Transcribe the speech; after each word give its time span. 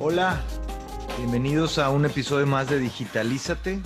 Hola, 0.00 0.40
bienvenidos 1.16 1.76
a 1.76 1.90
un 1.90 2.04
episodio 2.04 2.46
más 2.46 2.70
de 2.70 2.78
Digitalízate, 2.78 3.82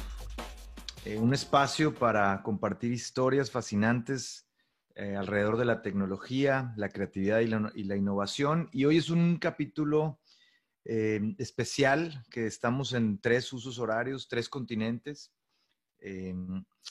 eh, 1.06 1.16
un 1.16 1.32
espacio 1.32 1.94
para 1.94 2.42
compartir 2.42 2.92
historias 2.92 3.50
fascinantes 3.50 4.46
eh, 4.94 5.16
alrededor 5.16 5.56
de 5.56 5.64
la 5.64 5.80
tecnología, 5.80 6.74
la 6.76 6.90
creatividad 6.90 7.40
y 7.40 7.46
la, 7.84 7.96
innovación. 7.96 8.68
Y 8.72 8.84
hoy 8.84 8.98
es 8.98 9.08
un 9.08 9.38
capítulo 9.38 10.20
eh, 10.84 11.34
especial 11.38 12.22
que 12.30 12.46
estamos 12.46 12.92
en 12.92 13.18
tres 13.18 13.50
usos 13.50 13.78
horarios, 13.78 14.28
tres 14.28 14.50
continentes. 14.50 15.32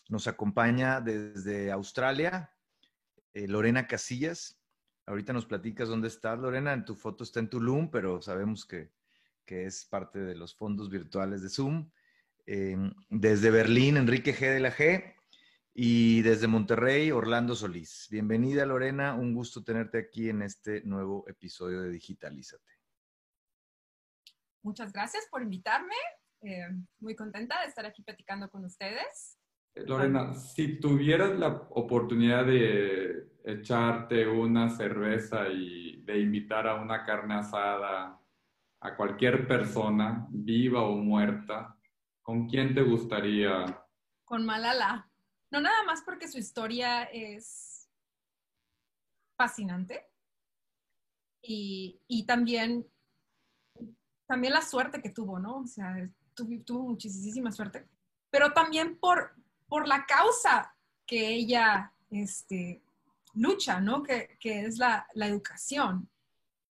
nos 0.10 0.26
acompaña 0.26 1.00
desde 1.00 1.72
Australia 1.72 2.52
Lorena 3.36 3.86
Casillas. 3.86 4.60
Ahorita 5.06 5.32
nos 5.32 5.46
platicas 5.46 5.90
dónde 5.90 6.08
estás, 6.08 6.40
Lorena. 6.40 6.74
En 6.74 6.86
tu 6.86 6.96
foto 6.96 7.24
está 7.24 7.40
en 7.40 7.50
Tulum, 7.50 7.92
pero 7.92 8.20
sabemos 8.20 8.66
que, 8.66 8.90
que 9.52 9.66
es 9.66 9.84
parte 9.84 10.18
de 10.18 10.34
los 10.34 10.56
fondos 10.56 10.90
virtuales 10.90 11.42
de 11.42 11.50
Zoom. 11.50 11.92
Eh, 12.46 12.78
desde 13.10 13.52
Berlín, 13.52 13.98
Enrique 13.98 14.34
G. 14.34 14.50
de 14.50 14.62
la 14.62 14.72
G. 14.72 15.14
Y 15.74 16.22
desde 16.22 16.48
Monterrey, 16.48 17.12
Orlando 17.12 17.54
Solís. 17.54 18.08
Bienvenida, 18.10 18.66
Lorena. 18.66 19.14
Un 19.14 19.34
gusto 19.34 19.62
tenerte 19.62 19.98
aquí 19.98 20.30
en 20.30 20.42
este 20.42 20.84
nuevo 20.84 21.28
episodio 21.28 21.82
de 21.82 21.90
Digitalízate. 21.90 22.72
Muchas 24.64 24.94
gracias 24.94 25.28
por 25.30 25.42
invitarme. 25.42 25.96
Eh, 26.44 26.70
muy 27.02 27.14
contenta 27.14 27.60
de 27.60 27.68
estar 27.68 27.86
aquí 27.86 28.04
platicando 28.04 28.50
con 28.50 28.64
ustedes. 28.64 29.38
Lorena, 29.76 30.34
si 30.34 30.80
tuvieras 30.80 31.38
la 31.38 31.50
oportunidad 31.72 32.46
de 32.46 33.28
echarte 33.44 34.26
una 34.30 34.70
cerveza 34.70 35.50
y 35.50 36.04
de 36.04 36.20
invitar 36.20 36.70
a 36.70 36.76
una 36.76 37.04
carne 37.04 37.34
asada 37.34 38.21
a 38.82 38.96
cualquier 38.96 39.48
persona, 39.48 40.28
viva 40.30 40.84
o 40.84 40.96
muerta, 40.96 41.78
¿con 42.22 42.48
quién 42.48 42.74
te 42.74 42.82
gustaría? 42.82 43.66
Con 44.26 44.46
Malala. 44.46 45.08
No 45.52 45.62
nada 45.62 45.84
más 45.84 46.02
porque 46.02 46.28
su 46.28 46.40
historia 46.40 47.04
es 47.04 47.90
fascinante 49.38 50.08
y, 51.44 52.24
también, 52.28 52.88
también 54.28 54.54
la 54.54 54.62
suerte 54.62 55.02
que 55.02 55.10
tuvo, 55.10 55.40
¿no? 55.40 55.58
O 55.60 55.68
sea, 55.68 56.10
tuvo, 56.66 56.84
muchísima 56.84 57.52
suerte, 57.52 57.88
pero 58.30 58.54
también 58.54 58.98
por, 58.98 59.36
por 59.68 59.88
la 59.88 60.06
causa 60.06 60.76
que 61.06 61.30
ella 61.30 61.92
este, 62.10 62.82
lucha, 63.34 63.80
¿no? 63.80 64.04
Que, 64.04 64.38
es 64.42 64.78
la, 64.78 65.08
la 65.14 65.28
educación. 65.28 66.10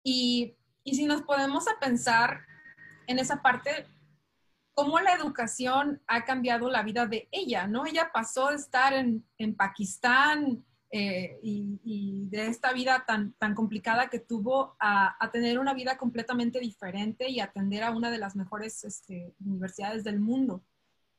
Y 0.03 0.56
y 0.87 0.95
si 0.95 1.05
nos 1.05 1.21
podemos 1.21 1.67
a 1.67 1.77
pensar 1.81 2.45
en 3.07 3.19
esa 3.19 3.41
parte, 3.41 3.85
cómo 4.73 5.01
la 5.01 5.15
educación 5.15 6.01
ha 6.07 6.23
cambiado 6.23 6.69
la 6.69 6.81
vida 6.81 7.05
de 7.05 7.27
ella, 7.29 7.67
¿no? 7.67 7.85
Ella 7.85 8.09
pasó 8.13 8.47
de 8.47 8.55
estar 8.55 8.93
en, 8.93 9.25
Pakistán 9.57 10.63
eh, 10.89 11.39
y, 11.43 12.29
de 12.29 12.47
esta 12.47 12.71
vida 12.71 13.03
tan, 13.05 13.33
tan 13.33 13.53
complicada 13.53 14.09
que 14.09 14.19
tuvo 14.19 14.77
a, 14.79 15.29
tener 15.33 15.59
una 15.59 15.73
vida 15.73 15.97
completamente 15.97 16.61
diferente 16.61 17.29
y 17.29 17.41
atender 17.41 17.83
a 17.83 17.91
una 17.91 18.09
de 18.09 18.19
las 18.19 18.37
mejores 18.37 18.85
este, 18.85 19.35
universidades 19.43 20.05
del 20.05 20.21
mundo. 20.21 20.63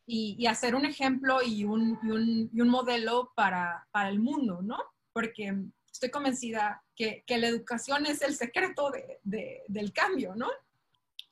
Y, 0.06 0.34
y, 0.38 0.46
hacer 0.46 0.74
un 0.74 0.86
ejemplo 0.86 1.42
y 1.42 1.64
un, 1.64 2.48
y 2.54 2.58
un, 2.62 2.68
modelo 2.70 3.32
para, 3.36 3.86
para 3.90 4.08
el 4.08 4.18
mundo, 4.18 4.62
¿no? 4.62 4.78
Porque 5.12 5.54
estoy 5.92 6.10
convencida 6.10 6.84
que, 6.94 7.24
que 7.26 7.38
la 7.38 7.48
educación 7.48 8.06
es 8.06 8.22
el 8.22 8.34
secreto 8.34 8.90
de, 8.90 9.64
del 9.66 9.92
cambio, 9.92 10.34
¿no? 10.34 10.50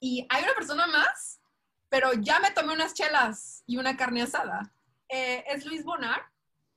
Y 0.00 0.26
hay 0.28 0.42
una 0.42 0.54
persona 0.54 0.86
más, 0.86 1.40
pero 1.88 2.12
ya 2.14 2.40
me 2.40 2.50
tomé 2.50 2.72
unas 2.72 2.94
chelas 2.94 3.62
y 3.66 3.76
una 3.76 3.96
carne 3.96 4.22
asada. 4.22 4.72
Eh, 5.08 5.44
es 5.48 5.64
Luis 5.64 5.84
Bonar, 5.84 6.22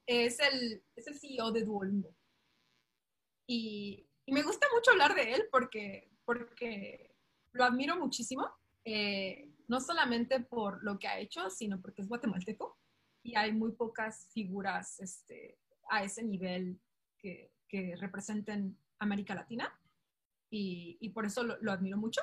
es 0.06 0.40
el, 0.40 0.84
es 0.96 1.08
el 1.08 1.20
CEO 1.20 1.52
de 1.52 1.64
Duolingo. 1.64 2.16
Y, 3.48 4.08
y, 4.26 4.32
me 4.32 4.44
gusta 4.44 4.68
mucho 4.74 4.92
hablar 4.92 5.16
de 5.16 5.34
él 5.34 5.48
porque, 5.52 6.12
porque 6.24 7.16
lo 7.52 7.64
admiro 7.64 7.98
muchísimo, 7.98 8.48
eh, 8.86 9.52
no 9.68 9.82
solamente 9.82 10.40
por 10.40 10.84
lo 10.84 11.00
que 11.00 11.08
ha 11.08 11.20
hecho, 11.20 11.50
sino 11.50 11.82
porque 11.82 12.04
es 12.04 12.08
guatemalteco 12.08 12.78
y 13.24 13.36
hay 13.36 13.52
muy 13.52 13.72
pocas 13.72 14.30
figuras 14.34 15.00
este, 15.00 15.60
a 15.90 16.04
ese 16.04 16.24
nivel 16.24 16.80
que, 17.18 17.52
que 17.70 17.96
representen 17.96 18.78
América 18.98 19.36
Latina 19.36 19.74
y, 20.50 21.10
por 21.10 21.26
eso 21.26 21.44
lo, 21.44 21.72
admiro 21.72 21.98
mucho 21.98 22.22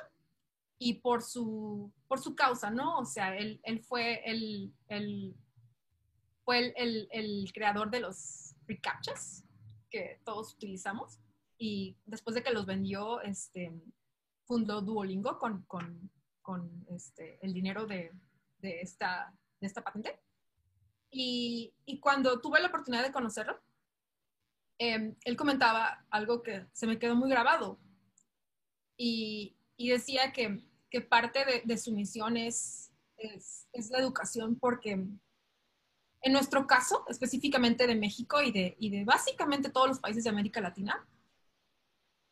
y 0.77 0.95
por 0.95 1.23
su, 1.23 1.91
por 2.07 2.19
su 2.19 2.35
causa, 2.35 2.69
¿no? 2.69 2.99
O 2.99 3.05
sea, 3.05 3.35
él, 3.35 3.59
él 3.63 3.81
fue, 3.81 4.21
el, 4.29 4.73
fue 6.43 6.73
el, 6.75 7.07
el, 7.11 7.51
creador 7.53 7.89
de 7.89 8.01
los 8.01 8.53
recaptchas 8.67 9.43
que 9.89 10.19
todos 10.25 10.53
utilizamos 10.53 11.19
y 11.57 11.97
después 12.05 12.35
de 12.35 12.43
que 12.43 12.51
los 12.51 12.65
vendió, 12.65 13.21
este, 13.21 13.73
fundó 14.43 14.81
Duolingo 14.81 15.39
con, 15.39 15.63
con, 15.63 16.11
con 16.41 16.85
este, 16.89 17.39
el 17.41 17.53
dinero 17.53 17.87
de, 17.87 18.11
de, 18.59 18.81
esta, 18.81 19.33
de 19.59 19.67
esta 19.67 19.81
patente. 19.81 20.19
Y, 21.09 21.73
y 21.85 21.99
cuando 22.01 22.41
tuve 22.41 22.59
la 22.59 22.67
oportunidad 22.67 23.03
de 23.03 23.13
conocerlo, 23.13 23.57
Em, 24.79 25.15
él 25.23 25.35
comentaba 25.35 26.05
algo 26.11 26.43
que 26.43 26.67
se 26.71 26.85
me 26.85 26.99
quedó 26.99 27.15
muy 27.15 27.29
grabado. 27.29 27.79
Y, 28.97 29.55
decía 29.77 30.31
que, 30.31 30.63
parte 31.09 31.45
de, 31.63 31.77
su 31.77 31.91
misión 31.91 32.37
es, 32.37 32.91
la 33.91 33.99
educación 33.99 34.57
porque 34.59 34.91
en 34.91 36.33
nuestro 36.33 36.65
caso, 36.65 37.05
específicamente 37.07 37.85
de 37.85 37.95
México 37.95 38.41
y 38.41 38.51
de 38.51 39.03
básicamente 39.05 39.69
todos 39.69 39.87
los 39.87 39.99
países 39.99 40.23
de 40.23 40.31
América 40.31 40.61
Latina, 40.61 41.07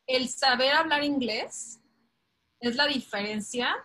el 0.07 0.29
saber 0.29 0.73
hablar 0.73 1.03
inglés 1.03 1.79
es 2.59 2.75
la 2.75 2.87
diferencia 2.87 3.75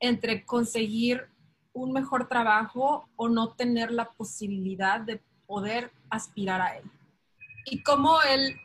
entre 0.00 0.44
conseguir 0.44 1.28
un 1.72 1.92
mejor 1.92 2.28
trabajo 2.28 3.08
o 3.16 3.28
no 3.28 3.54
tener 3.54 3.90
la 3.90 4.10
posibilidad 4.12 5.00
de 5.00 5.22
poder 5.46 5.92
aspirar 6.08 6.60
a 6.60 6.78
él 6.78 6.90
y 7.64 7.82
cómo 7.82 8.20
él, 8.22 8.60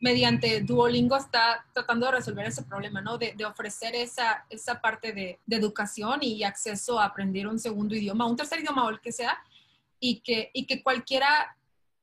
mediante 0.00 0.60
Duolingo, 0.60 1.16
está 1.16 1.64
tratando 1.72 2.06
de 2.06 2.12
resolver 2.12 2.46
ese 2.46 2.62
problema, 2.62 3.00
¿no? 3.00 3.18
De, 3.18 3.34
ofrecer 3.44 3.94
esa, 3.94 4.46
esa 4.50 4.80
parte 4.80 5.12
de, 5.12 5.38
educación 5.48 6.20
y 6.22 6.44
acceso 6.44 6.98
a 6.98 7.06
aprender 7.06 7.46
un 7.46 7.58
segundo 7.58 7.94
idioma, 7.94 8.26
un 8.26 8.36
tercer 8.36 8.60
idioma 8.60 8.84
o 8.84 8.90
el 8.90 9.00
que 9.00 9.12
sea, 9.12 9.38
y 9.98 10.20
que, 10.20 10.50
y 10.52 10.66
que 10.66 10.82
cualquiera 10.82 11.56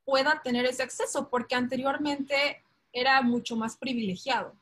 pueda 0.06 0.42
tener 0.44 0.66
ese 0.66 0.84
acceso, 0.84 1.30
porque 1.30 1.56
anteriormente 1.56 2.64
era 2.92 3.22
mucho 3.22 3.56
más 3.56 3.78
privilegiado. 3.78 4.56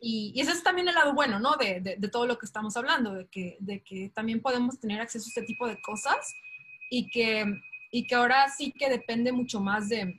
Y, 0.00 0.32
ese 0.40 0.52
es 0.52 0.62
también 0.62 0.88
el 0.88 0.94
lado 0.94 1.12
bueno, 1.12 1.38
¿no? 1.38 1.56
De, 1.56 1.80
de, 1.80 2.08
todo 2.08 2.26
lo 2.26 2.38
que 2.38 2.46
estamos 2.46 2.76
hablando, 2.76 3.12
de 3.12 3.26
que, 3.26 3.58
de 3.60 3.82
que 3.82 4.10
también 4.14 4.40
podemos 4.40 4.80
tener 4.80 5.00
acceso 5.00 5.26
a 5.26 5.28
este 5.28 5.42
tipo 5.42 5.68
de 5.68 5.80
cosas 5.82 6.34
y 6.90 7.10
que 7.10 7.44
y 7.90 8.06
que 8.06 8.14
ahora 8.14 8.48
sí 8.48 8.72
que 8.72 8.88
depende 8.88 9.32
mucho 9.32 9.60
más 9.60 9.88
de, 9.88 10.16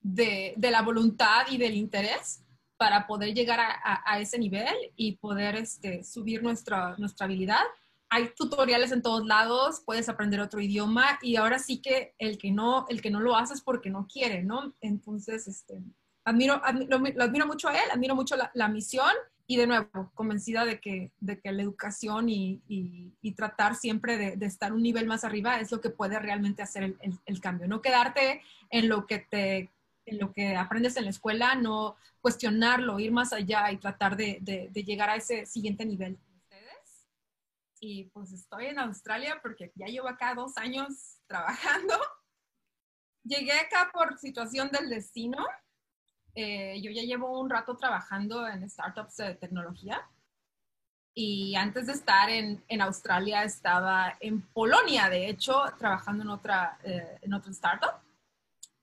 de, 0.00 0.70
la 0.70 0.82
voluntad 0.82 1.46
y 1.50 1.58
del 1.58 1.74
interés 1.74 2.42
para 2.76 3.06
poder 3.06 3.34
llegar 3.34 3.58
a, 3.60 4.20
ese 4.20 4.38
nivel 4.38 4.74
y 4.96 5.16
poder 5.16 5.56
este, 5.56 6.04
subir 6.04 6.42
nuestra, 6.42 6.94
nuestra 6.98 7.24
habilidad. 7.24 7.62
Hay 8.08 8.30
tutoriales 8.36 8.92
en 8.92 9.02
todos 9.02 9.26
lados, 9.26 9.82
puedes 9.84 10.08
aprender 10.08 10.40
otro 10.40 10.60
idioma 10.60 11.18
y 11.22 11.36
ahora 11.36 11.58
sí 11.58 11.80
que 11.80 12.14
el 12.18 12.38
que 12.38 12.52
no, 12.52 12.86
el 12.88 13.00
que 13.00 13.10
no 13.10 13.20
lo 13.20 13.34
hace 13.34 13.54
es 13.54 13.62
porque 13.62 13.90
no 13.90 14.06
quiere, 14.06 14.44
¿no? 14.44 14.74
Entonces, 14.80 15.48
este, 15.48 15.82
admiro, 16.24 16.62
lo, 16.88 16.96
admiro 17.22 17.46
mucho 17.46 17.68
a 17.68 17.74
él, 17.74 17.90
admiro 17.90 18.14
mucho 18.14 18.36
la, 18.36 18.50
la 18.54 18.68
misión 18.68 19.10
y 19.48 19.56
de 19.56 19.66
nuevo, 19.66 20.10
convencida 20.14 20.64
de 20.64 20.80
que, 20.80 21.12
de 21.20 21.38
que 21.40 21.52
la 21.52 21.62
educación 21.62 22.28
y, 22.28 22.62
y, 22.68 23.32
tratar 23.32 23.76
siempre 23.76 24.16
de, 24.16 24.36
de, 24.36 24.46
estar 24.46 24.72
un 24.72 24.82
nivel 24.82 25.06
más 25.06 25.24
arriba 25.24 25.60
es 25.60 25.70
lo 25.70 25.80
que 25.80 25.90
puede 25.90 26.18
realmente 26.18 26.62
hacer 26.62 26.82
el, 26.82 26.98
el, 27.24 27.40
cambio. 27.40 27.68
No 27.68 27.82
quedarte 27.82 28.42
en 28.70 28.88
lo, 28.88 29.06
que 29.06 29.20
te, 29.20 29.70
en 30.06 30.18
lo 30.18 30.32
que 30.32 30.56
aprendes 30.56 30.96
en 30.96 31.04
la 31.04 31.10
escuela, 31.10 31.54
no 31.54 31.96
cuestionarlo, 32.20 32.98
ir 32.98 33.12
más 33.12 33.32
allá 33.32 33.70
y 33.70 33.76
tratar 33.76 34.16
de, 34.16 34.38
de 34.40 34.84
llegar 34.84 35.10
a 35.10 35.16
ese 35.16 35.46
siguiente 35.46 35.84
nivel. 35.84 36.18
Ustedes. 36.34 37.06
Y 37.78 38.04
pues 38.04 38.32
estoy 38.32 38.66
en 38.66 38.80
Australia 38.80 39.38
porque 39.42 39.70
ya 39.76 39.86
llevo 39.86 40.08
acá 40.08 40.34
dos 40.34 40.56
años 40.56 41.18
trabajando. 41.28 41.94
Llegué 43.22 43.52
acá 43.52 43.90
por 43.92 44.18
situación 44.18 44.70
del 44.70 44.88
destino 44.88 45.44
eh, 46.38 46.78
yo 46.82 46.90
ya 46.90 47.02
llevo 47.02 47.40
un 47.40 47.48
rato 47.48 47.78
trabajando 47.78 48.46
en 48.46 48.68
startups 48.68 49.16
de 49.16 49.34
tecnología 49.36 50.06
y 51.14 51.54
antes 51.54 51.86
de 51.86 51.94
estar 51.94 52.28
en, 52.28 52.62
en 52.68 52.82
Australia 52.82 53.42
estaba 53.42 54.18
en 54.20 54.42
Polonia, 54.42 55.08
de 55.08 55.30
hecho, 55.30 55.64
trabajando 55.78 56.24
en 56.24 56.28
otra, 56.28 56.78
eh, 56.84 57.18
en 57.22 57.32
otra 57.32 57.50
startup. 57.52 58.02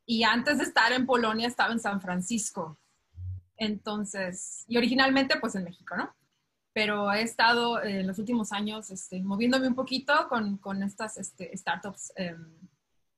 Y 0.03 0.23
antes 0.23 0.57
de 0.57 0.63
estar 0.63 0.91
en 0.94 1.05
Polonia 1.05 1.47
estaba 1.47 1.71
en 1.71 1.79
San 1.79 2.01
Francisco. 2.01 2.79
Entonces, 3.56 4.65
y 4.67 4.77
originalmente 4.77 5.39
pues 5.39 5.53
en 5.53 5.63
México, 5.63 5.95
¿no? 5.95 6.11
Pero 6.73 7.13
he 7.13 7.21
estado 7.21 7.83
en 7.83 8.07
los 8.07 8.17
últimos 8.17 8.51
años 8.51 8.89
este, 8.89 9.21
moviéndome 9.21 9.67
un 9.67 9.75
poquito 9.75 10.27
con, 10.27 10.57
con 10.57 10.81
estas 10.81 11.17
este, 11.17 11.56
startups 11.56 12.13
em, 12.15 12.57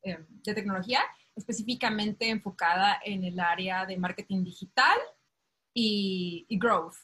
em, 0.02 0.26
de 0.44 0.54
tecnología, 0.54 1.00
específicamente 1.36 2.30
enfocada 2.30 3.00
en 3.04 3.24
el 3.24 3.40
área 3.40 3.86
de 3.86 3.98
marketing 3.98 4.44
digital 4.44 4.98
y, 5.74 6.46
y 6.48 6.58
growth. 6.58 6.96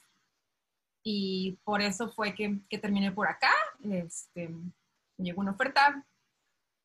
Y 1.04 1.60
por 1.64 1.82
eso 1.82 2.10
fue 2.10 2.34
que, 2.34 2.62
que 2.70 2.78
terminé 2.78 3.12
por 3.12 3.28
acá. 3.28 3.52
Este, 3.84 4.56
llegó 5.18 5.42
una 5.42 5.52
oferta 5.52 6.06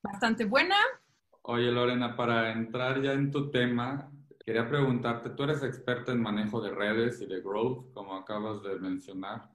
bastante 0.02 0.44
buena. 0.44 0.76
Oye, 1.42 1.70
Lorena, 1.70 2.16
para 2.16 2.52
entrar 2.52 3.00
ya 3.02 3.12
en 3.12 3.30
tu 3.30 3.50
tema, 3.50 4.10
quería 4.44 4.68
preguntarte, 4.68 5.30
tú 5.30 5.44
eres 5.44 5.62
experta 5.62 6.12
en 6.12 6.20
manejo 6.20 6.60
de 6.60 6.70
redes 6.70 7.20
y 7.20 7.26
de 7.26 7.40
growth, 7.40 7.92
como 7.92 8.16
acabas 8.16 8.62
de 8.62 8.76
mencionar. 8.78 9.50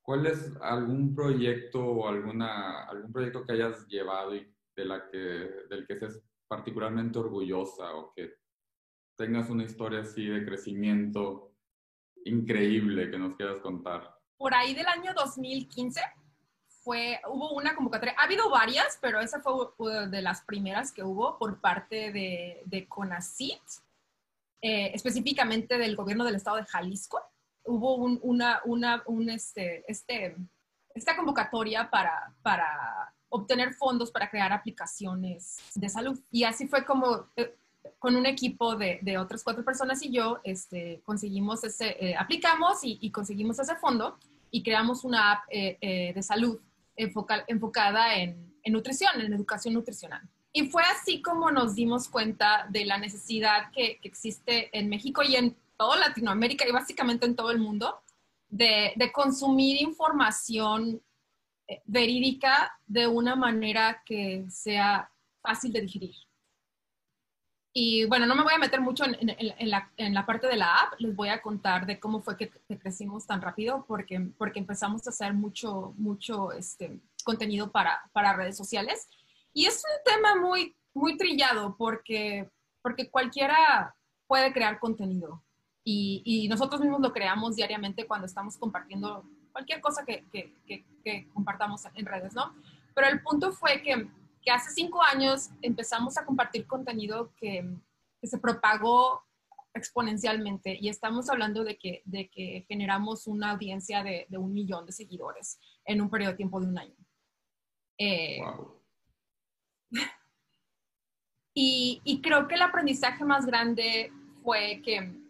¿Cuál 0.00 0.26
es 0.26 0.56
algún 0.62 1.14
proyecto 1.14 1.84
o 1.84 2.08
alguna, 2.08 2.84
algún 2.84 3.12
proyecto 3.12 3.44
que 3.44 3.52
hayas 3.52 3.86
llevado 3.88 4.34
y 4.34 4.50
de 4.74 4.84
la 4.84 5.06
que, 5.10 5.18
del 5.68 5.86
que 5.86 5.98
seas 5.98 6.22
particularmente 6.48 7.18
orgullosa 7.18 7.94
o 7.94 8.12
que 8.14 8.34
tengas 9.16 9.50
una 9.50 9.64
historia 9.64 10.00
así 10.00 10.26
de 10.26 10.44
crecimiento 10.44 11.52
increíble 12.24 13.10
que 13.10 13.18
nos 13.18 13.36
quieras 13.36 13.60
contar? 13.60 14.14
Por 14.36 14.54
ahí 14.54 14.74
del 14.74 14.86
año 14.86 15.12
2015 15.14 16.00
fue, 16.66 17.20
hubo 17.28 17.52
una 17.52 17.74
convocatoria, 17.74 18.14
ha 18.18 18.24
habido 18.24 18.48
varias, 18.50 18.98
pero 19.00 19.20
esa 19.20 19.40
fue 19.40 20.08
de 20.08 20.22
las 20.22 20.42
primeras 20.42 20.92
que 20.92 21.02
hubo 21.02 21.38
por 21.38 21.60
parte 21.60 22.12
de, 22.12 22.62
de 22.64 22.88
CONACIT, 22.88 23.60
eh, 24.62 24.92
específicamente 24.94 25.76
del 25.76 25.96
gobierno 25.96 26.24
del 26.24 26.36
estado 26.36 26.56
de 26.56 26.64
Jalisco. 26.64 27.20
Hubo 27.64 27.96
un, 27.96 28.18
una, 28.22 28.60
una, 28.64 29.02
un 29.06 29.28
este, 29.28 29.84
este, 29.90 30.36
esta 30.94 31.16
convocatoria 31.16 31.90
para, 31.90 32.34
para 32.42 33.14
obtener 33.28 33.74
fondos 33.74 34.10
para 34.10 34.30
crear 34.30 34.52
aplicaciones 34.52 35.58
de 35.74 35.88
salud. 35.88 36.18
Y 36.30 36.44
así 36.44 36.66
fue 36.66 36.84
como 36.84 37.26
eh, 37.36 37.54
con 37.98 38.16
un 38.16 38.26
equipo 38.26 38.76
de, 38.76 39.18
otras 39.18 39.42
cuatro 39.42 39.64
personas 39.64 40.02
y 40.02 40.10
yo 40.10 40.40
este, 40.44 41.02
conseguimos 41.04 41.64
ese, 41.64 41.96
eh, 42.04 42.16
aplicamos 42.16 42.78
y, 42.82 43.10
conseguimos 43.10 43.58
ese 43.58 43.76
fondo 43.76 44.18
y 44.50 44.62
creamos 44.62 45.04
una 45.04 45.32
app 45.32 45.44
eh, 45.50 46.12
de 46.14 46.22
salud 46.22 46.58
enfoca, 46.98 47.44
enfocada 47.46 48.16
en, 48.16 48.46
nutrición, 48.66 49.18
en 49.18 49.32
educación 49.32 49.72
nutricional. 49.72 50.20
Y 50.52 50.68
fue 50.68 50.82
así 50.82 51.22
como 51.22 51.50
nos 51.50 51.74
dimos 51.74 52.08
cuenta 52.08 52.66
de 52.68 52.84
la 52.84 52.98
necesidad 52.98 53.70
que, 53.72 53.98
existe 54.02 54.76
en 54.78 54.90
México 54.90 55.22
y 55.22 55.36
en 55.36 55.56
toda 55.78 55.96
Latinoamérica 55.96 56.68
y 56.68 56.72
básicamente 56.72 57.24
en 57.24 57.34
todo 57.34 57.50
el 57.50 57.58
mundo 57.58 58.02
de, 58.50 58.92
consumir 59.14 59.80
información 59.80 61.00
verídica 61.84 62.72
de 62.86 63.06
una 63.06 63.36
manera 63.36 64.02
que 64.04 64.46
sea 64.50 65.10
fácil 65.42 65.72
de 65.72 65.82
digerir. 65.82 66.14
Y 67.72 68.06
bueno, 68.06 68.26
no 68.26 68.34
me 68.34 68.42
voy 68.42 68.54
a 68.54 68.58
meter 68.58 68.80
mucho 68.80 69.04
en, 69.04 70.14
la, 70.14 70.26
parte 70.26 70.46
de 70.48 70.56
la 70.56 70.74
app, 70.82 70.94
les 70.98 71.14
voy 71.14 71.28
a 71.28 71.40
contar 71.40 71.86
de 71.86 72.00
cómo 72.00 72.20
fue 72.20 72.36
que, 72.36 72.50
que, 72.50 72.78
crecimos 72.78 73.26
tan 73.26 73.40
rápido, 73.40 73.84
porque, 73.86 74.18
porque 74.36 74.58
empezamos 74.58 75.06
a 75.06 75.10
hacer 75.10 75.34
mucho, 75.34 75.94
mucho 75.96 76.50
este, 76.52 76.98
contenido 77.24 77.70
para, 77.70 78.00
para 78.12 78.32
redes 78.32 78.56
sociales. 78.56 79.08
Y 79.52 79.66
es 79.66 79.76
un 79.84 80.12
tema 80.12 80.34
muy, 80.40 80.74
muy 80.94 81.16
trillado, 81.16 81.76
porque, 81.76 82.50
porque 82.82 83.10
cualquiera 83.10 83.94
puede 84.26 84.52
crear 84.52 84.80
contenido. 84.80 85.42
Y, 85.84 86.22
y, 86.24 86.48
nosotros 86.48 86.80
mismos 86.80 87.00
lo 87.00 87.12
creamos 87.12 87.56
diariamente 87.56 88.06
cuando 88.06 88.26
estamos 88.26 88.56
compartiendo 88.56 89.24
cualquier 89.58 89.80
cosa 89.80 90.04
que, 90.04 90.24
que, 90.30 90.54
que 91.02 91.28
compartamos 91.34 91.82
en 91.94 92.06
redes, 92.06 92.32
¿no? 92.32 92.54
Pero 92.94 93.08
el 93.08 93.20
punto 93.22 93.50
fue 93.50 93.82
que 93.82 94.08
hace 94.50 94.70
cinco 94.70 95.02
años 95.02 95.50
empezamos 95.62 96.16
a 96.16 96.24
compartir 96.24 96.64
contenido 96.64 97.32
que, 97.36 97.68
que 98.20 98.26
se 98.28 98.38
propagó 98.38 99.24
exponencialmente 99.74 100.78
y 100.80 100.88
estamos 100.88 101.28
hablando 101.28 101.64
de 101.64 101.76
que, 101.76 102.02
de 102.04 102.28
que 102.28 102.64
generamos 102.68 103.26
una 103.26 103.50
audiencia 103.50 104.04
de, 104.04 104.26
de, 104.28 104.38
un 104.38 104.52
millón 104.52 104.86
de 104.86 104.92
seguidores 104.92 105.58
en 105.84 106.00
un 106.00 106.08
periodo 106.08 106.32
de 106.32 106.36
tiempo 106.36 106.60
de 106.60 106.66
un 106.66 106.78
año. 106.78 106.96
Eh, 107.98 108.38
wow. 108.40 108.80
y, 111.54 112.00
y 112.04 112.22
creo 112.22 112.46
que 112.46 112.54
el 112.54 112.62
aprendizaje 112.62 113.24
más 113.24 113.44
grande 113.44 114.12
fue 114.42 114.80
que 114.84 115.27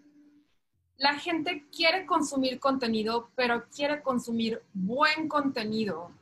la 0.98 1.18
gente 1.18 1.64
quiere 1.74 2.04
consumir 2.04 2.60
contenido, 2.60 3.30
pero 3.34 3.66
quiere 3.68 4.02
consumir 4.02 4.62
buen 4.74 5.28
contenido 5.28 6.12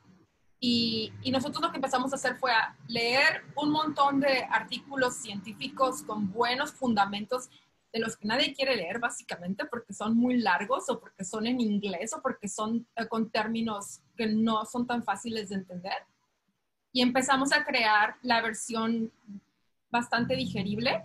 y, 0.61 1.13
nosotros 1.31 1.63
lo 1.63 1.71
que 1.71 1.77
empezamos 1.77 2.13
a 2.13 2.17
hacer 2.17 2.37
fue 2.37 2.51
a 2.51 2.75
leer 2.89 3.43
un 3.57 3.71
montón 3.71 4.21
de 4.21 4.45
artículos 4.51 5.17
científicos 5.17 6.03
con 6.03 6.33
buenos 6.33 6.73
fundamentos 6.73 7.51
de 7.93 8.01
los 8.01 8.17
que 8.17 8.27
nadie 8.27 8.55
quiere 8.55 8.77
leer 8.77 8.99
básicamente 8.99 9.65
porque 9.67 9.93
son 9.93 10.17
muy 10.17 10.39
largos 10.39 10.89
o 10.89 10.99
porque 10.99 11.25
son 11.25 11.47
en 11.47 11.61
inglés 11.61 12.15
o 12.15 12.23
porque 12.23 12.49
son 12.49 12.87
eh, 12.97 13.07
con 13.07 13.31
términos 13.31 14.01
que 14.17 14.27
no 14.27 14.65
son 14.65 14.87
tan 14.87 15.05
fáciles 15.05 15.51
de 15.51 15.57
entender. 15.57 16.07
Y 16.93 17.03
empezamos 17.03 17.53
a 17.53 17.65
crear 17.65 18.17
la 18.23 18.41
versión 18.41 19.13
bastante 19.91 20.37
digerible 20.37 21.05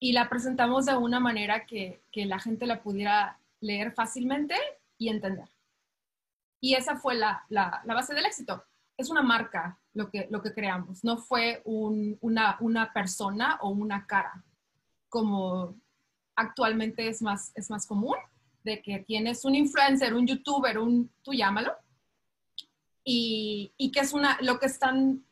y 0.00 0.12
la 0.12 0.28
presentamos 0.28 0.86
de 0.86 0.96
una 0.96 1.20
manera 1.20 1.66
que, 1.66 2.02
que 2.12 2.26
la 2.26 2.38
gente 2.38 2.66
la 2.66 2.82
pudiera 2.82 3.38
leer 3.60 3.92
fácilmente 3.92 4.54
y 4.96 5.08
entender. 5.08 5.48
Y 6.60 6.74
esa 6.74 6.96
fue 6.96 7.14
la, 7.14 7.44
la, 7.48 7.82
la, 7.84 7.94
base 7.94 8.14
del 8.14 8.26
éxito. 8.26 8.64
Es 8.96 9.10
una 9.10 9.22
marca 9.22 9.78
lo 9.94 10.10
que, 10.10 10.26
lo 10.30 10.42
que 10.42 10.52
creamos, 10.52 11.04
no 11.04 11.18
fue 11.18 11.62
un, 11.64 12.18
una, 12.20 12.56
una, 12.60 12.92
persona 12.92 13.58
o 13.62 13.70
una 13.70 14.06
cara, 14.06 14.44
como 15.08 15.76
actualmente 16.36 17.08
es 17.08 17.22
más, 17.22 17.52
es 17.54 17.70
más 17.70 17.86
común, 17.86 18.16
de 18.64 18.82
que 18.82 19.00
tienes 19.00 19.44
un 19.44 19.54
influencer, 19.54 20.14
un 20.14 20.26
youtuber, 20.26 20.78
un, 20.78 21.10
tú 21.22 21.32
llámalo, 21.32 21.72
y, 23.04 23.72
y 23.76 23.90
que 23.90 24.00
es 24.00 24.12
una, 24.12 24.36
lo 24.42 24.58
que 24.58 24.66
están 24.66 25.24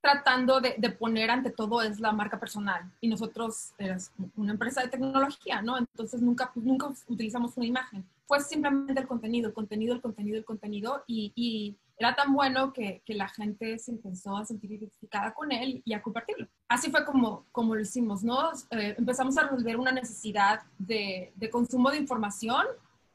tratando 0.00 0.60
de, 0.60 0.90
poner 0.98 1.30
ante 1.30 1.50
todo 1.50 1.82
es 1.82 2.00
la 2.00 2.12
marca 2.12 2.38
personal. 2.38 2.90
Y 3.00 3.08
nosotros 3.08 3.72
es 3.78 4.12
una 4.36 4.52
empresa 4.52 4.82
de 4.82 4.88
tecnología, 4.88 5.60
¿no? 5.62 5.78
Entonces 5.78 6.22
nunca, 6.22 6.52
nunca 6.54 6.88
utilizamos 7.06 7.56
una 7.56 7.66
imagen. 7.66 8.04
Fue 8.26 8.40
simplemente 8.40 9.00
el 9.00 9.08
contenido, 9.08 9.48
el 9.48 9.54
contenido, 9.54 9.94
el 9.94 10.00
contenido, 10.00 10.38
el 10.38 10.44
contenido. 10.44 11.04
Y, 11.06 11.32
y 11.34 11.76
era 11.98 12.14
tan 12.14 12.32
bueno 12.32 12.72
que, 12.72 13.02
que, 13.04 13.14
la 13.14 13.28
gente 13.28 13.78
se 13.78 13.90
empezó 13.90 14.36
a 14.36 14.44
sentir 14.44 14.72
identificada 14.72 15.34
con 15.34 15.50
él 15.50 15.82
y 15.84 15.92
a 15.94 16.02
compartirlo. 16.02 16.46
Así 16.68 16.90
fue 16.90 17.04
como, 17.04 17.46
como 17.50 17.74
lo 17.74 17.80
hicimos, 17.80 18.22
¿no? 18.22 18.52
Eh, 18.70 18.94
empezamos 18.96 19.36
a 19.36 19.48
resolver 19.48 19.76
una 19.76 19.90
necesidad 19.92 20.60
de, 20.78 21.32
de 21.34 21.50
consumo 21.50 21.90
de 21.90 21.98
información 21.98 22.66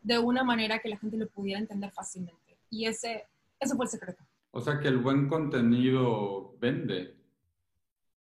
de 0.02 0.20
una 0.20 0.44
manera 0.44 0.80
que 0.80 0.90
la 0.90 0.98
gente 0.98 1.16
lo 1.16 1.30
pudiera 1.30 1.60
entender 1.60 1.92
fácilmente. 1.92 2.58
Y 2.70 2.86
ese, 2.88 3.26
ese 3.60 3.76
fue 3.76 3.86
el 3.86 3.92
secreto. 3.92 4.24
O 4.56 4.62
sea 4.62 4.80
que 4.80 4.88
el 4.88 5.00
buen 5.00 5.28
contenido 5.28 6.56
vende. 6.60 7.18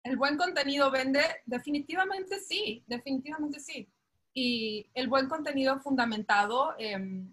El 0.03 0.17
buen 0.17 0.37
contenido 0.37 0.91
vende, 0.91 1.21
definitivamente 1.45 2.39
sí, 2.39 2.83
definitivamente 2.85 3.61
sí. 3.61 3.87
Y 4.33 4.85
el 4.93 5.07
buen 5.07 5.29
contenido 5.29 5.79
fundamentado, 5.79 6.75
eh, 6.77 7.23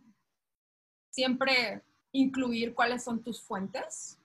siempre 1.10 1.82
incluir 2.12 2.72
cuáles 2.72 3.02
son 3.02 3.20
tus 3.20 3.42
fuentes, 3.42 4.16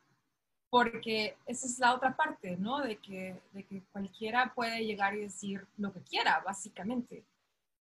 porque 0.69 1.35
esa 1.47 1.65
es 1.65 1.79
la 1.79 1.95
otra 1.95 2.15
parte, 2.15 2.55
¿no? 2.55 2.79
De 2.79 2.97
que, 2.97 3.41
de 3.53 3.63
que 3.63 3.81
cualquiera 3.91 4.53
puede 4.53 4.85
llegar 4.85 5.15
y 5.15 5.21
decir 5.21 5.65
lo 5.77 5.91
que 5.91 6.01
quiera, 6.01 6.43
básicamente. 6.45 7.23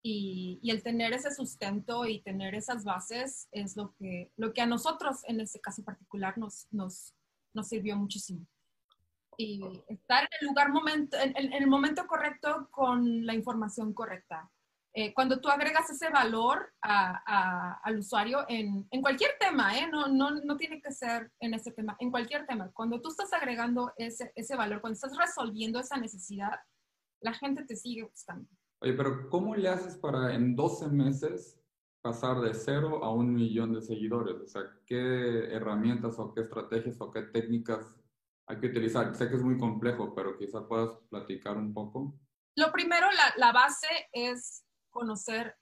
Y, 0.08 0.60
y, 0.62 0.70
el 0.70 0.84
tener 0.84 1.12
ese 1.14 1.34
sustento 1.34 2.06
y 2.06 2.20
tener 2.20 2.54
esas 2.54 2.84
bases 2.84 3.48
es 3.50 3.76
lo 3.76 3.92
que, 3.96 4.30
lo 4.36 4.52
que 4.52 4.60
a 4.60 4.66
nosotros 4.66 5.16
en 5.24 5.40
este 5.40 5.60
caso 5.60 5.82
particular 5.82 6.38
nos, 6.38 6.68
nos, 6.70 7.12
nos 7.52 7.66
sirvió 7.66 7.96
muchísimo. 7.96 8.46
Y 9.36 9.60
estar 9.88 10.22
en 10.22 10.28
el 10.40 10.46
lugar 10.46 10.70
momento, 10.70 11.16
en, 11.18 11.36
en 11.36 11.52
el 11.52 11.66
momento 11.66 12.06
correcto 12.06 12.68
con 12.70 13.26
la 13.26 13.34
información 13.34 13.92
correcta. 13.92 14.48
Eh, 14.94 15.12
cuando 15.12 15.40
tú 15.40 15.48
agregas 15.48 15.90
ese 15.90 16.08
valor 16.08 16.72
a, 16.80 17.22
a, 17.26 17.80
al 17.82 17.98
usuario 17.98 18.46
en, 18.48 18.86
en 18.92 19.02
cualquier 19.02 19.32
tema, 19.40 19.76
¿eh? 19.76 19.88
no, 19.90 20.06
no, 20.06 20.30
no, 20.30 20.56
tiene 20.56 20.80
que 20.80 20.92
ser 20.92 21.32
en 21.40 21.52
ese 21.52 21.72
tema, 21.72 21.96
en 21.98 22.12
cualquier 22.12 22.46
tema, 22.46 22.70
cuando 22.72 23.02
tú 23.02 23.08
estás 23.08 23.32
agregando 23.32 23.92
ese, 23.96 24.30
ese 24.36 24.54
valor, 24.54 24.80
cuando 24.80 24.94
estás 24.94 25.16
resolviendo 25.18 25.80
esa 25.80 25.96
necesidad, 25.96 26.60
la 27.20 27.34
gente 27.34 27.64
te 27.64 27.74
sigue 27.74 28.04
buscando. 28.04 28.48
Oye, 28.86 28.94
pero 28.94 29.28
¿cómo 29.30 29.56
le 29.56 29.68
haces 29.68 29.96
para 29.96 30.32
en 30.32 30.54
12 30.54 30.86
meses 30.90 31.60
pasar 32.00 32.40
de 32.40 32.54
cero 32.54 33.02
a 33.02 33.10
un 33.10 33.34
millón 33.34 33.74
de 33.74 33.82
seguidores? 33.82 34.40
O 34.40 34.46
sea, 34.46 34.62
¿qué 34.86 35.52
herramientas 35.52 36.16
o 36.20 36.32
qué 36.32 36.42
estrategias 36.42 37.00
o 37.00 37.10
qué 37.10 37.22
técnicas 37.22 37.96
hay 38.46 38.60
que 38.60 38.68
utilizar? 38.68 39.12
Sé 39.16 39.28
que 39.28 39.34
es 39.34 39.42
muy 39.42 39.58
complejo, 39.58 40.14
pero 40.14 40.38
quizá 40.38 40.68
puedas 40.68 41.00
platicar 41.10 41.56
un 41.56 41.74
poco. 41.74 42.16
Lo 42.54 42.70
primero, 42.70 43.08
la, 43.10 43.34
la 43.38 43.52
base 43.52 43.88
es 44.12 44.64
conocer 44.90 45.56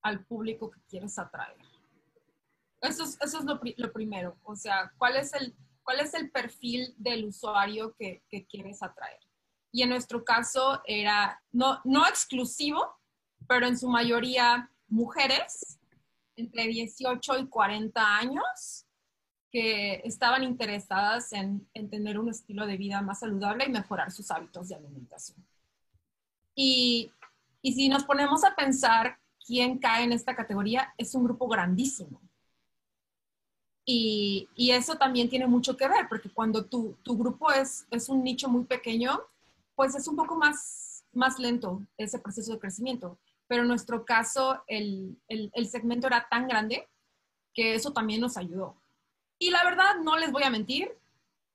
al 0.00 0.24
público 0.24 0.70
que 0.70 0.80
quieres 0.88 1.18
atraer. 1.18 1.58
Eso 2.80 3.04
es, 3.04 3.20
eso 3.20 3.40
es 3.40 3.44
lo, 3.44 3.60
lo, 3.76 3.92
primero. 3.92 4.38
O 4.44 4.56
sea, 4.56 4.90
¿cuál 4.96 5.16
es 5.16 5.34
el, 5.34 5.54
cuál 5.82 6.00
es 6.00 6.14
el 6.14 6.30
perfil 6.30 6.94
del 6.96 7.26
usuario 7.26 7.94
que, 7.98 8.24
que 8.30 8.46
quieres 8.46 8.82
atraer? 8.82 9.20
Y 9.72 9.82
en 9.82 9.88
nuestro 9.88 10.24
caso 10.24 10.82
era 10.86 11.42
no, 11.50 11.80
no 11.84 12.06
exclusivo, 12.06 12.94
pero 13.48 13.66
en 13.66 13.78
su 13.78 13.88
mayoría 13.88 14.70
mujeres 14.88 15.78
entre 16.36 16.66
18 16.68 17.38
y 17.38 17.46
40 17.48 18.18
años 18.18 18.86
que 19.50 20.00
estaban 20.04 20.44
interesadas 20.44 21.32
en, 21.32 21.68
en, 21.74 21.90
tener 21.90 22.18
un 22.18 22.30
estilo 22.30 22.66
de 22.66 22.78
vida 22.78 23.02
más 23.02 23.20
saludable 23.20 23.66
y 23.66 23.70
mejorar 23.70 24.10
sus 24.10 24.30
hábitos 24.30 24.68
de 24.68 24.76
alimentación. 24.76 25.44
Y, 26.54 27.12
y 27.60 27.72
si 27.74 27.88
nos 27.88 28.04
ponemos 28.04 28.44
a 28.44 28.54
pensar 28.54 29.18
quién 29.46 29.78
cae 29.78 30.04
en 30.04 30.12
esta 30.12 30.34
categoría, 30.34 30.94
es 30.96 31.14
un 31.14 31.24
grupo 31.24 31.48
grandísimo. 31.48 32.20
Y, 33.84 34.48
y, 34.54 34.70
eso 34.70 34.94
también 34.94 35.28
tiene 35.28 35.46
mucho 35.46 35.76
que 35.76 35.88
ver, 35.88 36.08
porque 36.08 36.30
cuando 36.30 36.64
tu, 36.66 36.96
tu, 37.02 37.18
grupo 37.18 37.50
es, 37.50 37.84
es 37.90 38.08
un 38.08 38.22
nicho 38.22 38.48
muy 38.48 38.64
pequeño, 38.64 39.20
pues 39.74 39.94
es 39.94 40.06
un 40.08 40.16
poco 40.16 40.36
más, 40.36 41.04
más 41.12 41.38
lento 41.38 41.82
ese 41.96 42.18
proceso 42.18 42.52
de 42.52 42.58
crecimiento. 42.58 43.18
Pero 43.46 43.62
en 43.62 43.68
nuestro 43.68 44.04
caso, 44.04 44.62
el, 44.66 45.16
el, 45.28 45.68
segmento 45.68 46.06
era 46.06 46.26
tan 46.30 46.48
grande 46.48 46.88
que 47.52 47.74
eso 47.74 47.92
también 47.92 48.20
nos 48.20 48.36
ayudó. 48.36 48.76
Y 49.38 49.50
la 49.50 49.64
verdad, 49.64 49.96
no 50.02 50.16
les 50.16 50.32
voy 50.32 50.44
a 50.44 50.50
mentir, 50.50 50.96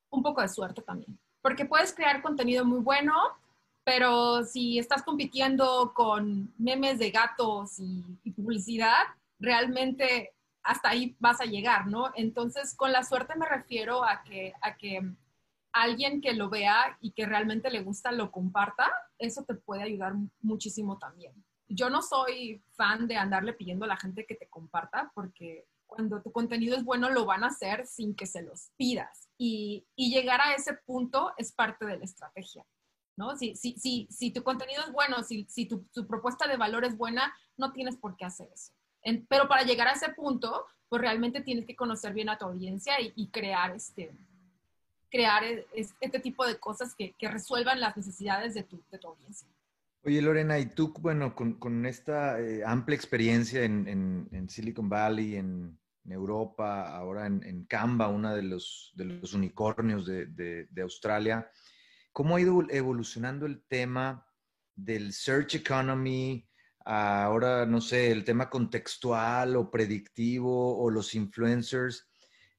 un 0.09 0.21
poco 0.21 0.41
de 0.41 0.49
suerte 0.49 0.81
también, 0.81 1.17
porque 1.41 1.65
puedes 1.65 1.93
crear 1.93 2.21
contenido 2.21 2.65
muy 2.65 2.79
bueno, 2.79 3.13
pero 3.83 4.43
si 4.43 4.77
estás 4.77 5.01
compitiendo 5.01 5.93
con 5.93 6.53
memes 6.57 6.99
de 6.99 7.09
gatos 7.09 7.79
y, 7.79 8.03
y, 8.23 8.31
publicidad, 8.31 9.05
realmente 9.39 10.33
hasta 10.61 10.89
ahí 10.89 11.15
vas 11.19 11.39
a 11.39 11.45
llegar, 11.45 11.87
¿no? 11.87 12.11
Entonces, 12.15 12.75
con 12.75 12.91
la 12.91 13.03
suerte 13.03 13.35
me 13.37 13.47
refiero 13.47 14.03
a 14.03 14.21
que, 14.23 14.53
a 14.61 14.75
que 14.75 15.01
alguien 15.81 16.21
que 16.21 16.33
lo 16.33 16.49
vea 16.49 16.97
y 17.01 17.11
que 17.11 17.25
realmente 17.25 17.69
le 17.69 17.83
gusta 17.83 18.11
lo 18.11 18.31
comparta, 18.31 18.91
eso 19.17 19.43
te 19.43 19.55
puede 19.55 19.83
ayudar 19.83 20.13
muchísimo 20.41 20.97
también. 20.97 21.33
Yo 21.67 21.89
no 21.89 22.01
soy 22.01 22.63
fan 22.71 23.07
de 23.07 23.17
andarle 23.17 23.53
pidiendo 23.53 23.85
a 23.85 23.89
la 23.89 23.97
gente 23.97 24.25
que 24.25 24.35
te 24.35 24.47
comparta 24.47 25.11
porque 25.13 25.67
cuando 25.85 26.21
tu 26.21 26.31
contenido 26.31 26.75
es 26.75 26.83
bueno 26.83 27.09
lo 27.09 27.25
van 27.25 27.43
a 27.43 27.47
hacer 27.47 27.85
sin 27.87 28.15
que 28.15 28.25
se 28.25 28.41
los 28.41 28.71
pidas. 28.77 29.29
Y, 29.37 29.85
llegar 29.95 30.41
a 30.41 30.53
ese 30.53 30.73
punto 30.73 31.33
es 31.37 31.51
parte 31.51 31.85
de 31.85 31.97
la 31.97 32.05
estrategia. 32.05 32.65
¿no? 33.15 33.35
Si, 33.35 33.55
si, 33.55 33.73
si, 33.77 34.07
si 34.11 34.31
tu 34.31 34.43
contenido 34.43 34.83
es 34.83 34.91
bueno, 34.91 35.23
si, 35.23 35.45
si 35.49 35.65
tu, 35.67 35.85
propuesta 36.07 36.47
de 36.47 36.57
valor 36.57 36.85
es 36.85 36.95
buena, 36.95 37.33
no 37.57 37.71
tienes 37.71 37.97
por 37.97 38.15
qué 38.15 38.25
hacer 38.25 38.49
eso. 38.53 38.71
Pero 39.29 39.47
para 39.47 39.63
llegar 39.63 39.87
a 39.87 39.93
ese 39.93 40.09
punto, 40.09 40.65
pues 40.89 41.01
realmente 41.01 41.41
tienes 41.41 41.65
que 41.65 41.75
conocer 41.75 42.13
bien 42.13 42.29
a 42.29 42.37
tu 42.37 42.45
audiencia 42.45 42.95
y 42.99 43.29
crear, 43.29 43.75
este, 43.75 44.13
crear 45.09 45.43
este 45.73 46.19
tipo 46.19 46.45
de 46.45 46.57
cosas 46.57 46.95
que, 46.95 47.13
que 47.13 47.27
resuelvan 47.29 47.79
las 47.79 47.95
necesidades 47.95 48.53
de 48.53 48.63
tu, 48.63 48.81
de 48.91 48.97
tu, 48.97 49.07
audiencia. 49.07 49.47
Oye, 50.03 50.21
Lorena, 50.21 50.59
y 50.59 50.67
tú, 50.67 50.93
bueno, 50.99 51.35
con, 51.35 51.53
con 51.53 51.85
esta 51.85 52.39
eh, 52.39 52.63
amplia 52.65 52.95
experiencia 52.95 53.63
en, 53.63 53.87
en, 53.87 54.29
en, 54.31 54.49
Silicon 54.49 54.89
Valley, 54.89 55.35
en, 55.35 55.77
en 56.05 56.11
Europa, 56.11 56.95
ahora 56.95 57.25
en, 57.25 57.65
Canva, 57.65 58.07
una 58.07 58.33
de 58.33 58.43
los, 58.43 58.93
de 58.95 59.05
los 59.05 59.33
unicornios 59.33 60.05
de, 60.05 60.27
de, 60.27 60.67
de 60.69 60.81
Australia, 60.81 61.49
¿Cómo 62.17 62.35
ha 62.35 62.41
ido 62.41 62.65
evolucionando 62.71 63.45
el 63.45 63.61
tema 63.67 64.27
del 64.75 65.13
search 65.13 65.53
economy? 65.53 66.49
Ahora, 66.83 67.67
no 67.67 67.79
sé, 67.79 68.09
el 68.09 68.23
tema 68.23 68.49
contextual 68.49 69.55
o 69.55 69.69
predictivo 69.69 70.79
o 70.79 70.89
los 70.89 71.13
influencers. 71.13 72.06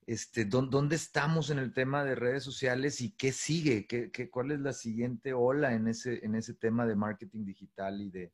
Este, 0.08 0.46
¿Dónde 0.46 0.96
estamos 0.96 1.50
en 1.50 1.58
el 1.58 1.74
tema 1.74 2.02
de 2.02 2.14
redes 2.14 2.42
sociales 2.42 3.02
y 3.02 3.10
qué 3.10 3.30
sigue? 3.30 3.86
¿Qué, 3.86 4.10
qué, 4.10 4.30
cuál 4.30 4.52
es 4.52 4.60
la 4.60 4.72
siguiente 4.72 5.34
ola 5.34 5.74
en 5.74 5.86
ese, 5.86 6.24
en 6.24 6.34
ese 6.34 6.54
tema 6.54 6.86
de 6.86 6.96
marketing 6.96 7.44
digital 7.44 8.00
y 8.00 8.08
de, 8.08 8.32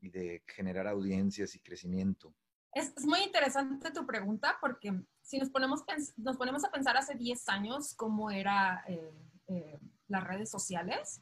y 0.00 0.08
de 0.08 0.42
generar 0.46 0.86
audiencias 0.86 1.54
y 1.54 1.60
crecimiento? 1.60 2.34
Es, 2.72 2.94
es, 2.96 3.04
muy 3.04 3.20
interesante 3.20 3.90
tu 3.90 4.06
pregunta 4.06 4.56
porque 4.62 4.98
si 5.20 5.38
nos 5.38 5.50
ponemos, 5.50 5.84
nos 6.16 6.38
ponemos 6.38 6.64
a 6.64 6.70
pensar 6.70 6.96
hace 6.96 7.14
10 7.14 7.50
años 7.50 7.92
cómo 7.96 8.30
era 8.30 8.82
eh, 8.88 9.12
eh, 9.48 9.78
las 10.08 10.24
redes 10.24 10.50
sociales, 10.50 11.20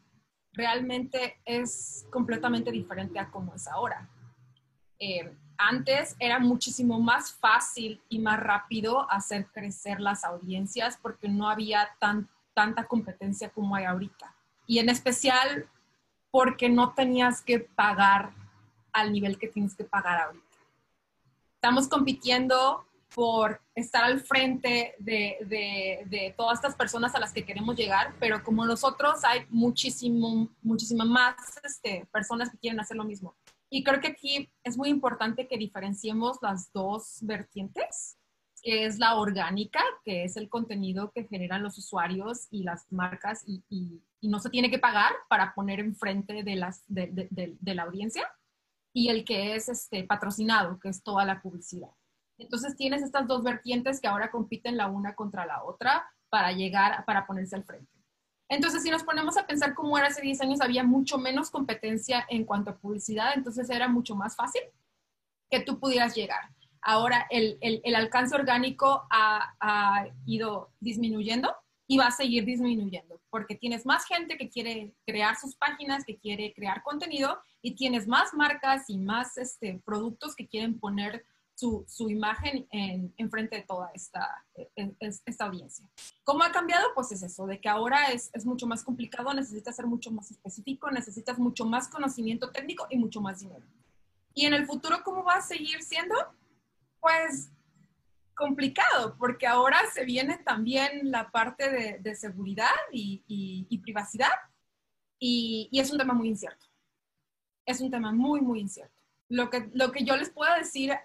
realmente 0.53 1.41
es 1.45 2.07
completamente 2.13 2.71
diferente 2.71 3.19
a 3.19 3.33
como 3.33 3.53
es 3.57 3.67
ahora. 3.67 4.09
Eh, 5.01 5.37
antes 5.59 6.17
era 6.21 6.39
muchísimo 6.39 7.01
más 7.01 7.33
fácil 7.33 8.01
y 8.09 8.21
más 8.21 8.39
rápido 8.39 9.11
hacer 9.11 9.47
crecer 9.49 10.01
las 10.01 10.25
audiencias 10.25 10.99
porque 11.03 11.29
no 11.29 11.49
había 11.49 11.91
tan, 11.99 12.29
tanta 12.55 12.87
competencia 12.87 13.51
como 13.51 13.75
hay 13.75 13.85
ahorita. 13.85 14.35
Y 14.67 14.79
en 14.79 14.89
especial 14.89 15.69
porque 16.31 16.69
no 16.69 16.95
tenías 16.95 17.43
que 17.43 17.59
pagar 17.59 18.31
al 18.93 19.13
nivel 19.13 19.39
que 19.39 19.49
tienes 19.49 19.75
que 19.75 19.85
pagar 19.85 20.21
ahorita. 20.21 20.45
Estamos 21.55 21.89
compitiendo 21.89 22.85
por 23.15 23.61
estar 23.75 24.05
al 24.05 24.21
frente 24.21 24.95
de, 24.99 25.39
de, 25.41 26.05
de, 26.07 26.35
todas 26.37 26.59
estas 26.59 26.77
personas 26.77 27.15
a 27.15 27.21
las 27.21 27.33
que 27.33 27.45
queremos 27.45 27.75
llegar, 27.75 28.15
pero 28.21 28.45
como 28.45 28.65
nosotros 28.65 29.25
hay 29.25 29.47
muchísimo, 29.49 30.49
muchísimas 30.63 31.07
más 31.07 31.35
este, 31.65 32.07
personas 32.13 32.51
que 32.51 32.59
quieren 32.59 32.79
hacer 32.79 32.97
lo 32.97 33.05
mismo. 33.05 33.35
Y 33.71 33.85
creo 33.85 34.01
que 34.01 34.09
aquí 34.09 34.51
es 34.65 34.77
muy 34.77 34.89
importante 34.89 35.47
que 35.47 35.59
diferenciemos 35.59 36.39
las 36.41 36.73
dos 36.73 37.19
vertientes, 37.23 38.17
que 38.63 38.87
es 38.87 38.99
la 38.99 39.17
orgánica, 39.17 39.81
que 40.05 40.25
es 40.25 40.37
el 40.37 40.49
contenido 40.49 41.13
que 41.13 41.25
generan 41.25 41.63
los 41.63 41.79
usuarios 41.79 42.49
y 42.51 42.63
las 42.63 42.91
marcas 42.91 43.45
y, 43.47 43.63
y, 43.69 44.03
y 44.21 44.29
no 44.29 44.41
se 44.41 44.51
tiene 44.51 44.71
que 44.71 44.79
pagar 44.79 45.13
para 45.29 45.55
poner 45.55 45.81
enfrente 45.81 46.43
de, 46.43 46.57
las, 46.57 46.83
de, 46.89 47.29
de, 47.31 47.75
la 47.75 47.83
audiencia, 47.85 48.27
y 48.93 49.11
el 49.11 49.25
que 49.25 49.55
es 49.55 49.69
este, 49.69 50.05
patrocinado, 50.05 50.81
que 50.81 50.89
es 50.89 51.03
toda 51.03 51.25
la 51.25 51.41
publicidad. 51.41 51.91
Entonces 52.39 52.77
tienes 52.77 53.03
estas 53.03 53.27
dos 53.27 53.43
vertientes 53.43 54.01
que 54.01 54.09
ahora 54.09 54.31
compiten 54.31 54.77
la 54.77 54.87
una 54.87 55.15
contra 55.15 55.45
la 55.47 55.63
otra 55.63 56.09
para 56.31 56.53
llegar, 56.53 57.05
para 57.05 57.27
ponerse 57.27 57.57
al 57.57 57.65
frente. 57.65 57.98
Entonces, 58.49 58.83
si 58.83 58.91
nos 58.91 59.05
ponemos 59.05 59.37
a 59.37 59.47
pensar 59.47 59.75
cómo 59.75 59.99
era 59.99 60.09
hace 60.09 60.23
10 60.23 60.41
años, 60.41 60.61
había 60.61 60.83
mucho 60.83 61.19
menos 61.19 61.51
competencia 61.51 62.27
en 62.31 62.45
cuanto 62.45 62.71
a 62.71 62.79
publicidad, 62.79 63.33
entonces 63.35 63.69
era 63.69 63.89
mucho 63.89 64.15
más 64.15 64.37
fácil 64.37 64.63
que 65.51 65.61
tú 65.61 65.79
pudieras 65.79 66.15
llegar. 66.15 66.51
Ahora 66.81 67.27
el, 67.31 67.59
el, 67.61 67.95
alcance 67.95 68.35
orgánico 68.35 69.07
ha, 69.11 69.55
ha, 69.61 70.07
ido 70.25 70.71
disminuyendo 70.81 71.55
y 71.87 71.99
va 71.99 72.07
a 72.07 72.11
seguir 72.11 72.45
disminuyendo, 72.45 73.21
porque 73.31 73.57
tienes 73.57 73.85
más 73.85 74.07
gente 74.07 74.37
que 74.37 74.49
quiere 74.49 74.95
crear 75.07 75.37
sus 75.37 75.57
páginas, 75.57 76.05
que 76.05 76.19
quiere 76.19 76.53
crear 76.55 76.83
contenido, 76.83 77.39
y 77.63 77.75
tienes 77.75 78.07
más 78.07 78.33
marcas 78.33 78.89
y 78.89 78.99
más 78.99 79.37
este, 79.39 79.83
productos 79.85 80.37
que 80.37 80.47
quieren 80.47 80.79
poner 80.79 81.25
su, 81.59 82.09
imagen 82.09 82.69
en, 82.71 83.13
en, 83.17 83.31
frente 83.31 83.57
de 83.57 83.63
toda 83.63 83.91
esta, 83.93 84.45
esta 85.01 85.45
audiencia. 85.45 85.89
¿Cómo 86.23 86.45
ha 86.45 86.53
cambiado? 86.53 86.87
Pues 86.95 87.11
es 87.11 87.23
eso, 87.25 87.47
de 87.47 87.61
que 87.61 87.69
ahora 87.69 88.13
es, 88.13 88.31
mucho 88.45 88.69
más 88.69 88.85
complicado, 88.85 89.35
necesitas 89.35 89.75
ser 89.75 89.87
mucho 89.87 90.13
más 90.13 90.31
específico, 90.31 90.89
necesitas 90.91 91.37
mucho 91.39 91.65
más 91.65 91.89
conocimiento 91.89 92.53
técnico 92.53 92.87
y 92.91 92.97
mucho 92.97 93.21
más 93.21 93.41
dinero. 93.41 93.67
Y 94.35 94.47
en 94.47 94.55
el 94.55 94.67
futuro, 94.67 95.03
¿cómo 95.03 95.25
va 95.25 95.37
a 95.37 95.43
seguir 95.43 95.83
siendo? 95.83 96.15
Pues 97.01 97.51
complicado, 98.37 99.17
porque 99.19 99.49
ahora 99.49 99.79
se 99.93 100.05
viene 100.05 100.39
también 100.39 101.11
la 101.11 101.29
parte 101.33 101.99
de, 101.99 102.15
seguridad 102.15 102.71
y, 102.93 103.81
privacidad, 103.83 104.31
y, 105.19 105.69
y, 105.73 105.81
es 105.81 105.91
un 105.91 105.99
tema 105.99 106.15
muy 106.15 106.29
incierto. 106.29 106.67
Es 107.67 107.81
un 107.81 107.91
tema 107.91 108.13
muy, 108.13 108.41
muy 108.41 108.61
incierto. 108.61 108.95
Lo 109.29 109.51
que, 109.51 109.69
lo 109.75 109.91
que 109.91 110.05
yo 110.05 110.17
les 110.17 110.31
puedo 110.31 110.55
decir 110.55 110.97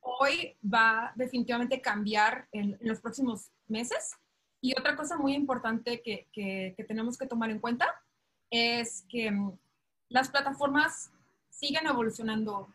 hoy 0.00 0.56
va 0.62 1.12
definitivamente 1.16 1.76
a 1.76 1.82
cambiar 1.82 2.48
en, 2.52 2.76
en, 2.80 2.88
los 2.88 3.00
próximos 3.00 3.50
meses. 3.66 4.16
Y 4.60 4.78
otra 4.78 4.96
cosa 4.96 5.16
muy 5.16 5.34
importante 5.34 6.02
que, 6.02 6.28
que, 6.32 6.74
que, 6.76 6.84
tenemos 6.84 7.16
que 7.16 7.26
tomar 7.26 7.50
en 7.50 7.60
cuenta 7.60 7.86
es 8.50 9.04
que 9.08 9.30
mm, 9.30 9.56
las 10.08 10.28
plataformas 10.28 11.10
siguen 11.50 11.86
evolucionando 11.86 12.68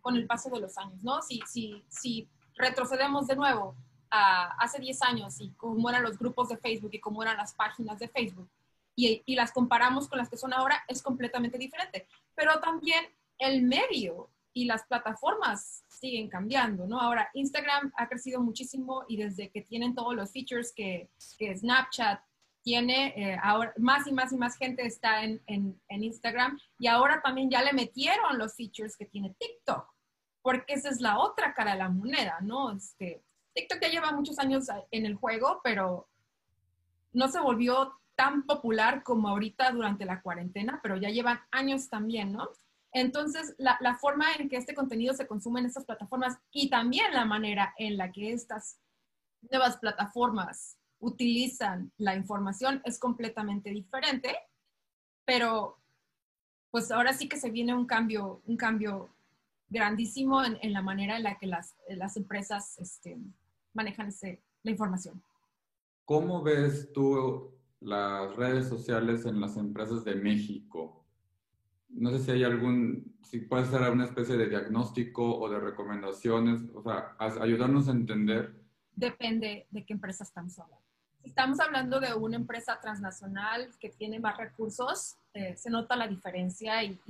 con 0.00 0.16
el 0.16 0.26
paso 0.26 0.50
de 0.50 0.60
los 0.60 0.76
años, 0.76 1.02
¿no? 1.02 1.22
Si, 1.22 1.40
si, 1.50 1.82
si 1.88 2.28
retrocedemos 2.56 3.26
de 3.26 3.36
nuevo 3.36 3.74
a 4.10 4.54
hace 4.58 4.80
10 4.80 5.02
años 5.02 5.40
y 5.40 5.50
cómo 5.52 5.88
eran 5.88 6.02
los 6.02 6.18
grupos 6.18 6.48
de 6.48 6.58
Facebook 6.58 6.90
y 6.92 7.00
cómo 7.00 7.22
eran 7.22 7.36
las 7.36 7.54
páginas 7.54 7.98
de 7.98 8.08
Facebook 8.08 8.48
y, 8.94 9.22
y 9.24 9.34
las 9.34 9.50
comparamos 9.50 10.08
con 10.08 10.18
las 10.18 10.28
que 10.28 10.36
son 10.36 10.52
ahora, 10.52 10.84
es 10.86 11.02
completamente 11.02 11.58
diferente. 11.58 12.06
Pero 12.34 12.60
también 12.60 13.06
el 13.38 13.62
medio 13.62 14.28
y 14.54 14.64
las 14.66 14.84
plataformas 14.84 15.84
siguen 15.88 16.28
cambiando, 16.28 16.86
¿no? 16.86 17.00
Ahora, 17.00 17.28
Instagram 17.34 17.92
ha 17.96 18.08
crecido 18.08 18.40
muchísimo 18.40 19.04
y 19.08 19.16
desde 19.16 19.50
que 19.50 19.62
tienen 19.62 19.94
todos 19.94 20.14
los 20.14 20.32
features 20.32 20.72
que, 20.72 21.10
que 21.38 21.56
Snapchat 21.56 22.20
tiene 22.62 23.12
eh, 23.16 23.38
ahora 23.42 23.74
más 23.76 24.06
y 24.06 24.12
más 24.12 24.32
y 24.32 24.36
más 24.36 24.56
gente 24.56 24.86
está 24.86 25.22
en, 25.22 25.42
en, 25.46 25.78
Instagram 26.02 26.58
y 26.78 26.86
ahora 26.86 27.20
también 27.20 27.50
ya 27.50 27.62
le 27.62 27.74
metieron 27.74 28.38
los 28.38 28.54
features 28.54 28.96
que 28.96 29.04
tiene 29.04 29.34
TikTok, 29.38 29.86
porque 30.40 30.74
esa 30.74 30.88
es 30.88 31.00
la 31.00 31.18
otra 31.18 31.52
cara 31.52 31.72
de 31.72 31.78
la 31.78 31.90
moneda, 31.90 32.38
¿no? 32.40 32.72
Este, 32.72 33.22
TikTok 33.54 33.80
ya 33.82 33.88
lleva 33.88 34.12
muchos 34.12 34.38
años 34.38 34.66
en 34.90 35.04
el 35.04 35.16
juego, 35.16 35.60
pero 35.62 36.08
no 37.12 37.28
se 37.28 37.40
volvió 37.40 38.00
tan 38.14 38.44
popular 38.44 39.02
como 39.02 39.28
ahorita 39.28 39.70
durante 39.72 40.04
la 40.04 40.22
cuarentena, 40.22 40.80
pero 40.82 40.96
ya 40.96 41.10
llevan 41.10 41.40
años 41.50 41.88
también, 41.88 42.32
¿no? 42.32 42.48
Entonces, 42.94 43.56
la, 43.58 43.98
forma 44.00 44.26
en 44.38 44.48
que 44.48 44.56
este 44.56 44.72
contenido 44.72 45.14
se 45.14 45.26
consume 45.26 45.58
en 45.58 45.66
estas 45.66 45.84
plataformas 45.84 46.38
y 46.52 46.70
también 46.70 47.12
la 47.12 47.24
manera 47.24 47.74
en 47.76 47.96
la 47.96 48.12
que 48.12 48.32
estas 48.32 48.78
nuevas 49.50 49.78
plataformas 49.78 50.78
utilizan 51.00 51.92
la 51.98 52.14
información 52.14 52.80
es 52.84 53.00
completamente 53.00 53.70
diferente, 53.70 54.38
pero 55.24 55.82
pues 56.70 56.92
ahora 56.92 57.12
sí 57.12 57.28
que 57.28 57.36
se 57.36 57.50
viene 57.50 57.74
un 57.74 57.86
cambio, 57.86 58.42
un 58.46 58.56
cambio 58.56 59.12
grandísimo 59.68 60.44
en, 60.44 60.72
la 60.72 60.80
manera 60.80 61.16
en 61.16 61.24
la 61.24 61.36
que 61.36 61.46
las, 61.46 61.74
las 61.88 62.16
empresas 62.16 62.78
este, 62.78 63.18
manejan 63.72 64.10
la 64.62 64.70
información. 64.70 65.20
¿Cómo 66.04 66.42
ves 66.42 66.92
tú 66.92 67.58
las 67.80 68.36
redes 68.36 68.68
sociales 68.68 69.26
en 69.26 69.40
las 69.40 69.56
empresas 69.56 70.04
de 70.04 70.14
México? 70.14 71.03
No 71.94 72.10
sé 72.10 72.18
si 72.18 72.30
hay 72.32 72.44
algún, 72.44 73.16
si 73.22 73.40
puede 73.40 73.66
ser 73.66 73.82
alguna 73.82 74.04
especie 74.04 74.36
de 74.36 74.48
diagnóstico 74.48 75.38
o 75.38 75.48
de 75.48 75.60
recomendaciones, 75.60 76.62
o 76.74 76.82
sea, 76.82 77.16
ayudarnos 77.18 77.88
a 77.88 77.92
entender. 77.92 78.54
Depende 78.94 79.66
de 79.70 79.84
qué 79.84 79.92
empresa 79.92 80.24
estamos 80.24 80.58
hablando 80.58 80.84
estamos 81.24 81.58
hablando 81.58 82.00
de 82.00 82.14
una 82.14 82.36
empresa 82.36 82.78
transnacional 82.80 83.70
que 83.80 83.88
tiene 83.88 84.20
más 84.20 84.36
recursos, 84.36 85.16
eh, 85.32 85.56
se 85.56 85.70
nota 85.70 85.96
la 85.96 86.06
diferencia 86.06 86.84
y, 86.84 87.00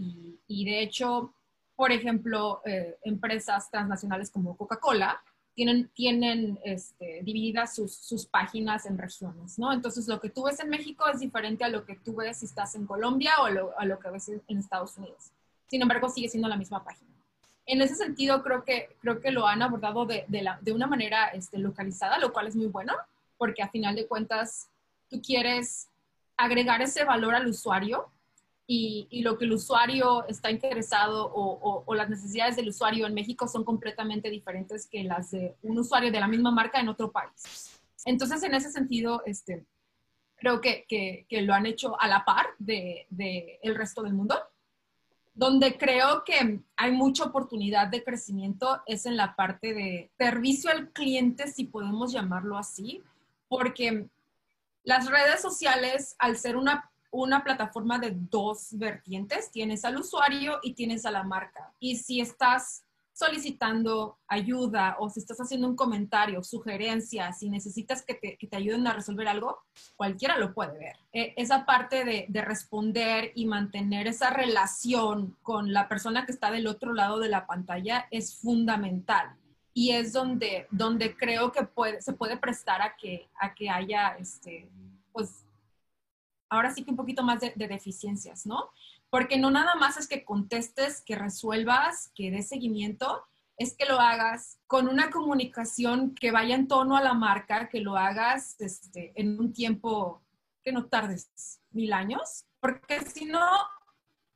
y, 0.46 0.64
de 0.64 0.82
hecho, 0.82 1.34
por 1.76 1.92
ejemplo, 1.92 2.62
eh, 2.64 2.96
empresas 3.02 3.70
transnacionales 3.70 4.30
como 4.30 4.56
Coca-Cola 4.56 5.20
tienen, 5.54 5.88
tienen 5.94 6.58
este, 6.64 7.20
divididas 7.22 7.74
sus, 7.74 7.94
sus, 7.94 8.26
páginas 8.26 8.86
en 8.86 8.98
regiones, 8.98 9.58
¿no? 9.58 9.72
Entonces, 9.72 10.08
lo 10.08 10.20
que 10.20 10.30
tú 10.30 10.44
ves 10.44 10.60
en 10.60 10.68
México 10.68 11.06
es 11.08 11.20
diferente 11.20 11.64
a 11.64 11.68
lo 11.68 11.84
que 11.84 11.94
tú 11.96 12.16
ves 12.16 12.38
si 12.38 12.46
estás 12.46 12.74
en 12.74 12.86
Colombia 12.86 13.32
o 13.42 13.48
lo, 13.48 13.78
a 13.78 13.84
lo 13.84 13.98
que 13.98 14.10
ves 14.10 14.28
en 14.28 14.58
Estados 14.58 14.96
Unidos. 14.98 15.30
Sin 15.68 15.80
embargo, 15.80 16.08
sigue 16.08 16.28
siendo 16.28 16.48
la 16.48 16.56
misma 16.56 16.84
página. 16.84 17.10
En 17.66 17.80
ese 17.80 17.94
sentido, 17.94 18.42
creo 18.42 18.64
que, 18.64 18.96
creo 19.00 19.20
que 19.20 19.30
lo 19.30 19.46
han 19.46 19.62
abordado 19.62 20.04
de, 20.06 20.24
de, 20.28 20.42
la, 20.42 20.58
de 20.60 20.72
una 20.72 20.86
manera 20.86 21.28
este, 21.28 21.58
localizada, 21.58 22.18
lo 22.18 22.32
cual 22.32 22.48
es 22.48 22.56
muy 22.56 22.66
bueno 22.66 22.92
porque 23.36 23.62
a 23.62 23.68
final 23.68 23.94
de 23.94 24.06
cuentas 24.06 24.70
tú 25.08 25.20
quieres 25.20 25.88
agregar 26.36 26.82
ese 26.82 27.04
valor 27.04 27.34
al 27.34 27.46
usuario 27.46 28.10
y, 28.66 29.22
lo 29.22 29.36
que 29.36 29.44
el 29.44 29.52
usuario 29.52 30.26
está 30.26 30.50
interesado 30.50 31.30
o, 31.34 31.94
las 31.94 32.08
necesidades 32.08 32.56
del 32.56 32.68
usuario 32.68 33.06
en 33.06 33.14
México 33.14 33.46
son 33.46 33.64
completamente 33.64 34.30
diferentes 34.30 34.86
que 34.86 35.04
las 35.04 35.30
de 35.30 35.54
un 35.62 35.78
usuario 35.78 36.10
de 36.10 36.20
la 36.20 36.28
misma 36.28 36.50
marca 36.50 36.80
en 36.80 36.88
otro 36.88 37.12
país. 37.12 37.80
Entonces, 38.04 38.42
en 38.42 38.54
ese 38.54 38.70
sentido, 38.70 39.22
este, 39.26 39.64
creo 40.36 40.60
que, 40.60 40.86
que, 40.88 41.42
lo 41.42 41.54
han 41.54 41.66
hecho 41.66 42.00
a 42.00 42.08
la 42.08 42.24
par 42.24 42.46
del 42.58 43.06
de, 43.10 43.58
el 43.62 43.74
resto 43.74 44.02
del 44.02 44.14
mundo. 44.14 44.38
Donde 45.34 45.76
creo 45.76 46.22
que 46.24 46.60
hay 46.76 46.92
mucha 46.92 47.24
oportunidad 47.24 47.88
de 47.88 48.04
crecimiento 48.04 48.82
es 48.86 49.04
en 49.04 49.16
la 49.16 49.34
parte 49.34 49.74
de 49.74 50.10
servicio 50.16 50.70
al 50.70 50.90
cliente, 50.90 51.48
si 51.48 51.64
podemos 51.64 52.12
llamarlo 52.12 52.56
así, 52.56 53.02
porque 53.48 54.06
las 54.84 55.10
redes 55.10 55.40
sociales, 55.40 56.14
al 56.18 56.36
ser 56.36 56.56
una, 56.56 56.90
una 57.22 57.44
plataforma 57.44 57.98
de 57.98 58.12
dos 58.30 58.68
vertientes, 58.72 59.50
tienes 59.50 59.84
al 59.84 59.98
usuario 59.98 60.58
y 60.62 60.74
tienes 60.74 61.06
a 61.06 61.10
la 61.10 61.22
marca. 61.22 61.72
Y 61.78 61.96
si 61.96 62.20
estás 62.20 62.84
solicitando 63.12 64.18
ayuda 64.26 64.96
o 64.98 65.08
si 65.08 65.20
estás 65.20 65.38
haciendo 65.40 65.68
un 65.68 65.76
comentario, 65.76 66.42
sugerencia, 66.42 67.32
si 67.32 67.48
necesitas 67.48 68.04
que 68.04 68.14
te, 68.14 68.36
que 68.36 68.48
te 68.48 68.56
ayuden 68.56 68.86
a 68.88 68.92
resolver 68.92 69.28
algo, 69.28 69.58
cualquiera 69.94 70.36
lo 70.36 70.52
puede 70.52 70.76
ver. 70.76 70.96
E, 71.12 71.32
esa 71.36 71.64
parte 71.64 72.04
de, 72.04 72.26
de, 72.28 72.42
responder 72.42 73.30
y 73.36 73.46
mantener 73.46 74.08
esa 74.08 74.30
relación 74.30 75.36
con 75.42 75.72
la 75.72 75.88
persona 75.88 76.26
que 76.26 76.32
está 76.32 76.50
del 76.50 76.66
otro 76.66 76.92
lado 76.92 77.20
de 77.20 77.28
la 77.28 77.46
pantalla 77.46 78.08
es 78.10 78.34
fundamental 78.34 79.36
y 79.72 79.90
es 79.90 80.12
donde, 80.12 80.66
donde 80.70 81.16
creo 81.16 81.52
que 81.52 81.64
puede, 81.64 82.00
se 82.00 82.12
puede 82.12 82.36
prestar 82.36 82.80
a 82.80 82.96
que, 82.96 83.28
a 83.38 83.54
que 83.54 83.68
haya, 83.68 84.16
este, 84.18 84.68
pues, 85.12 85.43
ahora 86.54 86.74
sí 86.74 86.84
que 86.84 86.90
un 86.90 86.96
poquito 86.96 87.22
más 87.22 87.40
de, 87.40 87.52
deficiencias, 87.56 88.46
¿no? 88.46 88.70
Porque 89.10 89.38
no 89.38 89.50
nada 89.50 89.74
más 89.76 89.96
es 89.96 90.08
que 90.08 90.24
contestes, 90.24 91.02
que 91.02 91.16
resuelvas, 91.16 92.10
que 92.14 92.30
des 92.30 92.48
seguimiento, 92.48 93.22
es 93.56 93.76
que 93.76 93.86
lo 93.86 94.00
hagas 94.00 94.58
con 94.66 94.88
una 94.88 95.10
comunicación 95.10 96.14
que 96.14 96.32
vaya 96.32 96.54
en 96.54 96.66
tono 96.66 96.96
a 96.96 97.02
la 97.02 97.14
marca, 97.14 97.68
que 97.68 97.80
lo 97.80 97.96
hagas 97.96 98.56
este, 98.60 99.12
en 99.14 99.38
un 99.38 99.52
tiempo 99.52 100.22
que 100.64 100.72
no 100.72 100.86
tardes 100.86 101.60
mil 101.70 101.92
años, 101.92 102.46
porque 102.60 103.00
si 103.02 103.26
no, 103.26 103.46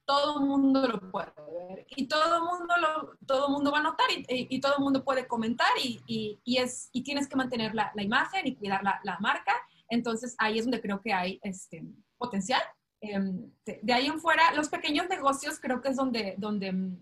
todo 0.08 0.40
el 0.40 0.46
mundo 0.46 0.88
lo 0.88 1.10
puede 1.10 1.32
ver 1.36 1.86
y 1.90 2.08
todo 2.08 2.36
el 2.36 2.42
mundo, 2.42 2.74
lo, 2.80 3.16
todo 3.26 3.50
mundo 3.50 3.70
va 3.70 3.80
a 3.80 3.82
notar 3.82 4.06
y, 4.10 4.58
todo 4.58 4.76
el 4.78 4.82
mundo 4.82 5.04
puede 5.04 5.28
comentar 5.28 5.68
y, 5.84 6.00
y, 6.06 6.56
es, 6.56 6.88
y 6.92 7.02
tienes 7.02 7.28
que 7.28 7.36
mantener 7.36 7.74
la, 7.74 7.92
la 7.94 8.02
imagen 8.02 8.46
y 8.46 8.56
cuidar 8.56 8.82
la, 8.82 9.00
la, 9.04 9.18
marca. 9.18 9.52
Entonces 9.90 10.34
ahí 10.38 10.58
es 10.58 10.64
donde 10.64 10.80
creo 10.80 11.02
que 11.02 11.12
hay 11.12 11.38
este, 11.42 11.84
potencial. 12.18 12.60
Em, 13.00 13.50
de, 13.64 13.92
ahí 13.92 14.06
en 14.06 14.20
fuera, 14.20 14.52
los 14.54 14.68
pequeños 14.68 15.08
negocios 15.08 15.58
creo 15.60 15.80
que 15.80 15.90
es 15.90 15.96
donde, 15.96 16.34
donde 16.36 16.98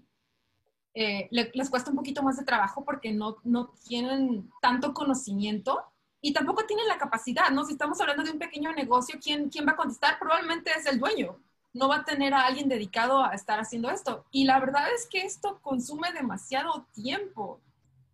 eh, 0.94 1.28
les 1.30 1.70
cuesta 1.70 1.90
un 1.90 1.96
poquito 1.96 2.22
más 2.22 2.36
de 2.36 2.44
trabajo 2.44 2.84
porque 2.84 3.12
no, 3.12 3.38
no 3.44 3.72
tienen 3.86 4.50
tanto 4.60 4.92
conocimiento 4.94 5.82
y 6.20 6.32
tampoco 6.32 6.64
tienen 6.66 6.88
la 6.88 6.98
capacidad, 6.98 7.50
¿no? 7.50 7.64
Si 7.64 7.72
estamos 7.72 8.00
hablando 8.00 8.22
de 8.22 8.32
un 8.32 8.38
pequeño 8.38 8.72
negocio, 8.72 9.18
¿quién, 9.22 9.48
quién 9.48 9.66
va 9.66 9.72
a 9.72 9.76
contestar? 9.76 10.18
Probablemente 10.18 10.70
es 10.76 10.86
el 10.86 10.98
dueño 10.98 11.38
no 11.76 11.88
va 11.88 11.96
a 11.96 12.04
tener 12.04 12.32
a 12.32 12.46
alguien 12.46 12.68
dedicado 12.68 13.22
a 13.22 13.34
estar 13.34 13.60
haciendo 13.60 13.90
esto. 13.90 14.24
Y 14.30 14.44
la 14.44 14.58
verdad 14.58 14.86
es 14.94 15.06
que 15.06 15.20
esto 15.20 15.60
consume 15.60 16.12
demasiado 16.12 16.86
tiempo. 16.92 17.60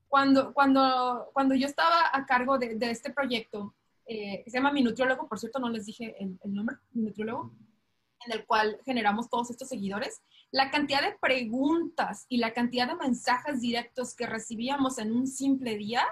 Cuando, 0.09 0.53
cuando, 0.53 1.31
cuando 1.33 1.55
yo 1.55 1.67
estaba 1.67 2.11
a 2.13 2.27
cargo 2.27 2.59
de, 2.59 2.77
este 2.91 3.11
proyecto, 3.11 3.73
eh, 4.07 4.43
se 4.47 4.53
llama 4.53 4.73
Mi 4.73 4.83
Nutriólogo, 4.83 5.29
por 5.29 5.39
cierto, 5.39 5.59
no 5.59 5.71
les 5.71 5.87
dije 5.87 6.17
el, 6.19 6.39
el 6.43 6.55
nombre, 6.55 6.77
Mi 6.93 7.03
Nutriólogo, 7.03 7.53
en 8.27 8.33
el 8.33 8.47
cual 8.47 8.79
generamos 8.85 9.29
todos 9.29 9.51
estos 9.51 9.69
seguidores, 9.69 10.23
la 10.51 10.71
cantidad 10.71 11.03
de 11.03 11.17
preguntas 11.21 12.27
y 12.29 12.37
la 12.37 12.53
cantidad 12.53 12.87
de 12.87 12.97
mensajes 12.97 13.61
directos 13.61 14.15
que 14.15 14.27
recibíamos 14.27 14.99
en 14.99 15.13
un 15.13 15.27
simple 15.27 15.77
día 15.77 16.05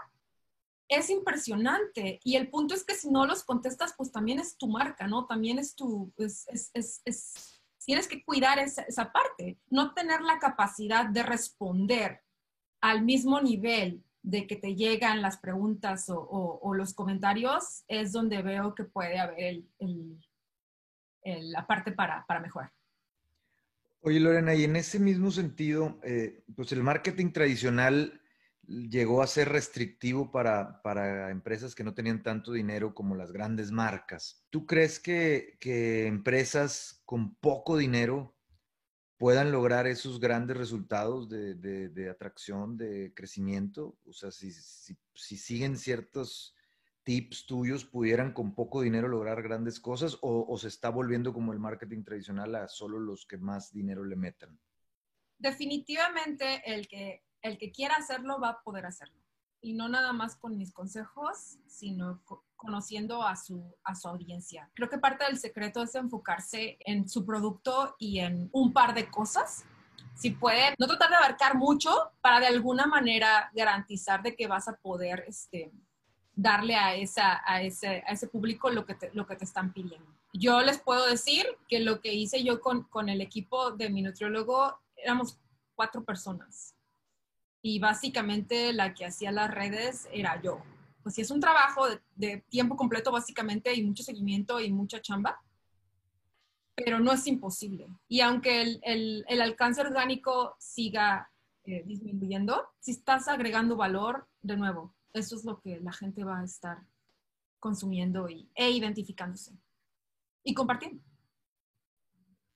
es 0.88 1.08
impresionante. 1.08 2.20
Y 2.24 2.36
el 2.36 2.50
punto 2.50 2.74
es 2.74 2.84
que 2.84 2.94
si 2.94 3.10
no 3.10 3.26
los 3.26 3.44
contestas, 3.44 3.94
pues 3.96 4.10
también 4.10 4.40
es 4.40 4.56
tu 4.56 4.66
marca, 4.66 5.06
¿no? 5.06 5.26
También 5.26 5.58
es 5.58 5.74
tu, 5.74 6.12
es, 6.18 6.46
es, 6.74 7.00
es, 7.04 7.62
tienes 7.84 8.08
que 8.08 8.24
cuidar 8.24 8.58
esa, 8.58 8.82
esa, 8.82 9.12
parte, 9.12 9.58
no 9.68 9.94
tener 9.94 10.20
la 10.20 10.38
capacidad 10.38 11.06
de 11.06 11.22
responder 11.22 12.22
al 12.80 13.02
mismo 13.02 13.40
nivel 13.40 14.02
de 14.22 14.46
que 14.46 14.56
te 14.56 14.74
llegan 14.74 15.22
las 15.22 15.38
preguntas 15.38 16.06
o, 16.08 16.74
los 16.74 16.94
comentarios, 16.94 17.84
es 17.88 18.12
donde 18.12 18.42
veo 18.42 18.74
que 18.74 18.84
puede 18.84 19.18
haber 19.18 19.62
la 21.24 21.66
parte 21.66 21.92
para, 21.92 22.24
para 22.26 22.40
mejorar. 22.40 22.72
Oye, 24.02 24.20
Lorena, 24.20 24.54
y 24.54 24.64
en 24.64 24.76
ese 24.76 24.98
mismo 24.98 25.30
sentido, 25.30 25.98
eh, 26.02 26.42
pues 26.56 26.72
el 26.72 26.82
marketing 26.82 27.32
tradicional 27.32 28.20
llegó 28.66 29.22
a 29.22 29.26
ser 29.26 29.50
restrictivo 29.50 30.30
para, 30.30 30.80
para, 30.82 31.30
empresas 31.30 31.74
que 31.74 31.84
no 31.84 31.92
tenían 31.92 32.22
tanto 32.22 32.52
dinero 32.52 32.94
como 32.94 33.14
las 33.14 33.32
grandes 33.32 33.70
marcas. 33.72 34.46
¿Tú 34.48 34.64
crees 34.64 35.00
que, 35.00 35.58
que 35.60 36.06
empresas 36.06 37.02
con 37.04 37.34
poco 37.34 37.76
dinero 37.76 38.34
puedan 39.20 39.52
lograr 39.52 39.86
esos 39.86 40.18
grandes 40.18 40.56
resultados 40.56 41.28
de, 41.28 41.54
de, 41.54 42.08
atracción, 42.08 42.78
de 42.78 43.12
crecimiento? 43.14 43.98
O 44.06 44.14
sea, 44.14 44.30
si, 44.30 44.50
si, 44.50 44.96
si, 45.12 45.36
siguen 45.36 45.76
ciertos 45.76 46.56
tips 47.02 47.44
tuyos, 47.44 47.84
pudieran 47.84 48.32
con 48.32 48.54
poco 48.54 48.80
dinero 48.80 49.08
lograr 49.08 49.42
grandes 49.42 49.78
cosas 49.78 50.16
o, 50.22 50.56
se 50.56 50.68
está 50.68 50.88
volviendo 50.88 51.34
como 51.34 51.52
el 51.52 51.58
marketing 51.58 52.02
tradicional 52.02 52.54
a 52.54 52.66
solo 52.66 52.98
los 52.98 53.26
que 53.26 53.36
más 53.36 53.74
dinero 53.74 54.04
le 54.04 54.16
metan? 54.16 54.58
Definitivamente 55.36 56.62
el 56.64 56.88
que 56.88 57.22
el 57.42 57.58
que 57.58 57.72
quiera 57.72 57.96
hacerlo 57.96 58.40
va 58.40 58.48
a 58.48 58.62
poder 58.62 58.86
hacerlo. 58.86 59.20
Y 59.60 59.74
no 59.74 59.90
nada 59.90 60.14
más 60.14 60.36
con 60.36 60.56
mis 60.56 60.72
consejos, 60.72 61.58
sino 61.66 62.22
conociendo 62.60 63.22
a 63.22 63.36
su, 63.36 63.74
a 63.84 63.94
su 63.94 64.06
audiencia. 64.06 64.70
Creo 64.74 64.90
que 64.90 64.98
parte 64.98 65.24
del 65.24 65.38
secreto 65.38 65.82
es 65.82 65.94
enfocarse 65.94 66.76
en 66.80 67.08
su 67.08 67.24
producto 67.24 67.96
y 67.98 68.20
en 68.20 68.50
un 68.52 68.72
par 68.72 68.94
de 68.94 69.08
cosas. 69.08 69.64
Si 70.14 70.32
pueden, 70.32 70.74
no 70.78 70.86
tratar 70.86 71.08
de 71.08 71.16
abarcar 71.16 71.56
mucho 71.56 71.90
para 72.20 72.38
de 72.38 72.46
alguna 72.46 72.86
manera 72.86 73.50
garantizar 73.54 74.22
de 74.22 74.36
que 74.36 74.46
vas 74.46 74.68
a 74.68 74.76
poder 74.76 75.24
este, 75.26 75.72
darle 76.34 76.74
a, 76.74 76.94
esa, 76.94 77.42
a, 77.46 77.62
ese, 77.62 78.04
a 78.06 78.12
ese 78.12 78.28
público 78.28 78.68
lo 78.70 78.84
que, 78.84 78.94
te, 78.94 79.10
lo 79.14 79.26
que 79.26 79.36
te 79.36 79.44
están 79.44 79.72
pidiendo. 79.72 80.06
Yo 80.34 80.60
les 80.60 80.78
puedo 80.78 81.06
decir 81.06 81.46
que 81.66 81.80
lo 81.80 82.00
que 82.00 82.12
hice 82.12 82.44
yo 82.44 82.60
con, 82.60 82.84
con 82.84 83.08
el 83.08 83.22
equipo 83.22 83.72
de 83.72 83.88
mi 83.88 84.02
nutriólogo 84.02 84.78
éramos 84.96 85.38
cuatro 85.74 86.04
personas 86.04 86.76
y 87.62 87.78
básicamente 87.78 88.74
la 88.74 88.92
que 88.92 89.06
hacía 89.06 89.32
las 89.32 89.50
redes 89.50 90.08
era 90.12 90.40
yo. 90.42 90.62
Pues 91.10 91.16
sí, 91.16 91.22
es 91.22 91.30
un 91.32 91.40
trabajo 91.40 91.86
de, 92.14 92.44
tiempo 92.48 92.76
completo 92.76 93.10
básicamente 93.10 93.74
y 93.74 93.82
mucho 93.82 94.04
seguimiento 94.04 94.60
y 94.60 94.70
mucha 94.70 95.02
chamba, 95.02 95.42
pero 96.76 97.00
no 97.00 97.10
es 97.10 97.26
imposible. 97.26 97.88
Y 98.06 98.20
aunque 98.20 98.78
el 98.84 99.40
alcance 99.40 99.80
orgánico 99.80 100.54
siga 100.60 101.28
eh, 101.64 101.82
disminuyendo, 101.84 102.64
si 102.78 102.92
estás 102.92 103.26
agregando 103.26 103.74
valor, 103.74 104.28
de 104.40 104.56
nuevo, 104.56 104.94
eso 105.12 105.34
es 105.34 105.44
lo 105.44 105.58
que 105.58 105.80
la 105.80 105.92
gente 105.92 106.22
va 106.22 106.38
a 106.38 106.44
estar 106.44 106.78
consumiendo 107.58 108.28
y, 108.28 108.48
e 108.54 108.70
identificándose 108.70 109.58
y 110.44 110.54
compartiendo. 110.54 111.02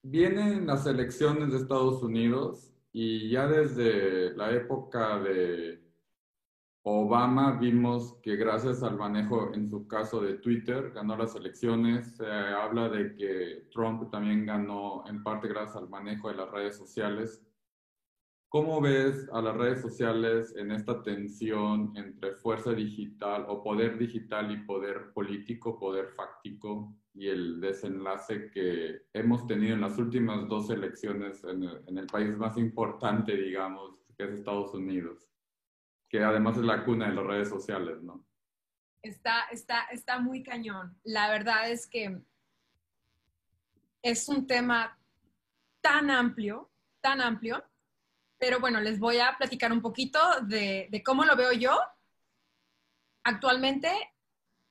Vienen 0.00 0.68
las 0.68 0.86
elecciones 0.86 1.50
de 1.50 1.58
Estados 1.58 2.04
Unidos 2.04 2.72
y 2.92 3.30
ya 3.30 3.48
desde 3.48 4.32
la 4.36 4.52
época 4.52 5.18
de 5.18 5.83
Obama 6.86 7.52
vimos 7.52 8.18
que 8.22 8.36
gracias 8.36 8.82
al 8.82 8.98
manejo, 8.98 9.54
en 9.54 9.70
su 9.70 9.88
caso 9.88 10.20
de 10.20 10.34
Twitter, 10.34 10.90
ganó 10.90 11.16
las 11.16 11.34
elecciones. 11.34 12.14
Se 12.16 12.26
habla 12.26 12.90
de 12.90 13.16
que 13.16 13.68
Trump 13.72 14.10
también 14.10 14.44
ganó 14.44 15.02
en 15.08 15.22
parte 15.22 15.48
gracias 15.48 15.76
al 15.76 15.88
manejo 15.88 16.28
de 16.28 16.34
las 16.34 16.50
redes 16.50 16.76
sociales. 16.76 17.42
¿Cómo 18.50 18.82
ves 18.82 19.26
a 19.32 19.40
las 19.40 19.56
redes 19.56 19.80
sociales 19.80 20.54
en 20.58 20.72
esta 20.72 21.02
tensión 21.02 21.90
entre 21.96 22.34
fuerza 22.34 22.74
digital 22.74 23.46
o 23.48 23.62
poder 23.62 23.96
digital 23.96 24.52
y 24.52 24.58
poder 24.66 25.10
político, 25.14 25.78
poder 25.78 26.08
fáctico 26.10 26.94
y 27.14 27.28
el 27.28 27.62
desenlace 27.62 28.50
que 28.50 29.06
hemos 29.14 29.46
tenido 29.46 29.72
en 29.72 29.80
las 29.80 29.96
últimas 29.96 30.46
dos 30.48 30.68
elecciones 30.68 31.42
en 31.44 31.62
el, 31.62 31.82
en 31.86 31.96
el 31.96 32.06
país 32.08 32.36
más 32.36 32.58
importante, 32.58 33.34
digamos, 33.34 34.04
que 34.18 34.24
es 34.24 34.32
Estados 34.32 34.74
Unidos, 34.74 35.33
que 36.14 36.22
además 36.22 36.56
es 36.56 36.62
la 36.62 36.84
cuna 36.84 37.08
de 37.08 37.14
las 37.16 37.24
redes 37.24 37.48
sociales, 37.48 38.00
¿no? 38.00 38.24
Está, 39.02 39.46
está, 39.50 39.82
está 39.90 40.20
muy 40.20 40.44
cañón. 40.44 40.96
La 41.02 41.28
verdad 41.28 41.68
es 41.68 41.88
que 41.88 42.22
es 44.00 44.28
un 44.28 44.46
tema 44.46 44.96
tan 45.80 46.12
amplio, 46.12 46.70
tan 47.00 47.20
amplio, 47.20 47.64
pero 48.38 48.60
bueno, 48.60 48.80
les 48.80 49.00
voy 49.00 49.18
a 49.18 49.36
platicar 49.36 49.72
un 49.72 49.82
poquito 49.82 50.20
de, 50.42 51.02
cómo 51.04 51.24
lo 51.24 51.34
veo 51.34 51.52
yo 51.52 51.76
actualmente, 53.24 53.90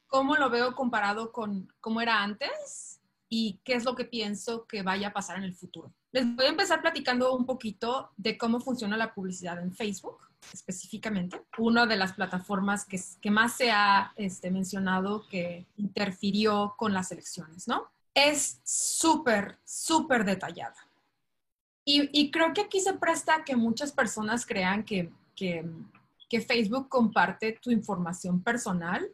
cómo 0.07 0.37
lo 0.37 0.49
veo 0.49 0.73
comparado 0.73 1.33
con 1.33 1.73
cómo 1.81 1.99
era 1.99 2.23
antes 2.23 3.01
y 3.27 3.59
qué 3.65 3.73
es 3.73 3.83
lo 3.83 3.95
que 3.95 4.05
pienso 4.05 4.65
que 4.65 4.81
vaya 4.81 5.09
a 5.09 5.13
pasar 5.13 5.39
en 5.39 5.43
el 5.43 5.55
futuro. 5.55 5.93
Les 6.13 6.25
voy 6.37 6.45
a 6.45 6.49
empezar 6.51 6.81
platicando 6.81 7.35
un 7.35 7.45
poquito 7.45 8.13
de 8.15 8.37
cómo 8.37 8.61
funciona 8.61 8.95
la 8.95 9.13
publicidad 9.13 9.61
en 9.61 9.73
Facebook, 9.73 10.32
específicamente, 10.51 11.41
una 11.57 11.85
de 11.85 11.95
las 11.95 12.13
plataformas 12.13 12.85
que, 12.85 12.99
que 13.21 13.31
más 13.31 13.55
se 13.55 13.71
ha 13.71 14.11
este, 14.15 14.51
mencionado 14.51 15.27
que 15.27 15.65
interfirió 15.77 16.75
con 16.77 16.93
las 16.93 17.11
elecciones, 17.11 17.67
¿no? 17.67 17.91
Es 18.13 18.59
súper, 18.63 19.57
súper 19.63 20.25
detallada. 20.25 20.75
Y, 21.85 22.31
creo 22.31 22.53
que 22.53 22.61
aquí 22.61 22.79
se 22.79 22.93
presta 22.93 23.43
que 23.43 23.57
muchas 23.57 23.91
personas 23.91 24.45
crean 24.45 24.83
que, 24.83 25.11
que, 25.35 25.65
Facebook 26.47 26.89
comparte 26.89 27.59
tu 27.61 27.69
información 27.69 28.41
personal. 28.41 29.07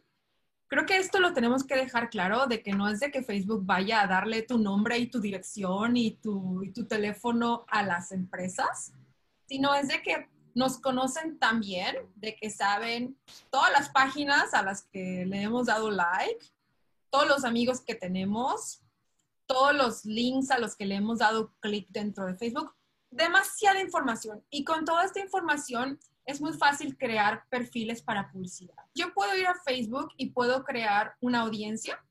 Creo 0.68 0.86
que 0.86 0.96
esto 0.96 1.20
lo 1.20 1.34
tenemos 1.34 1.64
que 1.64 1.76
dejar 1.76 2.08
claro 2.08 2.46
de 2.46 2.62
que 2.62 2.72
no 2.72 2.88
es 2.88 3.00
de 3.00 3.10
que 3.10 3.22
Facebook 3.22 3.66
vaya 3.66 4.00
a 4.00 4.06
darle 4.06 4.40
tu 4.40 4.56
nombre 4.56 4.96
y 4.96 5.08
tu 5.08 5.20
dirección 5.20 5.98
y 5.98 6.12
tu, 6.12 6.62
y 6.62 6.70
tu 6.70 6.86
teléfono 6.86 7.66
a 7.68 7.82
las 7.82 8.10
empresas, 8.12 8.94
sino 9.46 9.74
es 9.74 9.88
de 9.88 10.00
que 10.00 10.30
nos 10.54 10.78
conocen 10.78 11.38
también, 11.38 11.96
de 12.16 12.36
que 12.36 12.50
saben 12.50 13.18
todas 13.50 13.72
las 13.72 13.88
páginas 13.90 14.54
a 14.54 14.62
las 14.62 14.82
que 14.82 15.24
le 15.26 15.42
hemos 15.42 15.66
dado 15.66 15.90
like, 15.90 16.44
todos 17.10 17.28
los 17.28 17.44
amigos 17.44 17.80
que 17.80 17.94
tenemos, 17.94 18.82
todos 19.46 19.74
los 19.74 20.04
links 20.04 20.50
a 20.50 20.58
los 20.58 20.76
que 20.76 20.86
le 20.86 20.96
hemos 20.96 21.18
dado 21.18 21.52
clic 21.60 21.88
dentro 21.90 22.26
de 22.26 22.36
Facebook, 22.36 22.74
demasiada 23.10 23.80
información. 23.80 24.44
Y 24.50 24.64
con 24.64 24.84
toda 24.84 25.04
esta 25.04 25.20
información 25.20 25.98
es 26.24 26.40
muy 26.40 26.52
fácil 26.52 26.96
crear 26.96 27.44
perfiles 27.48 28.02
para 28.02 28.30
publicidad. 28.30 28.76
Yo 28.94 29.12
puedo 29.12 29.36
ir 29.36 29.46
a 29.46 29.54
Facebook 29.54 30.12
y 30.16 30.30
puedo 30.30 30.64
crear 30.64 31.16
una 31.20 31.40
audiencia 31.40 32.02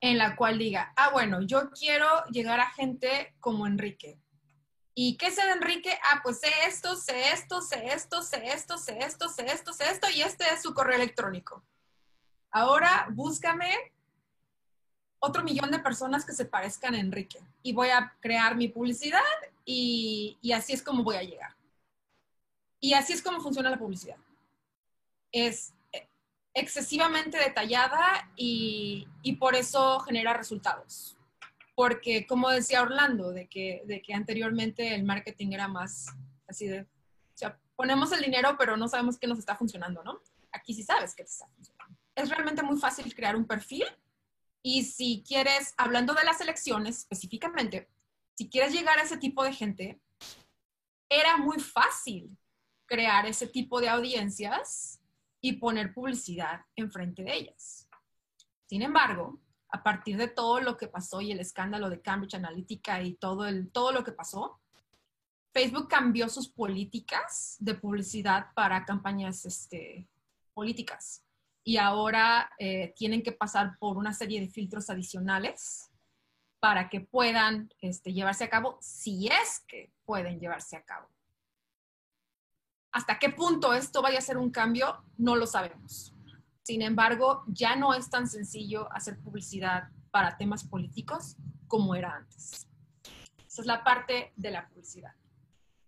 en 0.00 0.18
la 0.18 0.36
cual 0.36 0.58
diga, 0.58 0.92
ah, 0.96 1.10
bueno, 1.10 1.42
yo 1.42 1.70
quiero 1.70 2.06
llegar 2.30 2.60
a 2.60 2.70
gente 2.70 3.34
como 3.40 3.66
Enrique. 3.66 4.20
¿Y 5.00 5.16
qué 5.16 5.30
sé 5.30 5.46
de 5.46 5.52
Enrique? 5.52 5.96
Ah, 6.02 6.18
pues 6.24 6.40
sé 6.40 6.48
esto, 6.66 6.96
sé 6.96 7.30
esto, 7.32 7.62
sé 7.62 7.86
esto, 7.86 8.20
sé 8.20 8.48
esto, 8.48 8.76
sé 8.76 8.98
esto, 8.98 9.28
sé 9.28 9.46
esto, 9.46 9.72
sé 9.72 9.90
esto, 9.92 10.08
y 10.12 10.22
este 10.22 10.44
es 10.52 10.60
su 10.60 10.74
correo 10.74 10.96
electrónico. 10.96 11.62
Ahora 12.50 13.06
búscame 13.08 13.72
otro 15.20 15.44
millón 15.44 15.70
de 15.70 15.78
personas 15.78 16.24
que 16.24 16.32
se 16.32 16.46
parezcan 16.46 16.96
a 16.96 16.98
Enrique 16.98 17.38
y 17.62 17.72
voy 17.72 17.90
a 17.90 18.12
crear 18.18 18.56
mi 18.56 18.66
publicidad 18.66 19.22
y, 19.64 20.36
así 20.52 20.72
es 20.72 20.82
como 20.82 21.04
voy 21.04 21.14
a 21.14 21.22
llegar. 21.22 21.54
Y 22.80 22.94
así 22.94 23.12
es 23.12 23.22
como 23.22 23.40
funciona 23.40 23.70
la 23.70 23.78
publicidad. 23.78 24.16
Es 25.30 25.74
excesivamente 26.52 27.38
detallada 27.38 28.28
y, 28.34 29.06
por 29.38 29.54
eso 29.54 30.00
genera 30.00 30.34
resultados. 30.34 31.17
Porque, 31.78 32.26
como 32.26 32.50
decía 32.50 32.82
Orlando, 32.82 33.30
de 33.30 33.46
que, 33.48 33.82
de 33.86 34.02
que 34.02 34.12
anteriormente 34.12 34.96
el 34.96 35.04
marketing 35.04 35.52
era 35.52 35.68
más 35.68 36.06
así 36.48 36.66
de, 36.66 36.80
o 36.80 36.86
sea, 37.36 37.56
ponemos 37.76 38.10
el 38.10 38.20
dinero, 38.20 38.56
pero 38.58 38.76
no 38.76 38.88
sabemos 38.88 39.16
qué 39.16 39.28
nos 39.28 39.38
está 39.38 39.54
funcionando, 39.54 40.02
¿no? 40.02 40.20
Aquí 40.50 40.74
sí 40.74 40.82
sabes 40.82 41.14
qué 41.14 41.22
te 41.22 41.30
está 41.30 41.46
funcionando. 41.46 41.96
Es 42.16 42.30
realmente 42.30 42.64
muy 42.64 42.80
fácil 42.80 43.14
crear 43.14 43.36
un 43.36 43.46
perfil 43.46 43.84
y 44.60 44.82
si 44.82 45.22
quieres, 45.24 45.72
hablando 45.76 46.14
de 46.14 46.24
las 46.24 46.40
elecciones 46.40 46.98
específicamente, 46.98 47.88
si 48.34 48.50
quieres 48.50 48.72
llegar 48.72 48.98
a 48.98 49.02
ese 49.02 49.16
tipo 49.16 49.44
de 49.44 49.52
gente, 49.52 50.00
era 51.08 51.36
muy 51.36 51.60
fácil 51.60 52.36
crear 52.86 53.24
ese 53.24 53.46
tipo 53.46 53.80
de 53.80 53.88
audiencias 53.88 55.00
y 55.40 55.52
poner 55.52 55.94
publicidad 55.94 56.62
enfrente 56.74 57.22
de 57.22 57.34
ellas. 57.36 57.88
Sin 58.66 58.82
embargo, 58.82 59.40
a 59.70 59.82
partir 59.82 60.16
de 60.16 60.28
todo 60.28 60.60
lo 60.60 60.76
que 60.76 60.88
pasó 60.88 61.20
y 61.20 61.32
el 61.32 61.40
escándalo 61.40 61.90
de 61.90 62.00
Cambridge 62.00 62.34
Analytica 62.34 63.02
y 63.02 63.14
todo, 63.14 63.46
el, 63.46 63.70
todo 63.70 63.92
lo 63.92 64.04
que 64.04 64.12
pasó, 64.12 64.60
Facebook 65.52 65.88
cambió 65.88 66.28
sus 66.28 66.48
políticas 66.48 67.56
de 67.58 67.74
publicidad 67.74 68.48
para 68.54 68.84
campañas 68.84 69.44
este, 69.44 70.08
políticas 70.54 71.24
y 71.64 71.76
ahora 71.76 72.50
eh, 72.58 72.94
tienen 72.96 73.22
que 73.22 73.32
pasar 73.32 73.76
por 73.78 73.98
una 73.98 74.12
serie 74.14 74.40
de 74.40 74.48
filtros 74.48 74.88
adicionales 74.88 75.90
para 76.60 76.88
que 76.88 77.00
puedan 77.00 77.72
este, 77.80 78.12
llevarse 78.12 78.44
a 78.44 78.50
cabo, 78.50 78.78
si 78.80 79.28
es 79.28 79.60
que 79.68 79.92
pueden 80.04 80.40
llevarse 80.40 80.76
a 80.76 80.82
cabo. 80.82 81.08
¿Hasta 82.90 83.18
qué 83.18 83.28
punto 83.28 83.74
esto 83.74 84.00
vaya 84.00 84.18
a 84.18 84.22
ser 84.22 84.38
un 84.38 84.50
cambio? 84.50 85.04
No 85.18 85.36
lo 85.36 85.46
sabemos. 85.46 86.14
Sin 86.68 86.82
embargo, 86.82 87.44
ya 87.46 87.76
no 87.76 87.94
es 87.94 88.10
tan 88.10 88.28
sencillo 88.28 88.92
hacer 88.92 89.18
publicidad 89.20 89.88
para 90.10 90.36
temas 90.36 90.64
políticos 90.64 91.34
como 91.66 91.94
era 91.94 92.14
antes. 92.14 92.68
Esa 93.46 93.62
es 93.62 93.66
la 93.66 93.82
parte 93.82 94.34
de 94.36 94.50
la 94.50 94.68
publicidad. 94.68 95.14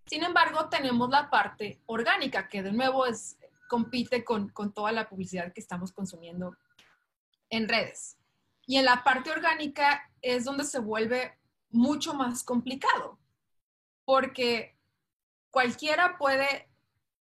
Sin 0.07 0.25
embargo, 0.25 0.71
tenemos 0.71 1.11
la 1.11 1.29
parte 1.29 1.83
orgánica, 1.85 2.49
que 2.49 2.63
de 2.63 2.73
nuevo 2.73 3.05
compite 3.69 4.25
con, 4.25 4.55
toda 4.73 4.91
la 4.91 5.07
publicidad 5.07 5.53
que 5.53 5.61
estamos 5.61 5.93
consumiendo 5.93 6.57
en 7.51 7.69
redes. 7.69 8.17
Y 8.65 8.79
en 8.79 8.87
la 8.87 9.05
parte 9.05 9.31
orgánica 9.31 10.11
es 10.23 10.45
donde 10.45 10.65
se 10.65 10.79
vuelve 10.79 11.39
mucho 11.69 12.15
más 12.15 12.43
complicado, 12.43 13.19
porque 14.07 14.79
cualquiera 15.51 16.17
puede 16.17 16.71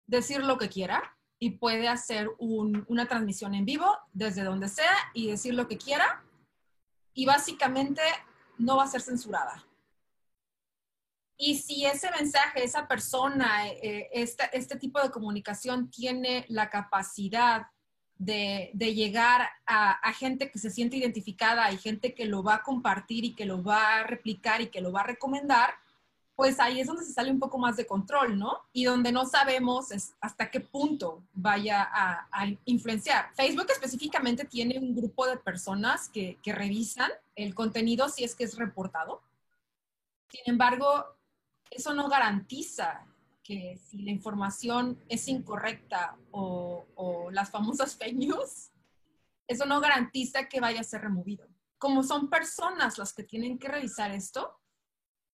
decir 0.06 0.44
lo 0.44 0.58
que 0.58 0.68
quiera 0.68 1.15
y 1.38 1.50
puede 1.50 1.88
hacer 1.88 2.30
una 2.38 3.06
transmisión 3.06 3.54
en 3.54 3.64
vivo 3.64 3.96
desde 4.12 4.42
donde 4.42 4.68
sea 4.68 4.96
y 5.12 5.30
decir 5.30 5.54
lo 5.54 5.68
que 5.68 5.78
quiera 5.78 6.24
y 7.12 7.26
básicamente 7.26 8.02
no 8.58 8.76
va 8.76 8.84
a 8.84 8.88
ser 8.88 9.02
censurada. 9.02 9.64
Y 11.38 11.56
si 11.56 11.84
ese 11.84 12.10
mensaje, 12.12 12.64
esa 12.64 12.88
persona, 12.88 13.68
eh, 13.68 14.08
este 14.12 14.76
tipo 14.76 15.02
de 15.02 15.10
comunicación 15.10 15.90
tiene 15.90 16.46
la 16.48 16.70
capacidad 16.70 17.66
de, 18.18 18.70
llegar 18.94 19.48
a, 19.66 20.12
gente 20.14 20.50
que 20.50 20.58
se 20.58 20.70
siente 20.70 20.96
identificada 20.96 21.70
y 21.70 21.76
gente 21.76 22.14
que 22.14 22.24
lo 22.24 22.42
va 22.42 22.56
a 22.56 22.62
compartir 22.62 23.24
y 23.24 23.34
que 23.34 23.44
lo 23.44 23.62
va 23.62 23.96
a 23.96 24.02
replicar 24.04 24.60
y 24.62 24.68
que 24.68 24.80
lo 24.80 24.92
va 24.92 25.00
a 25.00 25.06
recomendar, 25.06 25.74
pues 26.36 26.60
ahí 26.60 26.80
es 26.80 26.86
donde 26.86 27.02
se 27.02 27.14
sale 27.14 27.30
un 27.30 27.40
poco 27.40 27.56
más 27.56 27.76
de 27.78 27.86
control, 27.86 28.38
¿no? 28.38 28.58
Y 28.74 28.84
donde 28.84 29.10
no 29.10 29.24
sabemos 29.24 29.86
hasta 30.20 30.50
qué 30.50 30.60
punto 30.60 31.22
vaya 31.32 31.88
a, 31.90 32.46
influenciar. 32.66 33.30
Facebook 33.34 33.68
específicamente 33.70 34.44
tiene 34.44 34.78
un 34.78 34.94
grupo 34.94 35.26
de 35.26 35.38
personas 35.38 36.10
que, 36.10 36.38
revisan 36.44 37.10
el 37.34 37.54
contenido 37.54 38.10
si 38.10 38.22
es 38.22 38.34
que 38.34 38.44
es 38.44 38.56
reportado. 38.56 39.22
Sin 40.28 40.42
embargo, 40.44 41.06
eso 41.70 41.94
no 41.94 42.08
garantiza 42.08 43.06
que 43.42 43.78
si 43.88 44.02
la 44.02 44.10
información 44.10 45.02
es 45.08 45.28
incorrecta 45.28 46.16
o, 46.32 46.84
o, 46.96 47.30
las 47.30 47.50
famosas 47.50 47.96
fake 47.96 48.16
news, 48.16 48.70
eso 49.48 49.64
no 49.64 49.80
garantiza 49.80 50.48
que 50.48 50.60
vaya 50.60 50.80
a 50.80 50.84
ser 50.84 51.00
removido. 51.00 51.46
Como 51.78 52.02
son 52.02 52.28
personas 52.28 52.98
las 52.98 53.14
que 53.14 53.22
tienen 53.22 53.58
que 53.58 53.68
revisar 53.68 54.10
esto, 54.10 54.58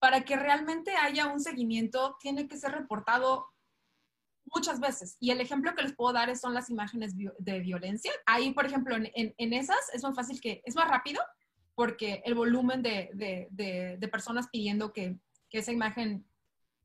para 0.02 0.24
que 0.24 0.34
realmente 0.34 0.96
haya 0.96 1.28
un 1.28 1.38
seguimiento, 1.38 2.16
tiene 2.18 2.48
que 2.48 2.56
ser 2.56 2.72
reportado 2.72 3.46
muchas 4.52 4.80
veces. 4.80 5.16
Y 5.20 5.30
el 5.30 5.40
ejemplo 5.40 5.76
que 5.76 5.82
les 5.82 5.94
puedo 5.94 6.12
dar 6.12 6.36
son 6.36 6.54
las 6.54 6.70
imágenes 6.70 7.14
de 7.16 7.60
violencia. 7.60 8.10
Ahí, 8.26 8.52
por 8.52 8.66
ejemplo, 8.66 8.96
en, 8.96 9.52
esas 9.52 9.78
es 9.94 10.02
más 10.02 10.16
fácil 10.16 10.40
que, 10.40 10.60
es 10.64 10.74
más 10.74 10.88
rápido 10.88 11.22
porque 11.76 12.20
el 12.24 12.34
volumen 12.34 12.82
de, 12.82 14.08
personas 14.10 14.48
pidiendo 14.48 14.92
que, 14.92 15.20
que, 15.48 15.58
esa 15.58 15.70
imagen 15.70 16.26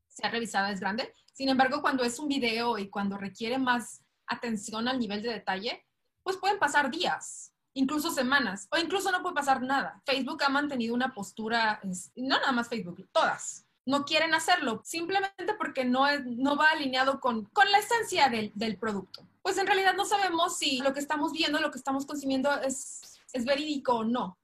sea 0.06 0.30
revisada 0.30 0.70
es 0.70 0.78
grande. 0.78 1.12
Sin 1.32 1.48
embargo, 1.48 1.82
cuando 1.82 2.04
es 2.04 2.20
un 2.20 2.28
video 2.28 2.78
y 2.78 2.88
cuando 2.88 3.18
requiere 3.18 3.58
más 3.58 4.00
atención 4.28 4.86
al 4.86 5.00
nivel 5.00 5.22
de 5.22 5.32
detalle, 5.32 5.84
pues 6.22 6.36
pueden 6.36 6.60
pasar 6.60 6.88
días 6.88 7.52
incluso 7.78 8.10
semanas, 8.10 8.66
o 8.72 8.76
incluso 8.76 9.12
no 9.12 9.22
puede 9.22 9.36
pasar 9.36 9.62
nada. 9.62 10.02
Facebook 10.04 10.42
ha 10.42 10.48
mantenido 10.48 10.94
una 10.94 11.14
postura, 11.14 11.80
no 12.16 12.38
nada 12.38 12.50
más 12.50 12.68
Facebook, 12.68 13.08
todas. 13.12 13.64
No 13.86 14.04
quieren 14.04 14.34
hacerlo 14.34 14.82
simplemente 14.84 15.54
porque 15.56 15.84
no, 15.84 16.04
no 16.26 16.56
va 16.56 16.70
alineado 16.70 17.20
con, 17.20 17.44
con 17.46 17.70
la 17.70 17.78
esencia 17.78 18.28
del, 18.28 18.50
del, 18.54 18.76
producto. 18.76 19.26
Pues 19.42 19.56
en 19.58 19.66
realidad 19.66 19.94
no 19.94 20.04
sabemos 20.04 20.58
si 20.58 20.80
lo 20.80 20.92
que 20.92 20.98
estamos 20.98 21.32
viendo, 21.32 21.60
lo 21.60 21.70
que 21.70 21.78
estamos 21.78 22.04
consumiendo 22.04 22.52
es, 22.60 23.20
es 23.32 23.44
verídico 23.44 23.94
o 23.94 24.04
no. 24.04 24.36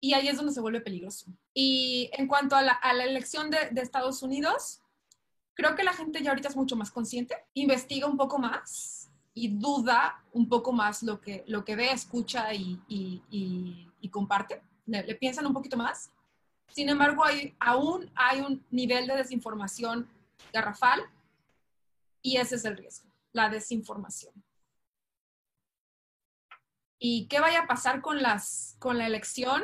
Y 0.00 0.14
ahí 0.14 0.26
es 0.26 0.36
donde 0.36 0.52
se 0.52 0.60
vuelve 0.60 0.80
peligroso. 0.80 1.26
Y 1.54 2.10
en 2.12 2.26
cuanto 2.26 2.56
a 2.56 2.62
la, 2.62 2.72
a 2.72 2.92
la 2.92 3.04
elección 3.04 3.50
de, 3.50 3.70
de 3.70 3.80
Estados 3.82 4.20
Unidos, 4.22 4.82
creo 5.54 5.76
que 5.76 5.84
la 5.84 5.92
gente 5.92 6.22
ya 6.22 6.30
ahorita 6.30 6.48
es 6.48 6.56
mucho 6.56 6.74
más 6.74 6.90
consciente, 6.90 7.36
investiga 7.54 8.08
un 8.08 8.16
poco 8.16 8.40
más, 8.40 9.01
y 9.34 9.48
duda 9.48 10.22
un 10.32 10.48
poco 10.48 10.72
más 10.72 11.02
lo 11.02 11.20
que, 11.20 11.44
lo 11.46 11.64
que 11.64 11.76
ve, 11.76 11.90
escucha 11.90 12.52
y, 12.52 12.80
y, 12.88 14.08
comparte. 14.10 14.62
Le, 14.86 15.14
piensan 15.14 15.46
un 15.46 15.54
poquito 15.54 15.76
más. 15.76 16.10
Sin 16.68 16.88
embargo, 16.88 17.24
hay, 17.24 17.54
aún 17.58 18.10
hay 18.14 18.40
un 18.40 18.64
nivel 18.70 19.06
de 19.06 19.16
desinformación 19.16 20.08
garrafal 20.52 21.00
y 22.20 22.36
ese 22.36 22.56
es 22.56 22.64
el 22.64 22.76
riesgo, 22.76 23.10
la 23.32 23.48
desinformación. 23.48 24.34
¿Y 26.98 27.26
qué 27.26 27.40
vaya 27.40 27.62
a 27.62 27.66
pasar 27.66 28.00
con, 28.00 28.22
las, 28.22 28.76
con 28.78 28.98
la 28.98 29.06
elección? 29.06 29.62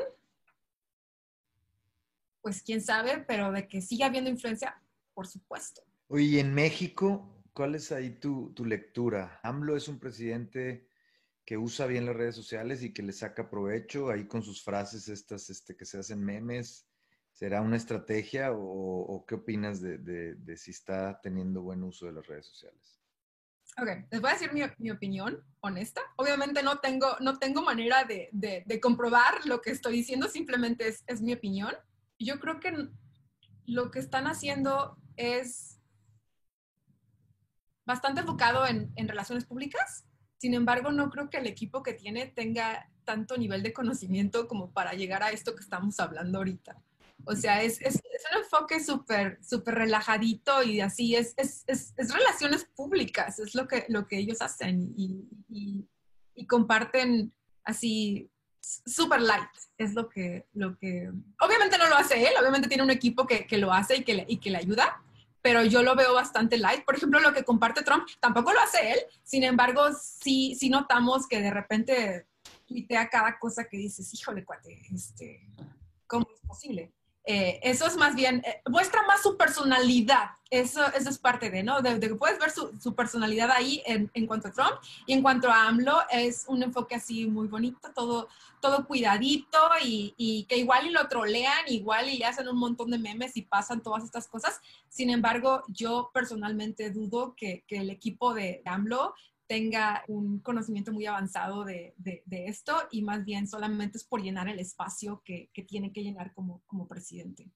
Pues 2.41 2.63
quién 2.63 2.81
sabe, 2.81 3.19
pero 3.19 3.53
de 3.53 3.69
que 3.69 3.81
siga 3.81 4.07
habiendo 4.07 4.31
influencia, 4.31 4.81
por 5.15 5.27
supuesto. 5.27 5.83
Oye, 6.09 6.41
en 6.41 6.55
México, 6.55 7.38
¿Cuál 7.59 7.75
es 7.75 7.91
ahí 7.91 8.11
tu, 8.11 8.55
lectura? 8.65 9.41
AMLO 9.43 9.77
es 9.77 9.89
un 9.89 9.99
presidente 9.99 10.87
que 11.45 11.57
usa 11.57 11.87
bien 11.87 12.07
las 12.07 12.15
redes 12.15 12.37
sociales 12.37 12.85
y 12.85 12.93
que 12.93 13.03
le 13.03 13.13
saca 13.13 13.51
provecho 13.51 14.11
ahí 14.11 14.29
con 14.29 14.45
sus 14.45 14.63
frases 14.63 15.09
estas 15.09 15.51
este, 15.51 15.77
que 15.77 15.85
se 15.85 15.99
hacen 15.99 16.25
memes. 16.25 16.87
¿Será 17.33 17.61
una 17.61 17.77
estrategia 17.77 18.53
o, 18.53 19.25
qué 19.27 19.35
opinas 19.35 19.81
de, 19.81 20.57
si 20.57 20.71
está 20.71 21.21
teniendo 21.21 21.63
buen 21.63 21.83
uso 21.83 22.07
de 22.07 22.13
las 22.13 22.29
redes 22.29 22.47
sociales? 22.47 23.01
Ok, 23.77 24.07
les 24.09 24.21
voy 24.21 24.31
a 24.31 24.35
decir 24.35 24.53
mi, 24.53 24.91
opinión 24.93 25.43
honesta. 25.59 26.03
Obviamente 26.15 26.63
no 26.63 26.79
tengo, 26.79 27.17
no 27.19 27.41
tengo 27.41 27.61
manera 27.61 28.05
de, 28.05 28.81
comprobar 28.81 29.45
lo 29.47 29.61
que 29.63 29.73
estoy 29.73 29.95
diciendo, 29.95 30.29
simplemente 30.29 30.87
es, 30.87 31.03
es 31.09 31.21
mi 31.21 31.33
opinión. 31.33 31.75
Yo 32.21 32.39
creo 32.39 32.61
que 32.61 32.89
lo 33.67 33.91
que 33.91 33.99
están 33.99 34.29
haciendo 34.29 34.97
es 35.17 35.78
bastante 37.89 38.21
enfocado 38.21 38.67
en, 38.67 39.09
relaciones 39.09 39.47
públicas. 39.47 40.05
Sin 40.37 40.53
embargo, 40.53 40.93
no 40.93 41.09
creo 41.09 41.31
que 41.31 41.39
el 41.39 41.47
equipo 41.47 41.83
que 41.83 41.95
tiene 41.95 42.27
tenga 42.27 42.87
tanto 43.05 43.39
nivel 43.39 43.63
de 43.63 43.73
conocimiento 43.73 44.47
como 44.47 44.71
para 44.71 44.93
llegar 44.93 45.23
a 45.23 45.31
esto 45.31 45.57
que 45.57 45.63
estamos 45.63 45.99
hablando 45.99 46.37
ahorita. 46.37 46.77
O 47.25 47.35
sea, 47.35 47.63
es, 47.63 47.81
un 47.81 48.43
enfoque 48.43 48.85
súper 48.85 49.39
súper 49.43 49.75
relajadito 49.77 50.63
y 50.63 50.83
así, 50.83 51.17
es, 51.17 51.35
es, 51.39 51.95
relaciones 51.97 52.67
públicas, 52.77 53.39
es 53.39 53.55
lo 53.55 53.67
que, 53.67 53.87
lo 53.89 54.07
que 54.07 54.19
ellos 54.19 54.43
hacen 54.43 54.95
y, 54.97 55.87
comparten 56.47 57.33
así 57.65 58.31
súper 58.61 59.21
light, 59.23 59.51
es 59.77 59.95
lo 59.95 60.09
que, 60.09 60.47
lo 60.53 60.79
que, 60.79 61.11
obviamente 61.41 61.79
no 61.79 61.89
lo 61.89 61.97
hace 61.97 62.21
él, 62.23 62.35
obviamente 62.41 62.69
tiene 62.69 62.85
un 62.85 62.91
equipo 62.91 63.27
que, 63.27 63.47
lo 63.59 63.73
hace 63.73 63.97
y 63.97 64.05
que, 64.05 64.25
y 64.29 64.37
que 64.39 64.51
le 64.51 64.59
ayuda, 64.59 65.03
pero 65.43 65.65
yo 65.65 65.83
lo 65.83 65.95
veo 65.95 66.15
bastante 66.15 66.59
light. 66.59 66.85
Por 66.85 66.97
ejemplo, 66.97 67.21
lo 67.21 67.33
que 67.33 67.45
comparte 67.45 67.83
Trump 67.83 68.07
tampoco 68.21 68.53
lo 68.53 68.61
hace 68.61 68.93
él, 68.93 68.99
sin 69.23 69.45
embargo, 69.45 69.83
sí, 70.01 70.55
sí 70.55 70.71
notamos 70.71 71.27
que 71.27 71.41
de 71.41 71.51
repente 71.51 72.27
tuitea 72.67 73.09
cada 73.09 73.39
cosa 73.39 73.69
que 73.69 73.77
dices, 73.77 74.13
híjole, 74.15 74.45
cuate, 74.45 74.81
este, 74.95 75.49
¿cómo 76.07 76.27
es 76.35 76.41
posible? 76.47 76.93
Eh, 77.31 77.61
eso 77.63 77.87
es 77.87 77.95
más 77.95 78.15
bien, 78.15 78.43
eh, 78.47 78.63
muestra 78.71 79.03
más 79.03 79.23
su 79.23 79.37
personalidad. 79.37 80.31
Eso, 80.49 80.87
eso 80.95 81.11
es 81.11 81.19
parte 81.19 81.51
de, 81.51 81.63
¿no? 81.63 81.83
De, 81.83 82.01
que 82.01 82.15
puedes 82.15 82.39
ver 82.39 82.51
su, 82.51 82.95
personalidad 82.95 83.51
ahí 83.51 83.83
en, 83.85 84.11
en, 84.15 84.27
cuanto 84.27 84.49
a 84.49 84.51
Trump. 84.51 84.77
Y 85.05 85.13
en 85.13 85.21
cuanto 85.21 85.51
a 85.51 85.69
AMLO, 85.69 85.99
es 86.11 86.47
un 86.49 86.63
enfoque 86.63 86.95
así 86.95 87.27
muy 87.27 87.47
bonito, 87.47 87.93
todo, 87.95 88.29
todo 88.63 88.87
cuidadito 88.87 89.59
y, 89.85 90.15
y, 90.17 90.45
que 90.45 90.57
igual 90.57 90.87
y 90.87 90.91
lo 90.91 91.07
trolean, 91.07 91.67
igual 91.67 92.09
y 92.09 92.23
hacen 92.23 92.49
un 92.49 92.57
montón 92.57 92.91
de 92.91 92.99
memes 92.99 93.37
y 93.37 93.43
pasan 93.43 93.83
todas 93.83 94.05
estas 94.05 94.27
cosas. 94.27 94.63
Sin 94.89 95.11
embargo, 95.11 95.65
yo 95.69 96.11
personalmente 96.15 96.91
dudo 96.91 97.35
que, 97.37 97.63
que 97.67 97.77
el 97.77 97.91
equipo 97.91 98.33
de 98.33 98.63
AMLO 98.65 99.15
tenga 99.49 100.05
un 100.09 100.41
conocimiento 100.41 100.93
muy 100.93 101.07
avanzado 101.07 101.65
de, 101.65 101.95
de, 101.97 102.23
esto 102.47 102.75
y 102.91 103.03
más 103.03 103.25
bien 103.25 103.49
solamente 103.49 103.97
es 103.97 104.05
por 104.05 104.23
llenar 104.23 104.47
el 104.49 104.59
espacio 104.59 105.23
que, 105.25 105.51
que 105.53 105.63
tiene 105.63 105.91
que 105.91 106.03
llenar 106.03 106.35
como, 106.35 106.63
como 106.67 106.87
presidente. 106.87 107.51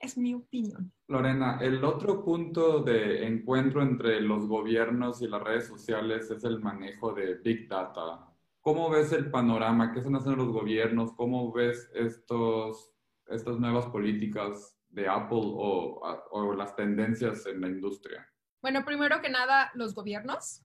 Es 0.00 0.16
mi 0.16 0.32
opinión. 0.34 0.92
Lorena, 1.08 1.58
el 1.60 1.84
otro 1.84 2.24
punto 2.24 2.82
de 2.82 3.26
encuentro 3.26 3.82
entre 3.82 4.20
los 4.20 4.46
gobiernos 4.46 5.20
y 5.20 5.28
las 5.28 5.42
redes 5.42 5.66
sociales 5.66 6.30
es 6.30 6.44
el 6.44 6.60
manejo 6.60 7.12
de 7.12 7.34
Big 7.34 7.68
Data. 7.68 8.26
¿Cómo 8.62 8.88
ves 8.88 9.12
el 9.12 9.30
panorama? 9.30 9.92
¿Qué 9.92 9.98
están 9.98 10.16
haciendo 10.16 10.44
los 10.44 10.52
gobiernos? 10.52 11.12
¿Cómo 11.12 11.52
ves 11.52 11.90
estos, 11.94 12.94
estas 13.26 13.58
nuevas 13.58 13.86
políticas 13.86 14.78
de 14.88 15.08
Apple 15.08 15.42
o, 15.42 16.00
o 16.30 16.54
las 16.54 16.74
tendencias 16.74 17.44
en 17.46 17.60
la 17.60 17.68
industria? 17.68 18.26
Bueno, 18.60 18.84
primero 18.84 19.20
que 19.20 19.30
nada, 19.30 19.70
los 19.74 19.94
gobiernos. 19.94 20.62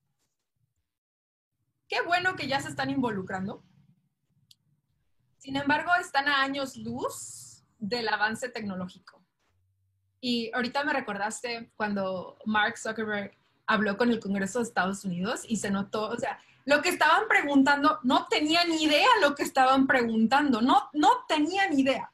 Qué 1.88 2.02
bueno 2.02 2.36
que 2.36 2.48
ya 2.48 2.60
se 2.60 2.70
están 2.70 2.90
involucrando. 2.90 3.64
Sin 5.38 5.58
embargo, 5.58 5.92
están 6.00 6.28
a 6.28 6.42
años 6.42 6.78
luz 6.78 7.64
del 7.78 8.08
avance 8.08 8.50
tecnológico. 8.50 9.24
Y 10.22 10.52
ahorita 10.54 10.86
me 10.86 10.94
recordaste 10.94 11.72
cuando 11.76 12.38
Mark 12.46 12.78
Zuckerberg 12.78 13.36
habló 13.68 13.98
con 13.98 14.10
el 14.10 14.22
Congreso 14.22 14.60
de 14.60 14.64
Estados 14.64 15.04
Unidos 15.04 15.44
y 15.48 15.58
se 15.58 15.70
notó, 15.70 16.10
o 16.10 16.18
sea, 16.18 16.40
lo 16.66 16.82
que 16.82 16.90
estaban 16.90 17.28
preguntando, 17.28 18.00
no 18.04 18.28
tenían 18.28 18.70
ni 18.70 18.84
idea 18.84 19.10
lo 19.22 19.36
que 19.36 19.44
estaban 19.44 19.86
preguntando, 19.86 20.62
no, 20.62 20.90
no 20.94 21.26
tenían 21.28 21.78
idea. 21.78 22.13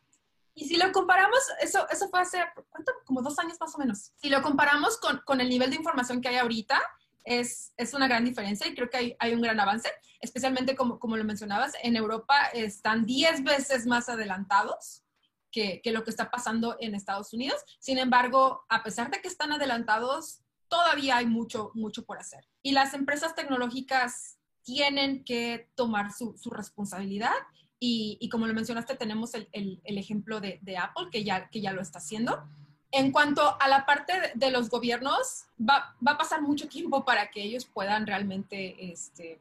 Y 0.59 0.67
si 0.67 0.75
lo 0.75 0.91
comparamos, 0.91 1.39
eso, 1.61 1.87
eso 1.89 2.09
fue 2.09 2.19
hace, 2.19 2.43
¿cuánto? 2.69 2.91
Como 3.05 3.21
dos 3.21 3.39
años 3.39 3.55
más 3.61 3.73
o 3.73 3.77
menos. 3.77 4.11
Si 4.17 4.27
lo 4.27 4.41
comparamos 4.41 4.97
con, 4.97 5.21
con 5.25 5.39
el 5.39 5.47
nivel 5.47 5.69
de 5.69 5.77
información 5.77 6.19
que 6.19 6.27
hay 6.27 6.35
ahorita, 6.35 6.81
es, 7.23 7.71
es, 7.77 7.93
una 7.93 8.09
gran 8.09 8.25
diferencia 8.25 8.67
y 8.67 8.75
creo 8.75 8.89
que 8.89 8.97
hay, 8.97 9.15
hay 9.19 9.33
un 9.33 9.41
gran 9.41 9.57
avance, 9.57 9.89
especialmente 10.19 10.75
como, 10.75 10.99
como, 10.99 11.15
lo 11.15 11.23
mencionabas, 11.23 11.73
en 11.81 11.95
Europa 11.95 12.35
están 12.53 13.05
10 13.05 13.45
veces 13.45 13.85
más 13.85 14.09
adelantados 14.09 15.03
que, 15.49 15.79
que, 15.81 15.93
lo 15.93 16.03
que 16.03 16.09
está 16.09 16.29
pasando 16.29 16.75
en 16.81 16.93
Estados 16.93 17.31
Unidos. 17.31 17.61
Sin 17.79 17.97
embargo, 17.97 18.65
a 18.67 18.83
pesar 18.83 19.09
de 19.11 19.21
que 19.21 19.29
están 19.29 19.53
adelantados, 19.53 20.41
todavía 20.67 21.15
hay 21.17 21.25
mucho, 21.25 21.71
mucho 21.73 22.03
por 22.03 22.19
hacer. 22.19 22.49
Y 22.61 22.73
las 22.73 22.93
empresas 22.93 23.33
tecnológicas 23.33 24.37
tienen 24.63 25.23
que 25.23 25.71
tomar 25.75 26.11
su, 26.11 26.35
su 26.37 26.49
responsabilidad 26.49 27.31
y, 27.79 28.27
como 28.29 28.45
lo 28.45 28.53
mencionaste, 28.53 28.95
tenemos 28.95 29.33
el, 29.33 29.47
el, 29.53 29.97
ejemplo 29.97 30.41
de, 30.41 30.59
de, 30.61 30.77
Apple, 30.77 31.07
que 31.11 31.23
ya, 31.23 31.49
que 31.49 31.61
ya 31.61 31.71
lo 31.71 31.81
está 31.81 31.99
haciendo. 31.99 32.43
En 32.91 33.11
cuanto 33.11 33.55
a 33.61 33.67
la 33.69 33.85
parte 33.85 34.13
de, 34.35 34.51
los 34.51 34.69
gobiernos, 34.69 35.45
va, 35.57 35.95
va, 36.05 36.13
a 36.13 36.17
pasar 36.17 36.41
mucho 36.41 36.67
tiempo 36.67 37.05
para 37.05 37.31
que 37.31 37.41
ellos 37.41 37.65
puedan 37.65 38.05
realmente 38.05 38.91
este, 38.91 39.39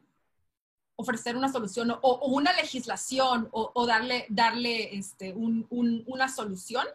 ofrecer 0.95 1.35
una 1.35 1.51
solución 1.51 1.91
o, 2.01 2.27
una 2.27 2.53
legislación 2.53 3.49
o, 3.51 3.85
darle, 3.85 4.25
darle 4.29 4.97
este, 4.97 5.33
un, 5.33 5.65
un, 5.69 6.03
una 6.07 6.27
solución 6.27 6.85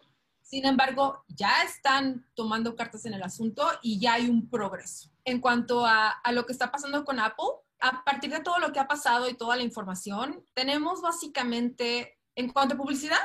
Sin 0.42 0.64
embargo, 0.64 1.24
ya 1.28 1.62
están 1.62 2.26
tomando 2.35 2.76
cartas 2.76 3.04
en 3.07 3.14
el 3.14 3.22
asunto 3.22 3.66
y 3.83 3.98
ya 3.98 4.14
hay 4.14 4.28
un 4.28 4.48
progreso. 4.48 5.11
En 5.24 5.40
cuanto 5.40 5.85
a, 5.85 6.09
a 6.11 6.33
lo 6.33 6.46
que 6.46 6.52
está 6.52 6.70
pasando 6.70 7.04
con 7.04 7.18
Apple, 7.18 7.46
a 7.85 8.03
partir 8.03 8.31
de 8.31 8.40
todo 8.40 8.59
lo 8.61 8.73
que 8.73 8.81
ha 8.81 8.88
pasado 8.88 9.29
y 9.29 9.35
toda 9.35 9.57
la 9.57 9.62
información, 9.62 10.42
tenemos 10.55 11.03
básicamente, 11.03 12.18
en 12.35 12.51
cuanto 12.51 12.75
a 12.75 12.79
publicidad, 12.79 13.20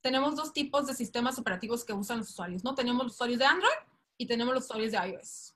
tenemos 0.00 0.34
dos 0.34 0.52
tipos 0.52 0.88
de 0.88 0.94
sistemas 0.94 1.38
operativos 1.38 1.84
que 1.84 1.92
usan 1.92 2.18
los 2.18 2.30
usuarios, 2.30 2.64
¿no? 2.64 2.74
Tenemos 2.74 3.04
los 3.04 3.12
usuarios 3.12 3.38
de 3.38 3.44
Android 3.44 3.78
y 4.18 4.26
tenemos 4.26 4.54
los 4.54 4.64
usuarios 4.64 4.90
de 4.90 4.98
iOS. 4.98 5.54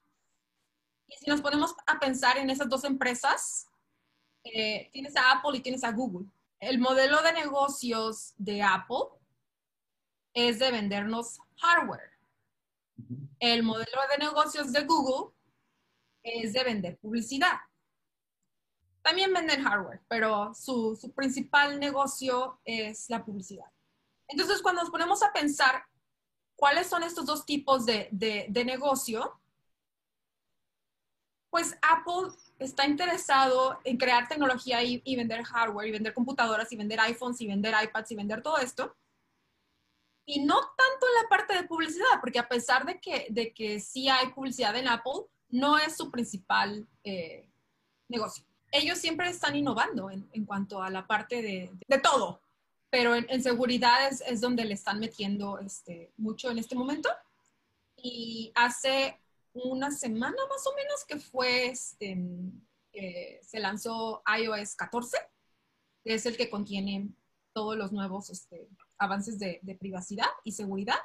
Y 1.08 1.16
si 1.16 1.28
nos 1.28 1.40
ponemos 1.40 1.74
a 1.88 1.98
pensar 1.98 2.38
en 2.38 2.50
esas 2.50 2.68
dos 2.68 2.84
empresas, 2.84 3.66
eh, 4.44 4.88
tienes 4.92 5.16
a 5.16 5.32
Apple 5.32 5.58
y 5.58 5.60
tienes 5.60 5.82
a 5.82 5.90
Google. 5.90 6.28
El 6.60 6.78
modelo 6.78 7.20
de 7.22 7.32
negocios 7.32 8.32
de 8.36 8.62
Apple 8.62 9.08
es 10.34 10.60
de 10.60 10.70
vendernos 10.70 11.40
hardware. 11.56 12.12
El 13.40 13.64
modelo 13.64 14.00
de 14.08 14.24
negocios 14.24 14.72
de 14.72 14.84
Google 14.84 15.32
es 16.22 16.52
de 16.52 16.62
vender 16.62 16.96
publicidad. 16.98 17.58
También 19.08 19.32
venden 19.32 19.64
hardware, 19.64 20.02
pero 20.06 20.52
su, 20.54 21.00
principal 21.16 21.80
negocio 21.80 22.60
es 22.62 23.08
la 23.08 23.24
publicidad. 23.24 23.64
Entonces, 24.28 24.60
cuando 24.60 24.82
nos 24.82 24.90
ponemos 24.90 25.22
a 25.22 25.32
pensar 25.32 25.82
cuáles 26.54 26.88
son 26.88 27.02
estos 27.02 27.24
dos 27.24 27.46
tipos 27.46 27.86
de, 27.86 28.50
negocio, 28.66 29.40
pues 31.48 31.74
Apple 31.80 32.36
está 32.58 32.86
interesado 32.86 33.80
en 33.84 33.96
crear 33.96 34.28
tecnología 34.28 34.82
y, 34.82 35.00
y, 35.02 35.16
vender 35.16 35.42
hardware 35.42 35.88
y 35.88 35.92
vender 35.92 36.12
computadoras 36.12 36.70
y 36.70 36.76
vender 36.76 37.00
iPhones 37.00 37.40
y 37.40 37.46
vender 37.46 37.74
iPads 37.82 38.10
y 38.10 38.14
vender 38.14 38.42
todo 38.42 38.58
esto. 38.58 38.94
Y 40.26 40.44
no 40.44 40.56
tanto 40.60 41.06
en 41.06 41.22
la 41.22 41.28
parte 41.30 41.54
de 41.54 41.66
publicidad, 41.66 42.20
porque 42.20 42.40
a 42.40 42.46
pesar 42.46 42.84
de 42.84 43.00
que, 43.00 43.28
de 43.30 43.54
que 43.54 43.80
sí 43.80 44.10
hay 44.10 44.34
publicidad 44.34 44.76
en 44.76 44.86
Apple, 44.86 45.22
no 45.48 45.78
es 45.78 45.96
su 45.96 46.10
principal 46.10 46.86
eh, 47.02 47.48
negocio. 48.06 48.47
Ellos 48.70 48.98
siempre 48.98 49.28
están 49.30 49.56
innovando 49.56 50.10
en, 50.10 50.28
en, 50.32 50.44
cuanto 50.44 50.82
a 50.82 50.90
la 50.90 51.06
parte 51.06 51.42
de, 51.42 51.70
de 51.86 51.98
todo, 51.98 52.42
pero 52.90 53.14
en, 53.14 53.26
en 53.28 53.42
seguridad 53.42 54.08
es, 54.08 54.22
es, 54.22 54.40
donde 54.40 54.64
le 54.64 54.74
están 54.74 55.00
metiendo 55.00 55.58
este, 55.58 56.12
mucho 56.16 56.50
en 56.50 56.58
este 56.58 56.74
momento. 56.74 57.08
Y 57.96 58.52
hace 58.54 59.18
una 59.52 59.90
semana 59.90 60.36
más 60.48 60.66
o 60.66 60.74
menos 60.74 61.04
que 61.06 61.18
fue, 61.18 61.66
este, 61.66 62.16
eh, 62.92 63.40
se 63.42 63.58
lanzó 63.58 64.22
iOS 64.38 64.76
14, 64.76 65.16
que 66.04 66.14
es 66.14 66.26
el 66.26 66.36
que 66.36 66.50
contiene 66.50 67.08
todos 67.52 67.76
los 67.76 67.92
nuevos 67.92 68.30
este, 68.30 68.68
avances 68.98 69.38
de, 69.38 69.58
de, 69.62 69.74
privacidad 69.74 70.28
y 70.44 70.52
seguridad. 70.52 70.98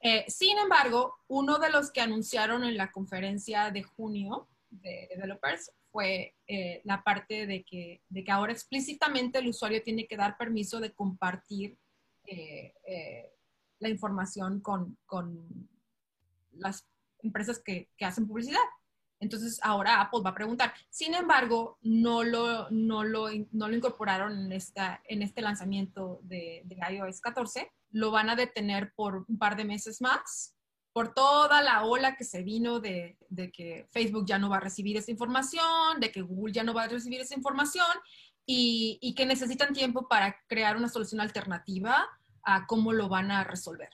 Eh, 0.00 0.24
sin 0.28 0.58
embargo, 0.58 1.16
uno 1.28 1.58
de 1.58 1.70
los 1.70 1.90
que 1.90 2.00
anunciaron 2.00 2.64
en 2.64 2.76
la 2.76 2.90
conferencia 2.90 3.70
de 3.70 3.82
junio 3.82 4.48
de 4.70 5.08
developers 5.10 5.70
fue 5.92 6.34
eh, 6.48 6.80
la 6.84 7.04
parte 7.04 7.46
de 7.46 7.62
que, 7.62 8.02
de 8.08 8.24
que 8.24 8.32
ahora 8.32 8.52
explícitamente 8.52 9.38
el 9.38 9.48
usuario 9.48 9.82
tiene 9.82 10.06
que 10.06 10.16
dar 10.16 10.38
permiso 10.38 10.80
de 10.80 10.92
compartir 10.92 11.78
eh, 12.24 12.72
eh, 12.86 13.30
la 13.78 13.90
información 13.90 14.60
con, 14.60 14.96
con 15.04 15.68
las 16.52 16.88
empresas 17.18 17.60
que, 17.60 17.90
que, 17.96 18.04
hacen 18.04 18.26
publicidad. 18.26 18.60
Entonces 19.20 19.60
ahora 19.62 20.00
Apple 20.00 20.22
va 20.24 20.30
a 20.30 20.34
preguntar. 20.34 20.72
Sin 20.88 21.14
embargo, 21.14 21.78
no 21.82 22.24
lo, 22.24 22.68
no 22.70 23.04
lo, 23.04 23.28
no 23.52 23.68
lo 23.68 23.76
incorporaron 23.76 24.46
en, 24.46 24.52
esta, 24.52 25.00
en 25.04 25.22
este 25.22 25.42
lanzamiento 25.42 26.20
de, 26.22 26.64
iOS 26.90 27.20
14. 27.20 27.70
Lo 27.90 28.10
van 28.10 28.30
a 28.30 28.36
detener 28.36 28.92
por 28.96 29.24
un 29.28 29.38
par 29.38 29.56
de 29.56 29.64
meses 29.64 30.00
más 30.00 30.56
por 30.92 31.14
toda 31.14 31.62
la 31.62 31.84
ola 31.84 32.16
que 32.16 32.24
se 32.24 32.42
vino 32.42 32.80
de, 32.80 33.16
de, 33.28 33.50
que 33.50 33.86
Facebook 33.90 34.26
ya 34.26 34.38
no 34.38 34.50
va 34.50 34.58
a 34.58 34.60
recibir 34.60 34.96
esa 34.96 35.10
información, 35.10 36.00
de 36.00 36.12
que 36.12 36.22
Google 36.22 36.52
ya 36.52 36.64
no 36.64 36.74
va 36.74 36.84
a 36.84 36.88
recibir 36.88 37.20
esa 37.20 37.34
información 37.34 37.86
y, 38.44 38.98
y 39.00 39.14
que 39.14 39.24
necesitan 39.24 39.72
tiempo 39.72 40.08
para 40.08 40.36
crear 40.46 40.76
una 40.76 40.88
solución 40.88 41.20
alternativa 41.20 42.06
a 42.42 42.66
cómo 42.66 42.92
lo 42.92 43.08
van 43.08 43.30
a 43.30 43.44
resolver. 43.44 43.90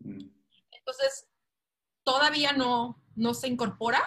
Entonces, 0.00 1.28
todavía 2.04 2.52
no, 2.52 3.02
no 3.16 3.34
se 3.34 3.48
incorpora, 3.48 4.00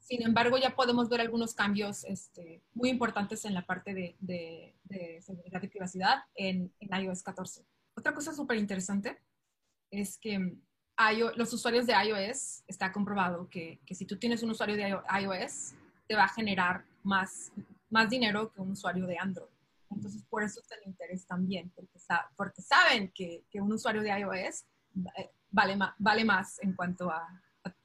sin 0.00 0.22
embargo, 0.22 0.58
ya 0.58 0.74
podemos 0.74 1.08
ver 1.08 1.20
algunos 1.20 1.54
cambios 1.54 2.04
este, 2.04 2.62
muy 2.74 2.90
importantes 2.90 3.44
en 3.44 3.54
la 3.54 3.64
parte 3.64 3.94
de, 3.94 4.16
de, 4.18 4.76
de 4.84 5.22
seguridad 5.22 5.62
y 5.62 5.68
privacidad 5.68 6.24
en, 6.34 6.70
en 6.80 7.02
iOS 7.02 7.22
14. 7.22 7.64
Otra 7.94 8.12
cosa 8.12 8.34
súper 8.34 8.58
interesante 8.58 9.18
es 9.90 10.18
que 10.18 10.56
los 11.36 11.52
usuarios 11.52 11.86
de 11.86 11.94
iOS, 11.94 12.62
está 12.66 12.92
comprobado 12.92 13.48
que, 13.48 13.80
que, 13.86 13.94
si 13.94 14.04
tú 14.04 14.16
tienes 14.16 14.42
un 14.42 14.50
usuario 14.50 14.76
de 14.76 14.88
iOS, 15.20 15.74
te 16.06 16.14
va 16.14 16.24
a 16.24 16.28
generar 16.28 16.84
más, 17.02 17.52
más 17.90 18.08
dinero 18.10 18.52
que 18.52 18.60
un 18.60 18.72
usuario 18.72 19.06
de 19.06 19.18
Android. 19.18 19.48
Entonces, 19.90 20.22
por 20.28 20.42
eso 20.42 20.60
está 20.60 20.74
el 20.76 20.88
interés 20.88 21.26
también, 21.26 21.70
porque, 21.74 21.98
porque 22.36 22.62
saben 22.62 23.12
que, 23.14 23.44
que, 23.50 23.60
un 23.60 23.72
usuario 23.72 24.02
de 24.02 24.10
iOS 24.20 24.64
eh, 25.18 25.30
vale, 25.50 25.78
vale 25.98 26.24
más 26.24 26.58
en 26.62 26.74
cuanto 26.74 27.10
a, 27.10 27.26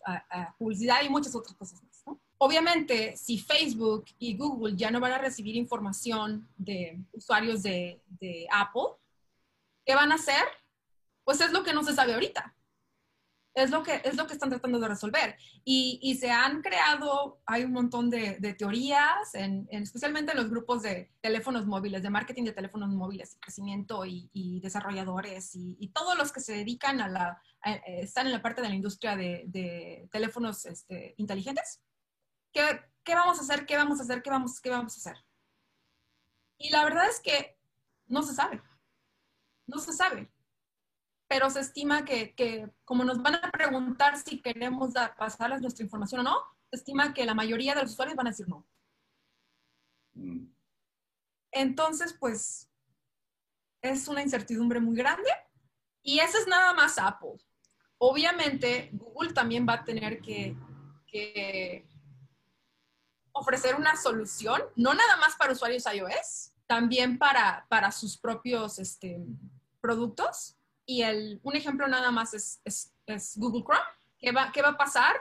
a, 0.05 0.13
a 0.29 0.55
publicidad 0.57 1.01
y 1.03 1.09
muchas 1.09 1.35
otras 1.35 1.55
cosas 1.55 1.83
más. 1.83 2.03
¿no? 2.05 2.19
Obviamente, 2.37 3.17
si 3.17 3.37
Facebook 3.37 4.05
y 4.19 4.37
Google 4.37 4.75
ya 4.75 4.91
no 4.91 4.99
van 4.99 5.13
a 5.13 5.17
recibir 5.17 5.55
información 5.55 6.47
de 6.57 6.99
usuarios 7.11 7.63
de, 7.63 8.01
de 8.19 8.47
Apple, 8.51 8.95
¿qué 9.85 9.95
van 9.95 10.11
a 10.11 10.15
hacer? 10.15 10.43
Pues 11.23 11.41
es 11.41 11.51
lo 11.51 11.63
que 11.63 11.73
no 11.73 11.83
se 11.83 11.93
sabe 11.93 12.13
ahorita 12.13 12.53
es 13.57 13.71
lo 13.71 13.81
que, 13.81 14.01
es 14.03 14.15
lo 14.15 14.27
que 14.27 14.33
están 14.33 14.51
tratando 14.51 14.79
de 14.79 14.87
resolver. 14.87 15.35
Y, 15.63 15.99
y 16.03 16.15
se 16.15 16.29
han 16.29 16.61
creado, 16.61 17.41
hay 17.47 17.63
un 17.63 17.71
montón 17.71 18.11
de, 18.11 18.37
de 18.39 18.53
teorías, 18.53 19.33
en, 19.33 19.67
en, 19.71 19.81
especialmente 19.81 20.31
en 20.31 20.37
los 20.37 20.49
grupos 20.51 20.83
de 20.83 21.11
teléfonos 21.21 21.65
móviles, 21.65 22.03
de 22.03 22.11
marketing 22.11 22.43
de 22.43 22.51
teléfonos 22.51 22.89
móviles, 22.89 23.35
crecimiento 23.41 24.05
y, 24.05 24.29
y 24.31 24.59
desarrolladores 24.59 25.55
y, 25.55 25.75
y, 25.79 25.89
todos 25.89 26.15
los 26.15 26.31
que 26.31 26.39
se 26.39 26.53
dedican 26.53 27.01
a 27.01 27.07
la, 27.07 27.41
a, 27.61 27.71
están 27.73 28.27
en 28.27 28.33
la 28.33 28.43
parte 28.43 28.61
de 28.61 28.69
la 28.69 28.75
industria 28.75 29.15
de, 29.15 29.45
de 29.47 30.07
teléfonos 30.11 30.65
este, 30.65 31.15
inteligentes. 31.17 31.81
¿Qué, 32.53 32.61
¿Qué 33.03 33.15
vamos 33.15 33.39
a 33.39 33.41
hacer? 33.41 33.65
¿Qué 33.65 33.75
vamos 33.75 33.99
a 33.99 34.03
hacer? 34.03 34.21
¿Qué 34.21 34.29
vamos, 34.29 34.61
¿Qué 34.61 34.69
vamos 34.69 34.93
a 34.93 34.97
hacer? 34.97 35.25
Y 36.59 36.69
la 36.69 36.83
verdad 36.83 37.09
es 37.09 37.19
que 37.19 37.57
no 38.05 38.21
se 38.21 38.35
sabe. 38.35 38.61
No 39.65 39.79
se 39.79 39.93
sabe 39.93 40.31
pero 41.27 41.49
se 41.49 41.59
estima 41.59 42.05
que, 42.05 42.33
que, 42.33 42.69
como 42.85 43.03
nos 43.03 43.21
van 43.21 43.35
a 43.35 43.51
preguntar 43.51 44.17
si 44.17 44.41
queremos 44.41 44.93
dar, 44.93 45.15
pasarles 45.15 45.61
nuestra 45.61 45.83
información 45.83 46.21
o 46.21 46.23
no, 46.23 46.37
se 46.69 46.77
estima 46.77 47.13
que 47.13 47.25
la 47.25 47.33
mayoría 47.33 47.75
de 47.75 47.81
los 47.81 47.91
usuarios 47.91 48.15
van 48.15 48.27
a 48.27 48.29
decir 48.31 48.47
no. 48.47 48.65
Mm. 50.13 50.47
Entonces, 51.51 52.13
pues, 52.13 52.69
es 53.81 54.07
una 54.07 54.21
incertidumbre 54.21 54.79
muy 54.79 54.95
grande 54.95 55.29
y 56.01 56.19
eso 56.19 56.37
es 56.37 56.47
nada 56.47 56.73
más 56.73 56.97
Apple. 56.97 57.37
Obviamente, 57.97 58.89
Google 58.93 59.33
también 59.33 59.67
va 59.67 59.73
a 59.73 59.83
tener 59.83 60.21
que, 60.21 60.55
que 61.07 61.87
ofrecer 63.31 63.75
una 63.75 63.95
solución, 63.95 64.61
no 64.75 64.93
nada 64.93 65.17
más 65.17 65.35
para 65.35 65.53
usuarios 65.53 65.85
iOS, 65.91 66.53
también 66.67 67.17
para, 67.17 67.65
para 67.69 67.91
sus 67.91 68.17
propios 68.17 68.77
este, 68.79 69.25
productos 69.81 70.56
y 70.87 71.03
el, 71.03 71.39
un 71.43 71.55
ejemplo 71.55 71.87
nada 71.87 72.09
más 72.11 72.33
es, 72.33 72.61
es, 72.63 72.93
Google 73.35 73.63
Chrome. 73.63 73.81
¿Qué 74.17 74.31
va, 74.31 74.51
¿Qué 74.51 74.61
va 74.61 74.69
a 74.69 74.77
pasar? 74.77 75.15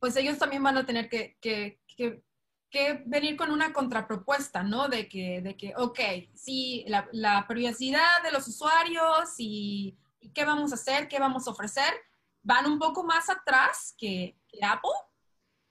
Pues 0.00 0.16
ellos 0.16 0.38
también 0.38 0.62
van 0.62 0.76
a 0.76 0.84
tener 0.84 1.08
que, 1.08 1.38
que, 1.40 1.80
que, 1.96 2.22
que 2.68 3.02
venir 3.06 3.36
con 3.36 3.50
una 3.50 3.72
contrapropuesta, 3.72 4.62
¿no? 4.64 4.88
De 4.88 5.08
que, 5.08 5.40
de 5.40 5.56
que 5.56 5.72
ok, 5.76 6.00
sí, 6.34 6.84
la, 6.88 7.08
la 7.12 7.46
privacidad 7.46 8.22
de 8.24 8.32
los 8.32 8.46
usuarios 8.48 9.34
y, 9.38 9.96
qué 10.34 10.44
vamos 10.44 10.72
a 10.72 10.74
hacer, 10.74 11.08
qué 11.08 11.20
vamos 11.20 11.46
a 11.46 11.52
ofrecer, 11.52 11.94
van 12.42 12.66
un 12.66 12.78
poco 12.78 13.04
más 13.04 13.30
atrás 13.30 13.94
que, 13.96 14.36
Apple, 14.60 14.90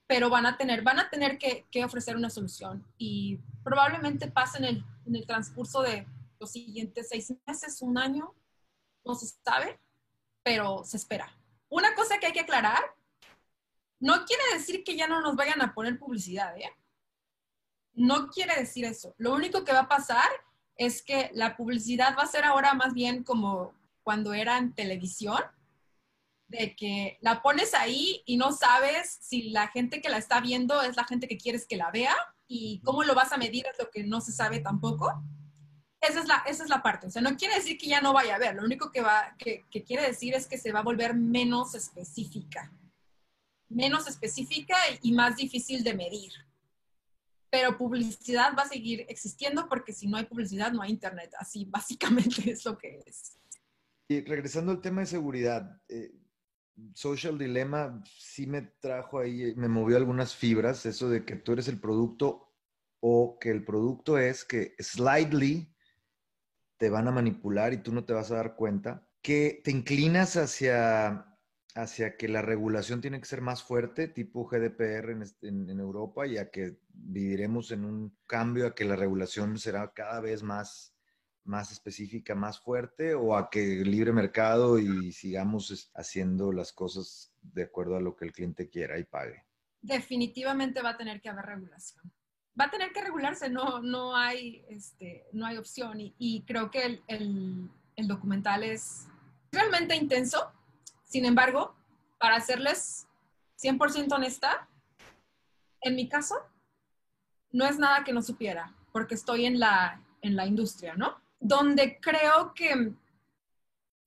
pero 0.08 0.30
van 0.30 0.46
a 0.46 0.56
tener, 0.56 0.82
van 0.82 1.00
a 1.00 1.10
tener 1.10 1.38
que, 1.38 1.66
ofrecer 1.84 2.16
una 2.16 2.30
solución 2.30 2.86
y 2.98 3.40
probablemente 3.62 4.32
pasen 4.32 4.64
el, 4.64 4.86
en 5.06 5.16
el 5.18 5.28
transcurso 5.28 5.82
de 5.82 6.08
los 6.40 6.52
siguientes 6.52 7.10
seis 7.10 7.34
meses, 7.46 7.82
un 7.82 7.98
año, 7.98 8.34
no 9.04 9.16
se 9.16 9.28
sabe, 9.44 9.80
pero 10.44 10.84
se 10.84 10.98
espera. 10.98 11.32
Una 11.70 11.94
cosa 11.96 12.18
que 12.20 12.28
hay 12.28 12.34
que 12.34 12.42
aclarar, 12.42 12.84
no 14.00 14.26
quiere 14.26 14.44
decir 14.54 14.84
que 14.84 14.96
ya 14.96 15.08
no 15.08 15.22
nos 15.22 15.36
vayan 15.36 15.62
a 15.62 15.74
poner 15.74 15.98
publicidad, 15.98 16.58
¿eh? 16.58 16.72
No 17.94 18.28
quiere 18.28 18.56
decir 18.56 18.86
eso. 18.86 19.16
Lo 19.18 19.34
único 19.34 19.64
que 19.64 19.74
va 19.74 19.82
a 19.82 19.88
pasar 19.88 20.30
es 20.76 21.02
que 21.02 21.32
la 21.34 21.58
publicidad 21.58 22.16
va 22.18 22.24
a 22.24 22.28
ser 22.28 22.46
ahora 22.46 22.76
más 22.76 22.94
bien 22.94 23.24
como 23.24 23.74
cuando 24.04 24.34
era 24.34 24.58
en 24.58 24.74
televisión, 24.74 25.42
de 26.48 26.76
que 26.76 27.18
la 27.22 27.42
pones 27.42 27.74
ahí 27.74 28.24
y 28.26 28.38
no 28.38 28.54
sabes 28.54 29.18
si 29.22 29.50
la 29.50 29.68
gente 29.68 30.02
que 30.02 30.10
la 30.10 30.18
está 30.18 30.40
viendo 30.40 30.82
es 30.82 30.96
la 30.96 31.04
gente 31.04 31.28
que 31.28 31.38
quieres 31.38 31.66
que 31.68 31.76
la 31.76 31.92
vea 31.92 32.16
y 32.48 32.80
cómo 32.86 33.04
lo 33.04 33.16
vas 33.16 33.34
a 33.34 33.38
medir 33.38 33.66
es 33.68 33.78
lo 33.78 33.90
que 33.92 34.04
no 34.04 34.22
se 34.22 34.32
sabe 34.32 34.60
tampoco. 34.60 35.12
Esa 36.02 36.20
es 36.20 36.28
la, 36.28 36.44
esa 36.48 36.64
es 36.64 36.70
la 36.70 36.84
parte. 36.84 37.08
O 37.08 37.10
sea, 37.10 37.22
no 37.22 37.36
quiere 37.36 37.56
decir 37.56 37.78
que 37.78 37.88
ya 37.88 38.02
no 38.02 38.14
vaya 38.14 38.34
a 38.34 38.36
haber. 38.36 38.56
Lo 38.56 38.64
único 38.64 38.92
que, 38.92 39.02
va, 39.02 39.36
que, 39.38 39.66
que 39.70 39.84
quiere 39.84 40.06
decir 40.06 40.34
es 40.34 40.48
que 40.48 40.58
se 40.58 40.72
va 40.72 40.80
a 40.80 40.84
volver 40.84 41.16
menos 41.16 41.76
específica. 41.76 42.72
Menos 43.70 44.08
específica 44.08 44.76
y 45.02 45.12
más 45.12 45.36
difícil 45.36 45.84
de 45.84 45.94
medir. 45.94 46.32
Pero 47.50 47.78
publicidad 47.78 48.54
va 48.58 48.64
a 48.64 48.68
seguir 48.68 49.06
existiendo 49.10 49.68
porque 49.68 49.94
si 49.94 50.08
no 50.08 50.18
hay 50.18 50.26
publicidad 50.26 50.72
no 50.72 50.82
hay 50.82 50.92
internet. 50.92 51.32
Así 51.40 51.66
básicamente 51.66 52.52
es 52.52 52.64
lo 52.66 52.78
que 52.78 53.04
es. 53.06 53.38
Y 54.10 54.22
regresando 54.22 54.72
al 54.72 54.82
tema 54.82 55.02
de 55.02 55.08
seguridad, 55.08 55.82
eh, 55.90 56.14
Social 56.94 57.38
Dilemma 57.38 58.02
sí 58.06 58.46
me 58.46 58.62
trajo 58.62 59.20
ahí, 59.20 59.54
me 59.56 59.68
movió 59.68 59.98
algunas 59.98 60.36
fibras, 60.36 60.86
eso 60.86 61.10
de 61.10 61.26
que 61.26 61.36
tú 61.36 61.54
eres 61.54 61.68
el 61.68 61.80
producto 61.80 62.54
o 63.02 63.38
que 63.40 63.50
el 63.50 63.66
producto 63.66 64.18
es 64.18 64.46
que 64.46 64.76
slightly 64.80 65.74
te 66.78 66.90
van 66.90 67.08
a 67.08 67.12
manipular 67.12 67.74
y 67.74 67.78
tú 67.78 67.92
no 67.92 68.06
te 68.06 68.14
vas 68.14 68.32
a 68.32 68.38
dar 68.38 68.56
cuenta, 68.56 69.08
que 69.22 69.62
te 69.64 69.72
inclinas 69.72 70.38
hacia, 70.38 71.38
hacia 71.76 72.18
que 72.18 72.28
la 72.28 72.42
regulación 72.42 73.02
tiene 73.02 73.20
que 73.20 73.26
ser 73.26 73.42
más 73.42 73.64
fuerte, 73.64 74.08
tipo 74.08 74.46
GDPR 74.46 75.12
en, 75.12 75.70
en, 75.70 75.80
Europa, 75.80 76.28
y 76.28 76.38
a 76.38 76.50
que 76.50 76.78
viviremos 76.90 77.72
en 77.72 77.84
un 77.84 78.18
cambio 78.26 78.68
a 78.68 78.76
que 78.76 78.86
la 78.86 78.96
regulación 78.96 79.58
será 79.58 79.92
cada 79.94 80.20
vez 80.22 80.44
más, 80.44 80.96
más 81.44 81.72
específica, 81.72 82.36
más 82.36 82.60
fuerte, 82.60 83.16
o 83.16 83.36
a 83.36 83.50
que 83.50 83.84
libre 83.84 84.14
mercado 84.14 84.80
y 84.80 85.12
sigamos 85.12 85.92
haciendo 85.96 86.52
las 86.52 86.72
cosas 86.72 87.34
de 87.42 87.64
acuerdo 87.64 87.98
a 87.98 88.02
lo 88.02 88.16
que 88.16 88.26
el 88.26 88.32
cliente 88.32 88.70
quiera 88.70 89.00
y 89.00 89.04
pague. 89.04 89.44
Definitivamente 89.82 90.82
va 90.82 90.92
a 90.92 90.98
tener 90.98 91.22
que 91.22 91.30
haber 91.30 91.46
regulación 91.46 92.12
va 92.60 92.66
a 92.66 92.72
tener 92.72 92.92
que 92.92 93.02
regularse, 93.02 93.50
no, 93.50 93.82
no, 93.82 94.16
hay, 94.16 94.66
este, 94.70 95.28
no 95.32 95.46
hay 95.46 95.58
opción. 95.58 95.98
Y, 96.18 96.44
creo 96.48 96.72
que 96.72 97.02
el, 97.08 97.70
documental 98.08 98.64
es 98.64 99.08
realmente 99.52 99.96
intenso. 99.96 100.52
Sin 101.04 101.26
embargo, 101.26 101.76
para 102.18 102.42
serles 102.42 103.08
100% 103.62 104.12
honesta, 104.14 104.68
en 105.82 105.96
mi 105.96 106.10
caso, 106.10 106.36
no 107.52 107.66
es 107.66 107.78
nada 107.78 108.04
que 108.04 108.14
no 108.14 108.22
supiera, 108.22 108.74
porque 108.92 109.16
estoy 109.16 109.46
en 109.46 109.60
la, 109.60 110.02
en 110.22 110.36
la 110.36 110.46
industria, 110.46 110.96
¿no? 110.96 111.16
Donde 111.40 112.00
creo 112.00 112.54
que, 112.54 112.92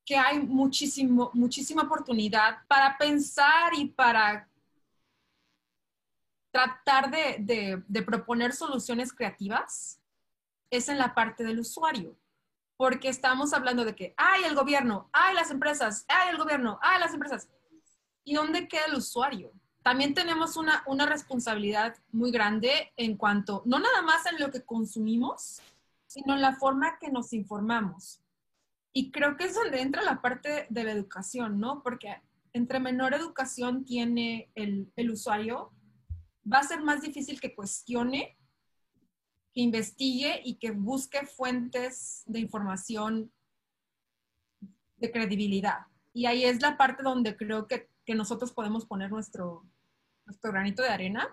que 0.04 0.16
hay 0.16 0.40
muchísimo, 0.40 1.30
muchísima 1.34 1.82
oportunidad 1.82 2.58
para 2.66 2.98
pensar 2.98 3.72
y 3.74 3.86
para 3.86 4.49
tratar 6.50 7.10
de, 7.10 7.82
proponer 8.04 8.52
soluciones 8.52 9.12
creativas 9.12 10.00
es 10.70 10.88
en 10.88 10.98
la 10.98 11.14
parte 11.14 11.44
del 11.44 11.60
usuario, 11.60 12.16
porque 12.76 13.08
estamos 13.08 13.52
hablando 13.52 13.84
de 13.84 13.94
que 13.94 14.14
hay 14.16 14.44
el 14.44 14.54
gobierno, 14.54 15.08
hay 15.12 15.34
las 15.34 15.50
empresas, 15.50 16.04
hay 16.08 16.30
el 16.30 16.38
gobierno, 16.38 16.78
hay 16.82 17.00
las 17.00 17.12
empresas. 17.14 17.48
¿Y 18.24 18.34
dónde 18.34 18.68
queda 18.68 18.86
el 18.86 18.94
usuario? 18.94 19.52
También 19.82 20.14
tenemos 20.14 20.56
una, 20.56 20.82
una 20.86 21.06
responsabilidad 21.06 21.96
muy 22.12 22.30
grande 22.30 22.92
en 22.96 23.16
cuanto, 23.16 23.62
no 23.64 23.78
nada 23.78 24.02
más 24.02 24.26
en 24.26 24.38
lo 24.38 24.50
que 24.50 24.62
consumimos, 24.62 25.60
sino 26.06 26.34
en 26.34 26.42
la 26.42 26.56
forma 26.56 26.98
que 26.98 27.10
nos 27.10 27.32
informamos. 27.32 28.20
Y 28.92 29.10
creo 29.10 29.36
que 29.36 29.44
es 29.44 29.54
donde 29.54 29.80
entra 29.80 30.02
la 30.02 30.20
parte 30.20 30.66
de 30.68 30.84
la 30.84 30.92
educación, 30.92 31.60
¿no? 31.60 31.82
Porque 31.82 32.20
entre 32.52 32.80
menor 32.80 33.14
educación 33.14 33.84
tiene 33.84 34.50
el, 34.54 34.92
el 34.96 35.10
usuario, 35.10 35.72
va 36.50 36.58
a 36.58 36.64
ser 36.64 36.82
más 36.82 37.02
difícil 37.02 37.40
que 37.40 37.54
cuestione, 37.54 38.36
que 39.52 39.60
investigue 39.60 40.40
y 40.44 40.54
que 40.54 40.70
busque 40.70 41.26
fuentes 41.26 42.22
de 42.26 42.40
información 42.40 43.32
de 44.96 45.10
credibilidad. 45.10 45.86
Y 46.12 46.26
ahí 46.26 46.44
es 46.44 46.60
la 46.62 46.76
parte 46.76 47.02
donde 47.02 47.36
creo 47.36 47.66
que, 47.66 47.88
nosotros 48.12 48.50
podemos 48.50 48.86
poner 48.86 49.08
nuestro, 49.08 49.64
nuestro 50.26 50.50
granito 50.50 50.82
de 50.82 50.88
arena 50.88 51.28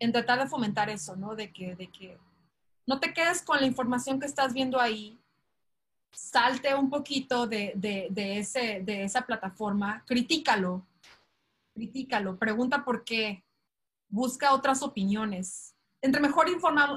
en 0.00 0.10
tratar 0.10 0.40
de 0.40 0.48
fomentar 0.48 0.90
eso, 0.90 1.14
¿no? 1.14 1.36
De 1.36 1.52
que, 1.52 1.76
de 1.76 1.86
que 1.86 2.18
no 2.88 2.98
te 2.98 3.14
quedes 3.14 3.40
con 3.42 3.60
la 3.60 3.66
información 3.66 4.18
que 4.18 4.26
estás 4.26 4.52
viendo 4.52 4.80
ahí, 4.80 5.22
salte 6.10 6.74
un 6.74 6.90
poquito 6.90 7.46
de, 7.46 7.72
de, 7.76 8.38
ese, 8.38 8.82
de 8.84 9.04
esa 9.04 9.24
plataforma, 9.24 10.04
critícalo, 10.06 10.84
critícalo, 11.72 12.36
pregunta 12.36 12.84
por 12.84 13.04
qué, 13.04 13.44
busca 14.12 14.52
otras 14.52 14.82
opiniones. 14.82 15.74
Entre 16.02 16.20
mejor 16.20 16.46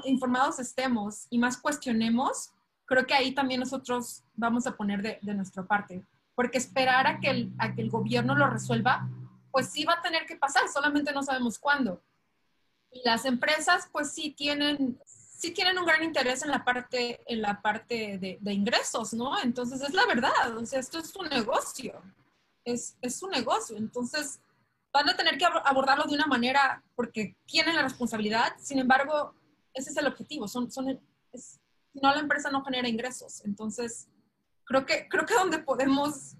informados 0.04 0.58
estemos 0.60 1.26
y 1.30 1.38
más 1.38 1.56
cuestionemos, 1.56 2.52
creo 2.84 3.06
que 3.06 3.14
ahí 3.14 3.32
también 3.32 3.60
nosotros 3.60 4.22
vamos 4.34 4.66
a 4.66 4.76
poner 4.76 5.20
de, 5.20 5.34
nuestra 5.34 5.64
parte. 5.64 6.04
Porque 6.34 6.58
esperar 6.58 7.06
a 7.06 7.18
que, 7.18 7.30
el, 7.30 7.52
a 7.58 7.74
que 7.74 7.82
el 7.82 7.90
gobierno 7.90 8.34
lo 8.34 8.48
resuelva, 8.48 9.08
pues 9.50 9.70
sí 9.70 9.84
va 9.84 9.94
a 9.94 10.02
tener 10.02 10.26
que 10.26 10.36
pasar, 10.36 10.68
solamente 10.68 11.12
no 11.12 11.22
sabemos 11.22 11.58
cuándo. 11.58 12.02
Y 12.90 13.00
las 13.04 13.24
empresas, 13.24 13.88
pues 13.90 14.12
sí 14.12 14.32
tienen, 14.36 15.00
sí 15.06 15.52
tienen 15.52 15.78
un 15.78 15.86
gran 15.86 16.02
interés 16.02 16.42
en 16.42 16.50
la 16.50 16.64
parte, 16.64 17.20
en 17.26 17.40
la 17.40 17.62
parte 17.62 18.18
de, 18.18 18.38
de 18.40 18.52
ingresos, 18.52 19.14
¿no? 19.14 19.40
Entonces 19.40 19.80
es 19.80 19.94
la 19.94 20.04
verdad, 20.04 20.54
o 20.54 20.66
sea, 20.66 20.80
esto 20.80 20.98
es 20.98 21.16
un 21.16 21.28
negocio, 21.28 22.02
es, 22.64 22.96
es 23.00 23.22
un 23.22 23.30
negocio. 23.30 23.78
Entonces, 23.78 24.40
van 24.96 25.10
a 25.10 25.16
tener 25.16 25.36
que 25.36 25.44
abordarlo 25.44 26.04
de 26.04 26.14
una 26.14 26.26
manera 26.26 26.82
porque 26.94 27.36
tienen 27.44 27.76
la 27.76 27.82
responsabilidad, 27.82 28.54
sin 28.58 28.78
embargo, 28.78 29.34
ese 29.74 29.90
es 29.90 29.96
el 29.98 30.06
objetivo, 30.06 30.48
son, 30.48 30.70
son, 30.70 30.98
si 31.34 32.00
no 32.00 32.14
la 32.14 32.20
empresa 32.20 32.50
no 32.50 32.64
genera 32.64 32.88
ingresos. 32.88 33.44
Entonces, 33.44 34.08
creo 34.64 34.86
que, 34.86 35.06
creo 35.08 35.26
que 35.26 35.34
donde 35.34 35.58
podemos 35.58 36.36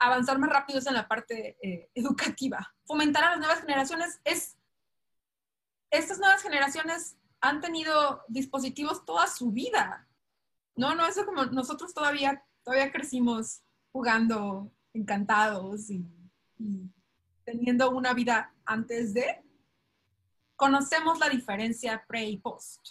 avanzar 0.00 0.40
más 0.40 0.50
rápido 0.50 0.80
es 0.80 0.86
en 0.88 0.94
la 0.94 1.06
parte 1.06 1.56
eh, 1.62 1.88
educativa. 1.94 2.74
Fomentar 2.84 3.22
a 3.22 3.30
las 3.30 3.38
nuevas 3.38 3.60
generaciones 3.60 4.20
es, 4.24 4.56
estas 5.90 6.18
nuevas 6.18 6.42
generaciones 6.42 7.16
han 7.40 7.60
tenido 7.60 8.24
dispositivos 8.26 9.04
toda 9.04 9.28
su 9.28 9.52
vida. 9.52 10.08
No, 10.74 10.96
no, 10.96 11.06
eso 11.06 11.24
como 11.24 11.44
nosotros 11.46 11.94
todavía, 11.94 12.44
todavía 12.64 12.90
crecimos 12.90 13.62
jugando 13.92 14.72
encantados 14.92 15.90
y 15.90 16.04
teniendo 17.48 17.90
una 17.90 18.12
vida 18.12 18.52
antes 18.66 19.14
de, 19.14 19.42
conocemos 20.54 21.18
la 21.18 21.30
diferencia 21.30 22.04
pre 22.06 22.24
y 22.24 22.36
post. 22.36 22.90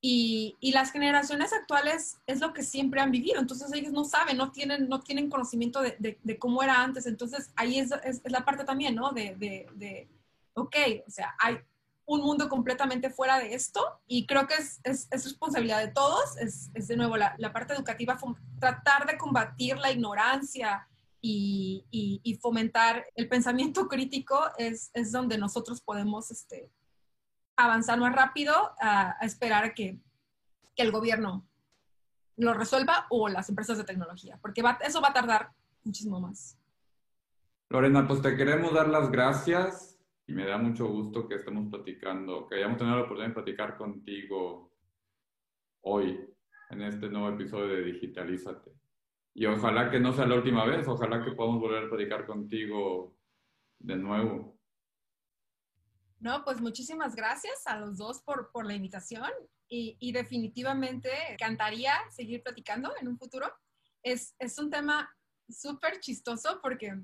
Y, 0.00 0.56
y, 0.60 0.72
las 0.72 0.92
generaciones 0.92 1.52
actuales 1.52 2.18
es 2.26 2.40
lo 2.40 2.52
que 2.52 2.62
siempre 2.62 3.00
han 3.00 3.10
vivido, 3.10 3.40
entonces 3.40 3.72
ellos 3.72 3.92
no 3.92 4.04
saben, 4.04 4.36
no 4.36 4.50
tienen, 4.52 4.88
no 4.88 5.00
tienen 5.00 5.30
conocimiento 5.30 5.80
de, 5.80 5.96
de, 5.98 6.38
cómo 6.38 6.62
era 6.62 6.82
antes, 6.82 7.06
entonces 7.06 7.50
ahí 7.56 7.78
es, 7.78 7.90
es, 8.04 8.20
la 8.24 8.44
parte 8.44 8.64
también, 8.64 8.94
¿no? 8.94 9.12
De, 9.12 9.34
de, 9.36 10.08
ok, 10.54 10.76
o 11.06 11.10
sea, 11.10 11.34
hay 11.38 11.58
un 12.04 12.20
mundo 12.20 12.50
completamente 12.50 13.08
fuera 13.08 13.38
de 13.38 13.54
esto 13.54 13.80
y 14.06 14.26
creo 14.26 14.46
que 14.46 14.54
es, 14.54 14.80
es 14.84 15.24
responsabilidad 15.24 15.80
de 15.80 15.88
todos, 15.88 16.36
es, 16.36 16.70
de 16.72 16.96
nuevo 16.96 17.16
la, 17.16 17.34
la 17.38 17.52
parte 17.54 17.72
educativa, 17.72 18.18
tratar 18.58 19.06
de 19.06 19.16
combatir 19.16 19.78
la 19.78 19.90
ignorancia, 19.90 20.86
y, 21.26 22.38
fomentar 22.42 23.06
el 23.14 23.28
pensamiento 23.28 23.88
crítico 23.88 24.38
es, 24.58 24.90
es 24.92 25.10
donde 25.10 25.38
nosotros 25.38 25.80
podemos 25.80 26.30
este, 26.30 26.70
avanzar 27.56 27.98
más 27.98 28.14
rápido 28.14 28.52
a, 28.80 29.16
esperar 29.22 29.64
a 29.64 29.74
que, 29.74 29.98
que, 30.76 30.82
el 30.82 30.92
gobierno 30.92 31.46
lo 32.36 32.52
resuelva 32.52 33.06
o 33.10 33.28
las 33.28 33.48
empresas 33.48 33.78
de 33.78 33.84
tecnología, 33.84 34.38
porque 34.42 34.62
eso 34.84 35.00
va 35.00 35.08
a 35.08 35.12
tardar 35.14 35.52
muchísimo 35.84 36.20
más. 36.20 36.58
Lorena, 37.70 38.06
pues 38.06 38.20
te 38.20 38.36
queremos 38.36 38.74
dar 38.74 38.88
las 38.88 39.10
gracias 39.10 39.98
y 40.26 40.32
me 40.32 40.44
da 40.44 40.58
mucho 40.58 40.86
gusto 40.88 41.26
que 41.28 41.36
estemos 41.36 41.70
platicando, 41.70 42.46
que 42.48 42.56
hayamos 42.56 42.76
tenido 42.76 42.96
la 42.96 43.02
oportunidad 43.02 43.28
de 43.28 43.42
platicar 43.42 43.76
contigo 43.78 44.70
hoy 45.82 46.20
en 46.70 46.82
este 46.82 47.08
nuevo 47.08 47.30
episodio 47.30 47.68
de 47.68 47.84
Digitalízate. 47.84 48.83
Y 49.34 49.46
ojalá 49.46 49.90
que 49.90 49.98
no 49.98 50.12
sea 50.12 50.26
la 50.26 50.36
última 50.36 50.64
vez, 50.64 50.86
ojalá 50.86 51.24
que 51.24 51.32
podamos 51.32 51.60
volver 51.60 51.84
a 51.84 51.88
platicar 51.88 52.24
contigo 52.24 53.16
de 53.80 53.96
nuevo. 53.96 54.56
No, 56.20 56.44
pues 56.44 56.60
muchísimas 56.60 57.16
gracias 57.16 57.66
a 57.66 57.78
los 57.78 57.98
dos 57.98 58.22
por, 58.22 58.50
por 58.52 58.64
la 58.64 58.74
invitación 58.74 59.28
y, 59.68 59.96
y, 59.98 60.12
definitivamente 60.12 61.10
encantaría 61.30 61.92
seguir 62.10 62.42
platicando 62.42 62.92
en 63.00 63.08
un 63.08 63.18
futuro. 63.18 63.52
Es, 64.02 64.34
es 64.38 64.58
un 64.58 64.70
tema 64.70 65.10
súper 65.48 66.00
chistoso 66.00 66.60
porque, 66.62 66.96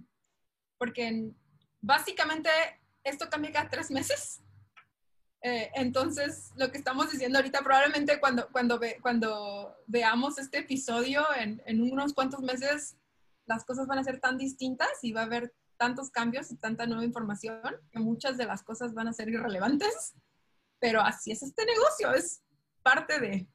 porque 0.79 1.33
básicamente 1.81 2.49
esto 3.03 3.29
cambia 3.29 3.53
cada 3.53 3.69
tres 3.69 3.91
meses. 3.91 4.43
Eh, 5.43 5.71
entonces, 5.75 6.53
lo 6.57 6.71
que 6.71 6.79
estamos 6.79 7.11
diciendo 7.11 7.39
ahorita, 7.39 7.63
probablemente 7.63 8.21
cuando, 8.21 8.49
cuando, 8.53 8.79
cuando 9.01 9.75
veamos 9.87 10.39
este 10.39 10.59
episodio 10.59 11.25
en, 11.39 11.63
en, 11.65 11.81
unos 11.81 12.13
cuantos 12.13 12.41
meses, 12.41 12.97
las 13.47 13.65
cosas 13.65 13.87
van 13.87 13.99
a 13.99 14.05
ser 14.05 14.21
tan 14.21 14.37
distintas 14.37 14.91
y 15.03 15.13
va 15.13 15.23
a 15.23 15.25
haber 15.25 15.55
tantos 15.79 16.11
cambios 16.11 16.51
y 16.51 16.57
tanta 16.57 16.87
nueva 16.87 17.05
información 17.05 17.63
que 17.91 17.99
muchas 18.01 18.37
de 18.37 18.45
las 18.45 18.63
cosas 18.63 18.93
van 18.93 19.09
a 19.09 19.15
ser 19.15 19.31
irrelevantes. 19.31 20.15
Pero 20.79 21.01
así 21.01 21.33
es 21.33 21.43
este 21.43 21.65
negocio, 21.65 22.13
es 22.13 22.43
parte 22.83 23.19
de... 23.19 23.49